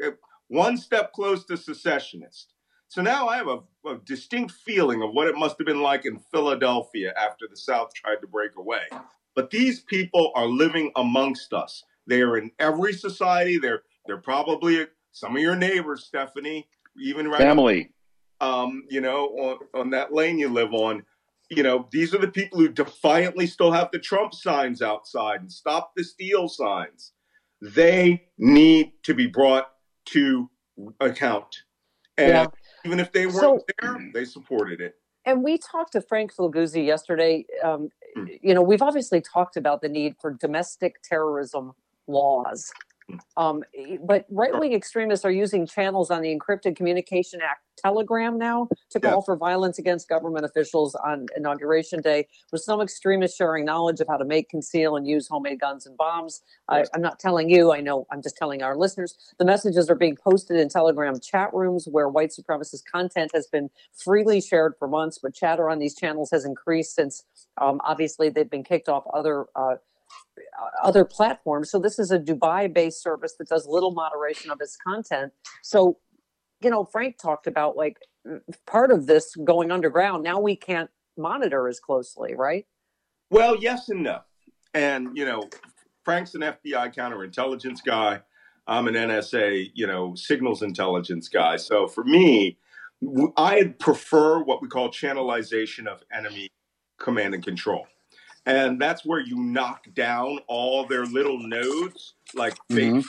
one 0.48 0.76
step 0.76 1.12
close 1.12 1.44
to 1.46 1.57
secessionist. 1.57 2.54
So 2.88 3.02
now 3.02 3.28
I 3.28 3.37
have 3.37 3.48
a, 3.48 3.59
a 3.88 3.98
distinct 4.04 4.52
feeling 4.52 5.02
of 5.02 5.12
what 5.12 5.26
it 5.26 5.37
must 5.37 5.59
have 5.59 5.66
been 5.66 5.83
like 5.83 6.04
in 6.07 6.18
Philadelphia 6.30 7.12
after 7.20 7.46
the 7.50 7.57
South 7.57 7.92
tried 7.94 8.20
to 8.20 8.26
break 8.26 8.52
away. 8.57 8.83
But 9.35 9.50
these 9.50 9.80
people 9.80 10.30
are 10.35 10.46
living 10.46 10.92
amongst 10.94 11.52
us. 11.52 11.83
They 12.07 12.20
are 12.20 12.38
in 12.38 12.52
every 12.59 12.92
society. 12.92 13.59
They're 13.59 13.83
they're 14.07 14.18
probably 14.18 14.87
some 15.12 15.35
of 15.35 15.42
your 15.42 15.57
neighbors, 15.57 16.04
Stephanie, 16.04 16.68
even 16.96 17.26
right 17.26 17.38
Family. 17.38 17.90
um, 18.40 18.85
you 18.90 19.00
know, 19.00 19.26
on, 19.28 19.59
on 19.74 19.90
that 19.90 20.12
lane 20.12 20.38
you 20.38 20.48
live 20.48 20.72
on. 20.72 21.04
You 21.50 21.62
know, 21.62 21.88
these 21.90 22.14
are 22.14 22.18
the 22.18 22.28
people 22.28 22.59
who 22.59 22.68
defiantly 22.68 23.46
still 23.46 23.72
have 23.72 23.90
the 23.92 23.98
Trump 23.98 24.35
signs 24.35 24.83
outside 24.83 25.40
and 25.40 25.50
stop 25.50 25.92
the 25.96 26.04
steal 26.04 26.48
signs. 26.48 27.12
They 27.61 28.24
need 28.38 28.92
to 29.04 29.14
be 29.14 29.26
brought 29.26 29.68
to 30.06 30.50
account. 31.00 31.62
And 32.16 32.28
Yeah. 32.28 32.46
even 32.84 33.00
if 33.00 33.12
they 33.12 33.26
weren't 33.26 33.38
So- 33.38 33.64
there, 33.80 34.10
they 34.12 34.24
supported 34.24 34.80
it. 34.80 34.96
And 35.26 35.42
we 35.42 35.56
talked 35.58 35.92
to 35.92 36.00
Frank 36.02 36.34
Figliuzzi 36.34 36.84
yesterday. 36.84 37.46
Um, 37.62 37.88
Hmm. 38.14 38.26
You 38.42 38.54
know, 38.54 38.62
we've 38.62 38.82
obviously 38.82 39.20
talked 39.20 39.56
about 39.56 39.80
the 39.80 39.88
need 39.88 40.16
for 40.20 40.30
domestic 40.32 41.02
terrorism 41.02 41.72
laws. 42.06 42.72
Um, 43.36 43.62
but 44.06 44.24
right 44.30 44.58
wing 44.58 44.72
extremists 44.72 45.24
are 45.24 45.30
using 45.30 45.66
channels 45.66 46.10
on 46.10 46.22
the 46.22 46.34
Encrypted 46.36 46.74
Communication 46.76 47.40
Act 47.42 47.60
Telegram 47.76 48.38
now 48.38 48.68
to 48.90 49.00
call 49.00 49.16
Yeah. 49.16 49.20
for 49.24 49.36
violence 49.36 49.78
against 49.78 50.08
government 50.08 50.44
officials 50.44 50.94
on 50.94 51.26
Inauguration 51.36 52.00
Day, 52.00 52.26
with 52.52 52.62
some 52.62 52.80
extremists 52.80 53.36
sharing 53.36 53.64
knowledge 53.64 54.00
of 54.00 54.08
how 54.08 54.16
to 54.16 54.24
make, 54.24 54.48
conceal, 54.48 54.96
and 54.96 55.06
use 55.06 55.28
homemade 55.28 55.60
guns 55.60 55.84
and 55.86 55.96
bombs. 55.96 56.42
I, 56.68 56.78
Yes. 56.78 56.90
I'm 56.94 57.02
not 57.02 57.18
telling 57.18 57.50
you, 57.50 57.72
I 57.72 57.80
know, 57.80 58.06
I'm 58.10 58.22
just 58.22 58.36
telling 58.36 58.62
our 58.62 58.76
listeners. 58.76 59.16
The 59.38 59.44
messages 59.44 59.90
are 59.90 59.94
being 59.96 60.16
posted 60.16 60.56
in 60.58 60.68
Telegram 60.68 61.18
chat 61.20 61.52
rooms 61.52 61.86
where 61.86 62.08
white 62.08 62.30
supremacist 62.30 62.84
content 62.90 63.32
has 63.34 63.46
been 63.48 63.68
freely 63.92 64.40
shared 64.40 64.74
for 64.78 64.88
months, 64.88 65.18
but 65.18 65.34
chatter 65.34 65.68
on 65.68 65.78
these 65.78 65.94
channels 65.94 66.30
has 66.30 66.44
increased 66.44 66.94
since 66.94 67.24
um, 67.58 67.80
obviously 67.84 68.30
they've 68.30 68.50
been 68.50 68.64
kicked 68.64 68.88
off 68.88 69.04
other. 69.12 69.46
Uh, 69.54 69.76
Uh, 70.36 70.66
other 70.82 71.04
platforms. 71.04 71.70
So 71.70 71.78
this 71.78 71.98
is 71.98 72.10
a 72.10 72.18
Dubai-based 72.18 73.02
service 73.02 73.34
that 73.38 73.48
does 73.48 73.66
little 73.66 73.92
moderation 73.92 74.50
of 74.50 74.60
its 74.60 74.76
content. 74.76 75.32
So, 75.62 75.98
you 76.60 76.70
know, 76.70 76.84
Frank 76.84 77.18
talked 77.18 77.46
about 77.46 77.76
like 77.76 77.98
part 78.66 78.90
of 78.90 79.06
this 79.06 79.34
going 79.36 79.70
underground. 79.70 80.22
Now 80.22 80.40
we 80.40 80.56
can't 80.56 80.90
monitor 81.16 81.68
as 81.68 81.80
closely, 81.80 82.34
right? 82.34 82.66
Well, 83.30 83.56
yes 83.56 83.88
and 83.88 84.02
no. 84.02 84.20
And, 84.74 85.16
you 85.16 85.24
know, 85.24 85.48
Frank's 86.04 86.34
an 86.34 86.42
FBI 86.42 86.94
counterintelligence 86.94 87.84
guy. 87.84 88.20
I'm 88.66 88.88
an 88.88 88.94
NSA, 88.94 89.70
you 89.74 89.86
know, 89.86 90.14
signals 90.14 90.62
intelligence 90.62 91.28
guy. 91.28 91.56
So 91.56 91.86
for 91.86 92.04
me, 92.04 92.58
I 93.36 93.74
prefer 93.78 94.42
what 94.42 94.62
we 94.62 94.68
call 94.68 94.88
channelization 94.88 95.86
of 95.86 96.02
enemy 96.12 96.48
command 96.98 97.34
and 97.34 97.44
control. 97.44 97.86
And 98.46 98.80
that's 98.80 99.04
where 99.04 99.20
you 99.20 99.37
knock 99.37 99.87
down 99.94 100.38
all 100.48 100.85
their 100.87 101.04
little 101.07 101.38
nodes 101.38 102.14
like 102.35 102.57
Mhm. 102.70 103.02
Facebook 103.02 103.04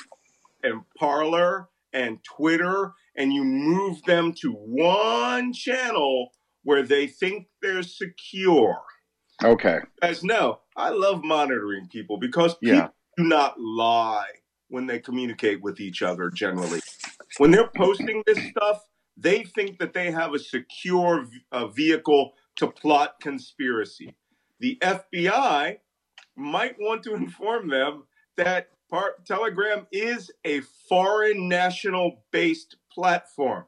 and 0.64 0.82
Parler 0.98 1.70
and 1.94 2.24
Twitter, 2.24 2.94
and 3.16 3.34
you 3.34 3.44
move 3.44 4.02
them 4.04 4.34
to 4.42 4.52
one 4.52 5.54
channel 5.54 6.32
where 6.64 6.84
they 6.84 7.08
think 7.08 7.48
they're 7.62 7.84
secure 7.84 8.82
Okay. 9.44 9.80
As 10.02 10.24
know 10.24 10.62
I 10.78 10.90
love 10.90 11.22
monitoring 11.24 11.90
people 11.90 12.18
because 12.18 12.56
people 12.56 12.78
Yeah. 12.78 12.88
do 13.18 13.24
not 13.26 13.60
lie 13.60 14.30
when 14.70 14.88
they 14.88 14.98
communicate 15.00 15.62
with 15.62 15.82
each 15.82 16.02
other 16.02 16.30
generally. 16.30 16.80
When 17.38 17.52
they're 17.52 17.70
posting 17.76 18.24
this 18.26 18.40
stuff, 18.50 18.82
they 19.18 19.44
think 19.44 19.78
that 19.80 19.92
they 19.94 20.10
have 20.12 20.34
a 20.34 20.40
secure 20.40 21.26
v- 21.26 21.42
uh, 21.52 21.68
vehicle 21.68 22.34
to 22.56 22.72
plot 22.72 23.20
conspiracy. 23.22 24.16
The 24.60 24.78
FBI 24.82 25.78
might 26.36 26.76
want 26.80 27.04
to 27.04 27.14
inform 27.14 27.70
them 27.70 28.04
that 28.38 28.70
part, 28.90 29.26
Telegram 29.26 29.88
is 29.92 30.32
a 30.46 30.62
foreign 30.90 31.48
national 31.50 32.24
based 32.32 32.78
platform, 32.92 33.66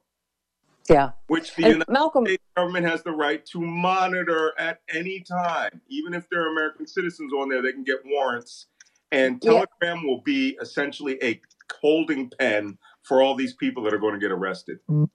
Yeah. 0.90 1.12
which 1.28 1.56
the 1.56 1.64
And 1.64 1.74
United 1.74 1.92
Malcolm, 1.92 2.26
States 2.26 2.44
government 2.56 2.86
has 2.86 3.04
the 3.04 3.12
right 3.12 3.46
to 3.48 3.62
monitor 3.62 4.54
at 4.58 4.82
any 4.90 5.22
time. 5.22 5.82
Even 5.88 6.14
if 6.14 6.30
there 6.30 6.42
are 6.42 6.52
American 6.52 6.88
citizens 6.88 7.34
on 7.34 7.50
there, 7.50 7.62
they 7.62 7.72
can 7.72 7.84
get 7.84 8.00
warrants. 8.06 8.68
And 9.12 9.42
Yeah. 9.44 9.52
Telegram 9.52 10.06
will 10.06 10.22
be 10.22 10.58
essentially 10.62 11.18
a 11.24 11.42
holding 11.82 12.30
pen 12.30 12.78
for 13.04 13.22
all 13.22 13.36
these 13.36 13.54
people 13.54 13.84
that 13.84 13.94
are 13.94 13.98
going 14.00 14.14
to 14.14 14.20
get 14.20 14.32
arrested. 14.32 14.80
Mm. 14.90 15.10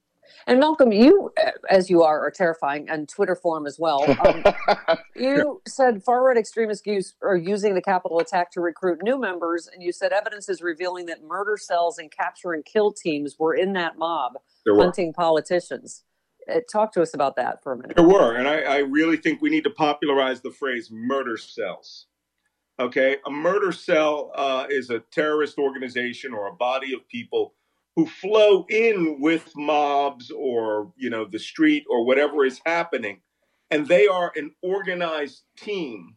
And 0.47 0.61
Malcolm, 0.61 0.93
you, 0.93 1.31
uh, 1.43 1.51
as 1.71 1.91
you 1.91 2.03
are, 2.03 2.25
are 2.27 2.31
terrifying, 2.31 2.89
and 2.89 3.09
Twitter 3.09 3.37
form 3.37 3.67
as 3.67 3.79
well. 3.79 4.05
Um, 4.27 4.45
you 5.17 5.61
said 5.67 6.03
far 6.03 6.25
right 6.25 6.37
extremists 6.37 6.87
use, 6.87 7.15
are 7.23 7.37
using 7.37 7.75
the 7.75 7.83
Capitol 7.83 8.19
attack 8.19 8.51
to 8.53 8.61
recruit 8.61 9.03
new 9.03 9.19
members, 9.21 9.69
and 9.73 9.83
you 9.83 9.93
said 9.93 10.13
evidence 10.13 10.49
is 10.49 10.63
revealing 10.63 11.07
that 11.07 11.23
murder 11.23 11.57
cells 11.57 11.99
and 11.99 12.11
capture 12.11 12.53
and 12.53 12.65
kill 12.65 12.93
teams 12.93 13.37
were 13.39 13.55
in 13.55 13.73
that 13.75 13.99
mob 13.99 14.35
hunting 14.67 15.13
politicians. 15.13 16.05
Uh, 16.53 16.59
talk 16.71 16.93
to 16.93 17.03
us 17.03 17.15
about 17.15 17.37
that 17.37 17.63
for 17.63 17.73
a 17.73 17.77
minute. 17.77 17.97
There 17.97 18.07
were. 18.07 18.35
And 18.35 18.49
I, 18.49 18.63
I 18.63 18.79
really 18.79 19.17
think 19.17 19.41
we 19.41 19.51
need 19.51 19.65
to 19.65 19.71
popularize 19.71 20.41
the 20.41 20.51
phrase 20.51 20.91
murder 20.91 21.37
cells. 21.37 22.07
Okay. 22.81 23.19
A 23.27 23.31
murder 23.31 23.71
cell 23.71 24.33
uh, 24.35 24.67
is 24.69 24.91
a 24.91 25.01
terrorist 25.13 25.59
organization 25.59 26.33
or 26.33 26.49
a 26.49 26.53
body 26.53 26.95
of 26.95 27.07
people 27.09 27.55
who 27.96 28.07
flow 28.07 28.64
in 28.68 29.20
with 29.20 29.52
mobs 29.55 30.31
or, 30.31 30.92
you 30.96 31.11
know, 31.11 31.26
the 31.26 31.38
street 31.38 31.85
or 31.90 32.05
whatever 32.05 32.44
is 32.44 32.61
happening. 32.64 33.20
And 33.70 33.87
they 33.87 34.07
are 34.07 34.33
an 34.37 34.52
organized 34.62 35.42
team 35.57 36.16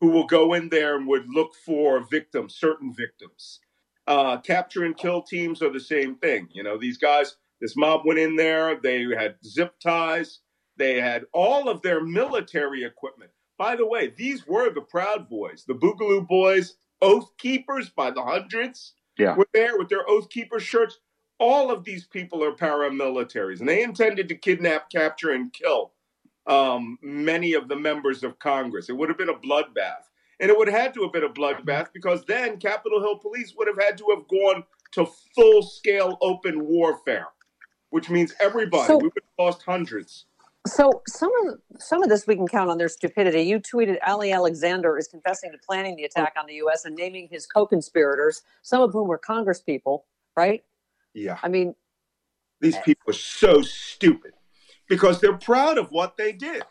who 0.00 0.08
will 0.10 0.26
go 0.26 0.54
in 0.54 0.68
there 0.68 0.96
and 0.96 1.06
would 1.06 1.26
look 1.28 1.52
for 1.66 2.06
victims, 2.10 2.56
certain 2.56 2.94
victims. 2.94 3.60
Uh, 4.06 4.38
capture 4.38 4.84
and 4.84 4.96
kill 4.96 5.22
teams 5.22 5.62
are 5.62 5.72
the 5.72 5.80
same 5.80 6.16
thing. 6.16 6.48
You 6.52 6.62
know, 6.62 6.78
these 6.78 6.96
guys, 6.96 7.36
this 7.60 7.76
mob 7.76 8.02
went 8.04 8.18
in 8.18 8.36
there, 8.36 8.80
they 8.82 9.02
had 9.16 9.36
zip 9.44 9.74
ties, 9.80 10.40
they 10.76 11.00
had 11.00 11.24
all 11.32 11.68
of 11.68 11.82
their 11.82 12.02
military 12.02 12.84
equipment. 12.84 13.30
By 13.58 13.76
the 13.76 13.86
way, 13.86 14.12
these 14.16 14.46
were 14.46 14.72
the 14.72 14.80
Proud 14.80 15.28
Boys, 15.28 15.64
the 15.68 15.74
Boogaloo 15.74 16.26
Boys, 16.26 16.76
Oath 17.02 17.30
Keepers 17.38 17.90
by 17.90 18.10
the 18.10 18.22
hundreds 18.22 18.94
Yeah. 19.20 19.36
were 19.36 19.48
there 19.52 19.78
with 19.78 19.88
their 19.88 20.08
Oath 20.08 20.28
Keeper 20.30 20.60
shirts. 20.60 20.98
All 21.38 21.70
of 21.70 21.84
these 21.84 22.06
people 22.06 22.44
are 22.44 22.52
paramilitaries, 22.52 23.60
and 23.60 23.68
they 23.68 23.82
intended 23.82 24.28
to 24.28 24.34
kidnap, 24.34 24.90
capture, 24.90 25.30
and 25.30 25.52
kill 25.52 25.92
um, 26.46 26.98
many 27.00 27.54
of 27.54 27.68
the 27.68 27.76
members 27.76 28.24
of 28.24 28.38
Congress. 28.38 28.88
It 28.88 28.96
would 28.96 29.08
have 29.08 29.18
been 29.18 29.28
a 29.28 29.34
bloodbath. 29.34 30.04
And 30.40 30.50
it 30.50 30.56
would 30.56 30.68
have 30.68 30.80
had 30.80 30.94
to 30.94 31.02
have 31.02 31.12
been 31.12 31.24
a 31.24 31.28
bloodbath 31.28 31.88
because 31.92 32.24
then 32.24 32.56
Capitol 32.56 33.00
Hill 33.00 33.16
police 33.16 33.54
would 33.56 33.68
have 33.68 33.78
had 33.78 33.98
to 33.98 34.06
have 34.14 34.26
gone 34.26 34.64
to 34.92 35.06
full 35.34 35.62
scale 35.62 36.16
open 36.22 36.64
warfare, 36.66 37.28
which 37.90 38.08
means 38.08 38.34
everybody. 38.40 38.86
So- 38.86 38.96
we 38.96 39.04
would 39.04 39.12
have 39.16 39.46
lost 39.46 39.62
hundreds. 39.62 40.26
So 40.66 41.02
some 41.08 41.30
of 41.46 41.58
some 41.80 42.02
of 42.02 42.10
this 42.10 42.26
we 42.26 42.36
can 42.36 42.46
count 42.46 42.70
on 42.70 42.76
their 42.76 42.88
stupidity. 42.88 43.42
You 43.42 43.60
tweeted 43.60 43.96
Ali 44.06 44.32
Alexander 44.32 44.98
is 44.98 45.08
confessing 45.08 45.50
to 45.52 45.58
planning 45.66 45.96
the 45.96 46.04
attack 46.04 46.34
on 46.38 46.46
the 46.46 46.54
U.S. 46.54 46.84
and 46.84 46.94
naming 46.94 47.28
his 47.30 47.46
co-conspirators, 47.46 48.42
some 48.62 48.82
of 48.82 48.92
whom 48.92 49.08
were 49.08 49.18
Congress 49.18 49.62
people, 49.62 50.04
right? 50.36 50.62
Yeah. 51.14 51.38
I 51.42 51.48
mean, 51.48 51.74
These 52.60 52.76
people 52.78 53.10
are 53.10 53.14
so 53.14 53.62
stupid 53.62 54.32
because 54.88 55.20
they're 55.20 55.38
proud 55.38 55.78
of 55.78 55.90
what 55.90 56.16
they 56.18 56.32
did. 56.32 56.62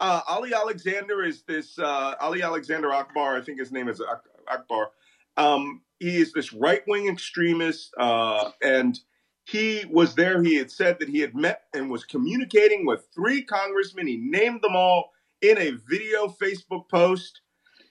Uh, 0.00 0.22
Ali 0.28 0.54
Alexander 0.54 1.22
is 1.22 1.42
this 1.42 1.78
uh, 1.78 2.14
Ali 2.20 2.42
Alexander 2.42 2.92
Akbar, 2.92 3.36
I 3.36 3.42
think 3.42 3.58
his 3.58 3.70
name 3.70 3.88
is 3.88 4.00
Ak- 4.00 4.24
Akbar. 4.48 4.90
Um, 5.36 5.82
he 5.98 6.16
is 6.16 6.32
this 6.32 6.52
right 6.52 6.82
wing 6.86 7.08
extremist, 7.08 7.92
uh, 7.98 8.50
and 8.62 8.98
he 9.46 9.84
was 9.88 10.16
there. 10.16 10.42
He 10.42 10.56
had 10.56 10.72
said 10.72 10.98
that 10.98 11.08
he 11.08 11.20
had 11.20 11.36
met 11.36 11.62
and 11.72 11.88
was 11.88 12.04
communicating 12.04 12.84
with 12.84 13.06
three 13.14 13.44
congressmen. 13.44 14.08
He 14.08 14.16
named 14.16 14.60
them 14.60 14.74
all 14.74 15.12
in 15.40 15.56
a 15.56 15.70
video 15.88 16.26
Facebook 16.26 16.88
post 16.88 17.42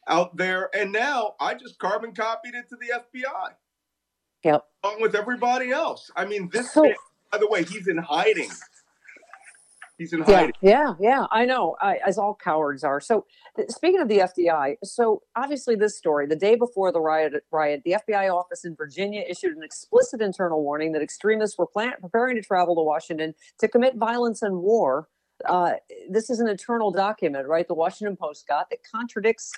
out 0.08 0.36
there, 0.36 0.70
and 0.76 0.92
now 0.92 1.36
I 1.40 1.54
just 1.54 1.80
carbon 1.80 2.14
copied 2.14 2.56
it 2.56 2.68
to 2.70 2.76
the 2.76 3.20
FBI. 3.20 3.52
Yep. 4.44 4.64
along 4.84 5.02
with 5.02 5.16
everybody 5.16 5.72
else. 5.72 6.12
I 6.16 6.26
mean, 6.26 6.50
this. 6.52 6.72
So- 6.72 6.84
man, 6.84 6.94
by 7.32 7.38
the 7.40 7.48
way, 7.48 7.64
he's 7.64 7.88
in 7.88 7.98
hiding. 7.98 8.52
He's 9.98 10.12
in 10.12 10.20
Yeah, 10.20 10.26
hiding. 10.26 10.54
yeah, 10.62 10.94
yeah. 11.00 11.26
I 11.32 11.46
know, 11.46 11.76
I, 11.82 12.00
as 12.06 12.18
all 12.18 12.36
cowards 12.36 12.84
are. 12.84 13.00
So, 13.00 13.26
th- 13.56 13.70
speaking 13.70 14.02
of 14.02 14.08
the 14.10 14.20
FBI, 14.20 14.76
so 14.84 15.22
obviously 15.36 15.76
this 15.76 15.98
story, 15.98 16.28
the 16.28 16.36
day 16.36 16.56
before 16.56 16.92
the 16.92 17.00
riot, 17.00 17.34
riot, 17.52 17.82
the 17.86 17.96
FBI 18.08 18.34
office 18.34 18.66
in 18.66 18.76
Virginia 18.76 19.24
issued 19.28 19.56
an 19.56 19.64
explicit 19.64 20.22
internal 20.22 20.62
warning 20.62 20.92
that 20.94 21.02
extremists 21.02 21.58
were 21.58 21.68
plan- 21.68 21.94
preparing 22.02 22.36
to 22.36 22.42
travel 22.42 22.76
to 22.76 22.82
Washington 22.82 23.34
to 23.60 23.68
commit 23.68 23.96
violence 23.96 24.42
and 24.42 24.58
war. 24.58 25.08
Uh, 25.46 25.74
this 26.10 26.30
is 26.30 26.40
an 26.40 26.48
internal 26.48 26.92
document, 26.92 27.48
right? 27.48 27.68
The 27.68 27.74
Washington 27.74 28.18
Post 28.18 28.48
got 28.48 28.70
that 28.70 28.80
contradicts 28.90 29.52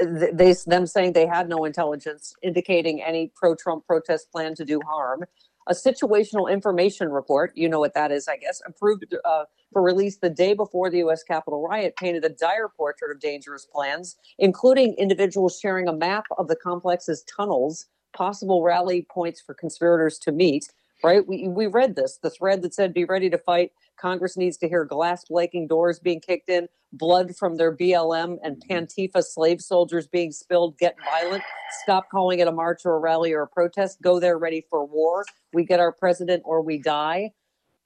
they 0.00 0.54
them 0.66 0.86
saying 0.86 1.14
they 1.14 1.26
had 1.26 1.48
no 1.48 1.64
intelligence 1.64 2.32
indicating 2.42 3.02
any 3.02 3.32
pro-Trump 3.34 3.84
protest 3.86 4.30
plan 4.30 4.54
to 4.54 4.64
do 4.64 4.80
harm. 4.86 5.24
A 5.66 5.72
situational 5.72 6.52
information 6.52 7.08
report, 7.10 7.52
you 7.54 7.68
know 7.68 7.80
what 7.80 7.94
that 7.94 8.12
is, 8.12 8.28
I 8.28 8.36
guess, 8.36 8.60
approved 8.66 9.14
uh, 9.24 9.44
for 9.72 9.82
release 9.82 10.18
the 10.18 10.28
day 10.28 10.52
before 10.52 10.90
the 10.90 10.98
U.S. 10.98 11.22
Capitol 11.22 11.66
riot, 11.66 11.96
painted 11.96 12.24
a 12.24 12.28
dire 12.28 12.68
portrait 12.68 13.10
of 13.10 13.20
dangerous 13.20 13.64
plans, 13.64 14.16
including 14.38 14.94
individuals 14.94 15.58
sharing 15.58 15.88
a 15.88 15.92
map 15.92 16.24
of 16.36 16.48
the 16.48 16.56
complex's 16.56 17.24
tunnels, 17.24 17.86
possible 18.14 18.62
rally 18.62 19.06
points 19.10 19.40
for 19.40 19.54
conspirators 19.54 20.18
to 20.18 20.32
meet. 20.32 20.68
Right? 21.02 21.26
We 21.26 21.48
we 21.48 21.66
read 21.66 21.96
this, 21.96 22.18
the 22.22 22.30
thread 22.30 22.62
that 22.62 22.74
said, 22.74 22.94
"Be 22.94 23.04
ready 23.04 23.28
to 23.30 23.38
fight." 23.38 23.72
Congress 23.96 24.36
needs 24.36 24.56
to 24.58 24.68
hear 24.68 24.84
glass 24.84 25.24
breaking 25.24 25.68
doors 25.68 25.98
being 25.98 26.20
kicked 26.20 26.48
in, 26.48 26.68
blood 26.92 27.36
from 27.36 27.56
their 27.56 27.74
BLM 27.74 28.38
and 28.42 28.56
mm-hmm. 28.56 28.72
Pantifa 28.72 29.22
slave 29.22 29.60
soldiers 29.60 30.06
being 30.06 30.32
spilled. 30.32 30.78
Get 30.78 30.96
violent. 31.04 31.42
Stop 31.82 32.10
calling 32.10 32.38
it 32.40 32.48
a 32.48 32.52
march 32.52 32.82
or 32.84 32.96
a 32.96 32.98
rally 32.98 33.32
or 33.32 33.42
a 33.42 33.48
protest. 33.48 34.00
Go 34.02 34.20
there 34.20 34.38
ready 34.38 34.64
for 34.68 34.84
war. 34.84 35.24
We 35.52 35.64
get 35.64 35.80
our 35.80 35.92
president 35.92 36.42
or 36.44 36.62
we 36.62 36.78
die 36.78 37.32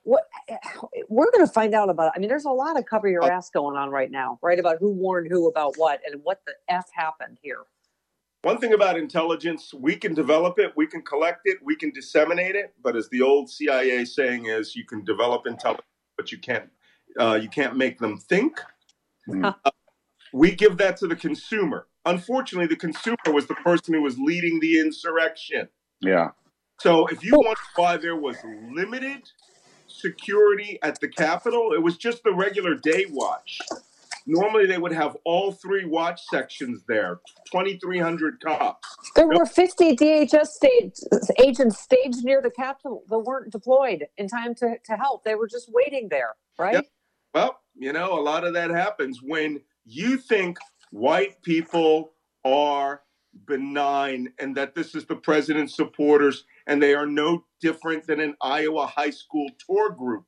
what 0.09 0.25
we're 1.09 1.31
going 1.31 1.47
to 1.47 1.53
find 1.53 1.75
out 1.75 1.91
about 1.91 2.13
i 2.17 2.19
mean 2.19 2.29
there's 2.29 2.47
a 2.47 2.51
lot 2.51 2.79
of 2.79 2.87
cover 2.87 3.09
your 3.09 3.31
ass 3.31 3.51
going 3.51 3.77
on 3.77 3.91
right 3.91 4.11
now 4.11 4.39
right 4.43 4.59
about 4.59 4.79
who 4.81 4.91
warned 4.91 5.29
who 5.31 5.49
about 5.49 5.75
what 5.77 6.01
and 6.11 6.21
what 6.25 6.41
the 6.47 6.53
f 6.69 6.87
happened 6.95 7.39
here 7.43 7.65
One 8.43 8.59
thing 8.59 8.73
about 8.73 8.97
intelligence, 8.97 9.75
we 9.75 9.97
can 9.97 10.15
develop 10.15 10.61
it, 10.61 10.73
we 10.77 10.87
can 10.87 11.03
collect 11.03 11.41
it, 11.45 11.59
we 11.61 11.75
can 11.75 11.91
disseminate 11.91 12.55
it. 12.55 12.73
But 12.81 12.95
as 12.95 13.09
the 13.09 13.21
old 13.21 13.51
CIA 13.51 14.05
saying 14.05 14.47
is, 14.47 14.77
you 14.77 14.85
can 14.85 15.05
develop 15.05 15.45
intelligence, 15.45 15.98
but 16.19 16.31
you 16.31 16.39
can't 16.39 16.69
uh, 17.19 17.39
you 17.41 17.49
can't 17.49 17.77
make 17.77 17.99
them 17.99 18.19
think. 18.19 18.61
Uh, 19.65 19.71
we 20.33 20.55
give 20.55 20.77
that 20.77 20.99
to 20.99 21.07
the 21.07 21.17
consumer. 21.17 21.87
Unfortunately, 22.05 22.67
the 22.67 22.77
consumer 22.77 23.17
was 23.29 23.47
the 23.47 23.55
person 23.55 23.95
who 23.95 24.03
was 24.03 24.19
leading 24.19 24.61
the 24.61 24.79
insurrection. 24.79 25.69
Yeah. 26.01 26.31
So 26.81 27.07
if 27.07 27.25
you 27.25 27.33
wonder 27.35 27.61
why 27.77 27.97
there 27.97 28.17
was 28.17 28.37
limited 28.45 29.31
security 29.87 30.79
at 30.83 31.01
the 31.01 31.09
Capitol, 31.09 31.73
it 31.73 31.83
was 31.83 31.97
just 31.97 32.23
the 32.25 32.33
regular 32.33 32.75
day 32.75 33.07
watch. 33.11 33.59
Normally, 34.29 34.67
they 34.67 34.77
would 34.77 34.93
have 34.93 35.17
all 35.25 35.53
three 35.53 35.87
watch 35.87 36.21
sections 36.31 36.85
there, 36.87 37.21
2,300 37.51 38.41
cops. 38.41 38.87
there 39.17 39.27
were 39.27 39.47
50 39.47 39.97
dhs 39.97 40.47
stage, 40.47 40.93
agents 41.43 41.81
staged 41.81 42.25
near 42.25 42.43
the 42.43 42.51
capitol 42.51 43.05
that 43.09 43.19
weren't 43.19 43.51
deployed 43.51 44.07
in 44.19 44.29
time 44.29 44.55
to, 44.57 44.77
to 44.85 44.97
help 44.97 45.25
they 45.25 45.35
were 45.35 45.49
just 45.49 45.71
waiting 45.73 46.09
there 46.11 46.35
right 46.59 46.75
Yep. 46.75 46.87
Well, 47.35 47.61
you 47.75 47.93
know, 47.93 48.19
a 48.19 48.23
lot 48.23 48.45
of 48.45 48.55
that 48.55 48.71
happens 48.71 49.21
when 49.23 49.61
you 49.85 50.19
think 50.19 50.59
white 50.91 51.43
people 51.43 52.13
are 52.45 53.03
benign 53.47 54.33
and 54.39 54.57
that 54.57 54.75
this 54.75 54.95
is 54.95 55.05
the 55.05 55.17
president's 55.17 55.75
supporters 55.75 56.45
and 56.67 56.83
they 56.83 56.95
are 56.95 57.07
no 57.07 57.45
different 57.61 58.07
than 58.07 58.21
an 58.21 58.35
Iowa 58.43 58.87
high 58.87 59.11
school 59.11 59.49
tour 59.65 59.91
group. 59.91 60.25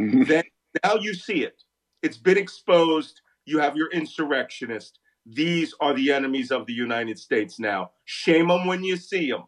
Mm-hmm. 0.00 0.24
Then 0.24 0.44
now 0.84 0.96
you 0.96 1.14
see 1.14 1.44
it. 1.44 1.62
It's 2.02 2.16
been 2.18 2.38
exposed. 2.38 3.20
You 3.44 3.58
have 3.58 3.76
your 3.76 3.90
insurrectionists. 3.90 4.98
These 5.26 5.74
are 5.80 5.94
the 5.94 6.12
enemies 6.12 6.50
of 6.50 6.66
the 6.66 6.72
United 6.72 7.18
States 7.18 7.58
now. 7.58 7.92
Shame 8.04 8.48
them 8.48 8.66
when 8.66 8.82
you 8.82 8.96
see 8.96 9.30
them. 9.30 9.44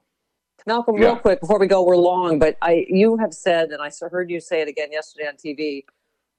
Malcolm, 0.67 0.97
Yeah. 0.97 1.07
real 1.09 1.17
quick 1.19 1.41
before 1.41 1.59
we 1.59 1.67
go, 1.67 1.85
we're 1.85 1.97
long, 1.97 2.39
but 2.39 2.57
I 2.63 2.87
you 2.89 3.17
have 3.19 3.35
said, 3.35 3.71
and 3.71 3.83
I 3.83 3.91
heard 4.11 4.31
you 4.31 4.41
say 4.41 4.63
it 4.63 4.69
again 4.69 4.93
yesterday 4.93 5.29
on 5.29 5.35
TV. 5.37 5.85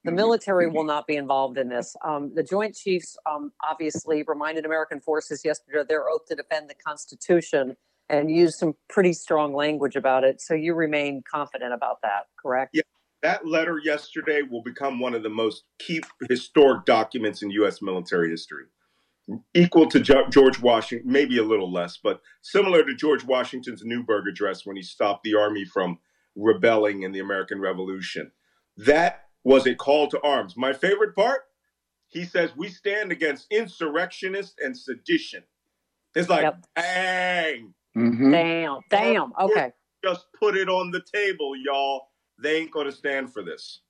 The 0.04 0.12
military 0.12 0.68
will 0.68 0.84
not 0.84 1.08
be 1.08 1.16
involved 1.16 1.58
in 1.58 1.68
this. 1.68 1.96
Um, 2.04 2.32
the 2.32 2.42
Joint 2.44 2.76
Chiefs 2.76 3.16
um, 3.28 3.50
obviously 3.68 4.22
reminded 4.22 4.64
American 4.64 5.00
forces 5.00 5.44
yesterday 5.44 5.80
of 5.80 5.88
their 5.88 6.08
oath 6.08 6.26
to 6.28 6.36
defend 6.36 6.70
the 6.70 6.76
Constitution 6.76 7.76
and 8.08 8.30
used 8.30 8.56
some 8.56 8.76
pretty 8.88 9.12
strong 9.12 9.52
language 9.52 9.96
about 9.96 10.22
it. 10.22 10.40
So 10.40 10.54
you 10.54 10.74
remain 10.74 11.22
confident 11.28 11.72
about 11.72 12.02
that, 12.02 12.26
correct? 12.40 12.70
Yeah, 12.72 12.82
that 13.22 13.46
letter 13.46 13.80
yesterday 13.82 14.42
will 14.42 14.62
become 14.62 15.00
one 15.00 15.14
of 15.14 15.22
the 15.22 15.28
most 15.28 15.64
key 15.78 16.00
historic 16.28 16.84
documents 16.84 17.42
in 17.42 17.50
U.S. 17.50 17.82
military 17.82 18.30
history. 18.30 18.64
Equal 19.54 19.88
to 19.88 20.00
George 20.00 20.60
Washington, 20.60 21.10
maybe 21.10 21.38
a 21.38 21.42
little 21.42 21.72
less, 21.72 21.98
but 22.00 22.20
similar 22.42 22.84
to 22.84 22.94
George 22.94 23.24
Washington's 23.24 23.82
Newburgh 23.84 24.28
Address 24.28 24.64
when 24.64 24.76
he 24.76 24.82
stopped 24.82 25.24
the 25.24 25.34
army 25.34 25.64
from 25.64 25.98
rebelling 26.36 27.02
in 27.02 27.10
the 27.10 27.18
American 27.18 27.60
Revolution. 27.60 28.30
That 28.76 29.22
was 29.42 29.66
a 29.66 29.74
call 29.74 30.06
to 30.08 30.20
arms. 30.22 30.56
My 30.56 30.72
favorite 30.72 31.16
part, 31.16 31.40
he 32.06 32.24
says, 32.24 32.50
we 32.56 32.68
stand 32.68 33.10
against 33.10 33.46
insurrectionists 33.50 34.54
and 34.62 34.76
sedition. 34.76 35.42
It's 36.14 36.28
like, 36.28 36.54
bang. 36.76 37.74
Mm-hmm. 37.96 38.30
Damn, 38.30 38.78
damn. 38.90 39.32
Okay. 39.40 39.72
Just 40.04 40.26
put 40.38 40.56
it 40.56 40.68
on 40.68 40.92
the 40.92 41.02
table, 41.12 41.54
y'all. 41.56 42.08
They 42.38 42.56
ain't 42.56 42.70
going 42.70 42.86
to 42.86 42.92
stand 42.92 43.32
for 43.32 43.42
this. 43.42 43.80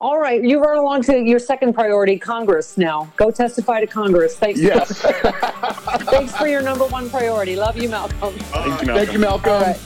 All 0.00 0.18
right, 0.18 0.42
you 0.42 0.60
run 0.60 0.76
along 0.76 1.02
to 1.04 1.18
your 1.18 1.38
second 1.38 1.72
priority, 1.72 2.18
Congress. 2.18 2.76
Now, 2.76 3.10
go 3.16 3.30
testify 3.30 3.80
to 3.80 3.86
Congress. 3.86 4.36
Thanks. 4.36 4.60
Yes. 4.60 5.00
Thanks 5.00 6.36
for 6.36 6.46
your 6.46 6.60
number 6.60 6.84
one 6.86 7.08
priority. 7.08 7.56
Love 7.56 7.78
you, 7.78 7.88
Malcolm. 7.88 8.34
Thank 8.34 8.82
you, 8.82 8.86
Malcolm. 8.86 8.86
Thank 8.86 9.12
you, 9.12 9.18
Malcolm. 9.18 9.52
All 9.52 9.60
right. 9.60 9.80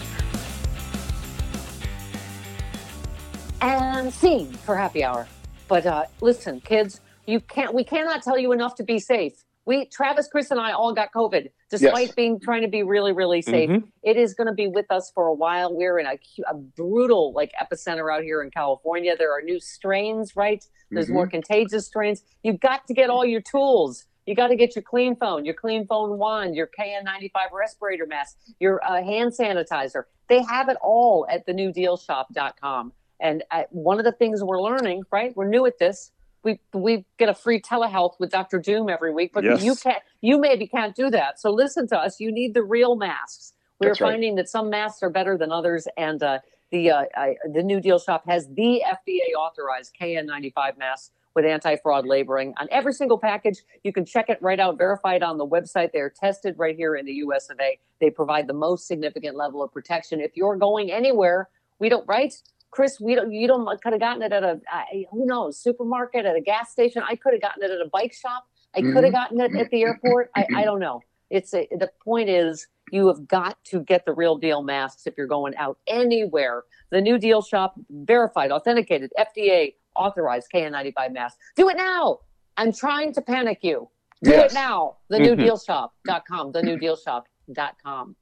And 3.60 4.12
scene 4.12 4.52
for 4.52 4.76
happy 4.76 5.04
hour. 5.04 5.28
But 5.68 5.86
uh, 5.86 6.06
listen, 6.20 6.60
kids, 6.62 7.00
you 7.26 7.40
can't. 7.40 7.74
We 7.74 7.84
cannot 7.84 8.22
tell 8.22 8.38
you 8.38 8.52
enough 8.52 8.74
to 8.76 8.82
be 8.82 8.98
safe. 8.98 9.44
We, 9.68 9.84
Travis, 9.84 10.28
Chris, 10.28 10.50
and 10.50 10.58
I 10.58 10.72
all 10.72 10.94
got 10.94 11.12
COVID, 11.14 11.50
despite 11.68 12.06
Yes. 12.06 12.14
being 12.14 12.40
trying 12.40 12.62
to 12.62 12.68
be 12.68 12.82
really, 12.82 13.12
really 13.12 13.42
safe. 13.42 13.68
Mhm. 13.68 13.82
It 14.02 14.16
is 14.16 14.32
going 14.32 14.46
to 14.46 14.54
be 14.54 14.66
with 14.66 14.90
us 14.90 15.10
for 15.14 15.26
a 15.26 15.34
while. 15.34 15.74
We're 15.76 15.98
in 15.98 16.06
a, 16.06 16.18
a 16.48 16.54
brutal 16.54 17.34
like 17.34 17.52
epicenter 17.60 18.10
out 18.10 18.22
here 18.22 18.40
in 18.42 18.50
California. 18.50 19.14
There 19.14 19.30
are 19.30 19.42
new 19.42 19.60
strains, 19.60 20.34
right? 20.34 20.64
There's 20.90 21.10
Mhm. 21.10 21.12
more 21.12 21.26
contagious 21.26 21.84
strains. 21.84 22.24
You've 22.42 22.60
got 22.60 22.86
to 22.86 22.94
get 22.94 23.10
all 23.10 23.26
your 23.26 23.42
tools. 23.42 24.06
You 24.24 24.34
got 24.34 24.46
to 24.48 24.56
get 24.56 24.74
your 24.74 24.82
clean 24.84 25.14
phone, 25.16 25.44
your 25.44 25.54
clean 25.54 25.86
phone 25.86 26.16
wand, 26.18 26.54
your 26.56 26.66
KN95 26.68 27.52
respirator 27.52 28.06
mask, 28.06 28.38
your 28.60 28.82
uh, 28.82 29.02
hand 29.02 29.32
sanitizer. 29.38 30.04
They 30.30 30.40
have 30.44 30.70
it 30.70 30.78
all 30.82 31.26
at 31.28 31.46
thenewdealshop.com. 31.46 32.92
And 33.20 33.42
uh, 33.50 33.64
one 33.70 33.98
of 33.98 34.06
the 34.06 34.12
things 34.12 34.42
we're 34.42 34.62
learning, 34.62 35.02
right? 35.12 35.36
We're 35.36 35.48
new 35.48 35.66
at 35.66 35.78
this. 35.78 36.10
We 36.48 36.60
we 36.72 37.04
get 37.18 37.28
a 37.28 37.34
free 37.34 37.60
telehealth 37.60 38.14
with 38.18 38.30
Dr. 38.30 38.58
Doom 38.58 38.88
every 38.88 39.12
week, 39.12 39.32
but 39.34 39.44
Yes. 39.44 39.62
you 39.62 39.74
can't. 39.74 40.02
You 40.20 40.38
maybe 40.38 40.66
can't 40.66 40.94
do 40.94 41.10
that. 41.10 41.38
So 41.38 41.50
listen 41.50 41.86
to 41.88 41.98
us. 41.98 42.20
You 42.20 42.32
need 42.32 42.54
the 42.54 42.62
real 42.62 42.96
masks. 42.96 43.52
We're 43.80 43.90
right. 43.90 43.98
finding 43.98 44.34
that 44.36 44.48
some 44.48 44.70
masks 44.70 45.02
are 45.02 45.10
better 45.10 45.36
than 45.36 45.52
others, 45.52 45.86
and 45.96 46.22
uh, 46.22 46.38
the 46.70 46.90
uh, 46.90 47.04
I, 47.14 47.36
the 47.52 47.62
New 47.62 47.80
Deal 47.80 47.98
Shop 47.98 48.24
has 48.26 48.48
the 48.48 48.82
FDA 48.86 49.34
authorized 49.38 49.94
KN95 50.00 50.78
masks 50.78 51.10
with 51.34 51.44
anti-fraud 51.44 52.06
labeling 52.06 52.54
on 52.58 52.66
every 52.70 52.92
single 52.92 53.18
package. 53.18 53.58
You 53.84 53.92
can 53.92 54.04
check 54.04 54.28
it 54.28 54.38
right 54.40 54.58
out, 54.58 54.78
verify 54.78 55.14
it 55.14 55.22
on 55.22 55.38
the 55.38 55.46
website. 55.46 55.92
They're 55.92 56.10
tested 56.10 56.54
right 56.58 56.74
here 56.74 56.96
in 56.96 57.04
the 57.06 57.12
U.S. 57.24 57.50
of 57.50 57.60
A. 57.60 57.78
They 58.00 58.10
provide 58.10 58.46
the 58.48 58.54
most 58.54 58.88
significant 58.88 59.36
level 59.36 59.62
of 59.62 59.72
protection. 59.72 60.20
If 60.20 60.32
you're 60.36 60.56
going 60.56 60.90
anywhere, 60.90 61.48
we 61.78 61.88
don't 61.88 62.08
right. 62.08 62.34
Chris, 62.70 63.00
we 63.00 63.14
don't. 63.14 63.32
You 63.32 63.46
don't 63.48 63.66
could 63.82 63.92
have 63.92 64.00
gotten 64.00 64.22
it 64.22 64.32
at 64.32 64.42
a 64.44 64.60
I, 64.70 65.06
who 65.10 65.24
knows 65.26 65.58
supermarket, 65.58 66.26
at 66.26 66.36
a 66.36 66.40
gas 66.40 66.70
station. 66.70 67.02
I 67.06 67.16
could 67.16 67.32
have 67.32 67.42
gotten 67.42 67.62
it 67.62 67.70
at 67.70 67.80
a 67.80 67.88
bike 67.90 68.12
shop. 68.12 68.46
I 68.76 68.82
could 68.82 69.02
have 69.04 69.04
Mhm. 69.04 69.12
gotten 69.12 69.40
it 69.40 69.54
at 69.56 69.70
the 69.70 69.82
airport. 69.82 70.30
I, 70.36 70.46
I 70.56 70.64
don't 70.64 70.78
know. 70.80 71.00
It's 71.30 71.54
a, 71.54 71.66
the 71.70 71.90
point 72.04 72.28
is 72.28 72.66
you 72.92 73.06
have 73.08 73.26
got 73.26 73.62
to 73.64 73.80
get 73.80 74.04
the 74.04 74.12
real 74.12 74.36
deal 74.36 74.62
masks 74.62 75.06
if 75.06 75.14
you're 75.16 75.26
going 75.26 75.54
out 75.56 75.78
anywhere. 75.86 76.64
The 76.90 77.00
New 77.00 77.18
Deal 77.18 77.42
Shop, 77.42 77.74
verified, 77.90 78.50
authenticated, 78.50 79.10
FDA 79.18 79.74
authorized 79.96 80.48
KN95 80.54 81.12
masks. 81.12 81.38
Do 81.56 81.68
it 81.68 81.76
now. 81.76 82.20
I'm 82.56 82.72
trying 82.72 83.12
to 83.14 83.20
panic 83.22 83.58
you. 83.62 83.88
Do 84.22 84.30
Yes. 84.30 84.52
it 84.52 84.54
now. 84.54 84.96
Mhm. 85.12 85.36
TheNewDealShop.com. 85.36 86.52
TheNewDealShop.com. 86.52 88.16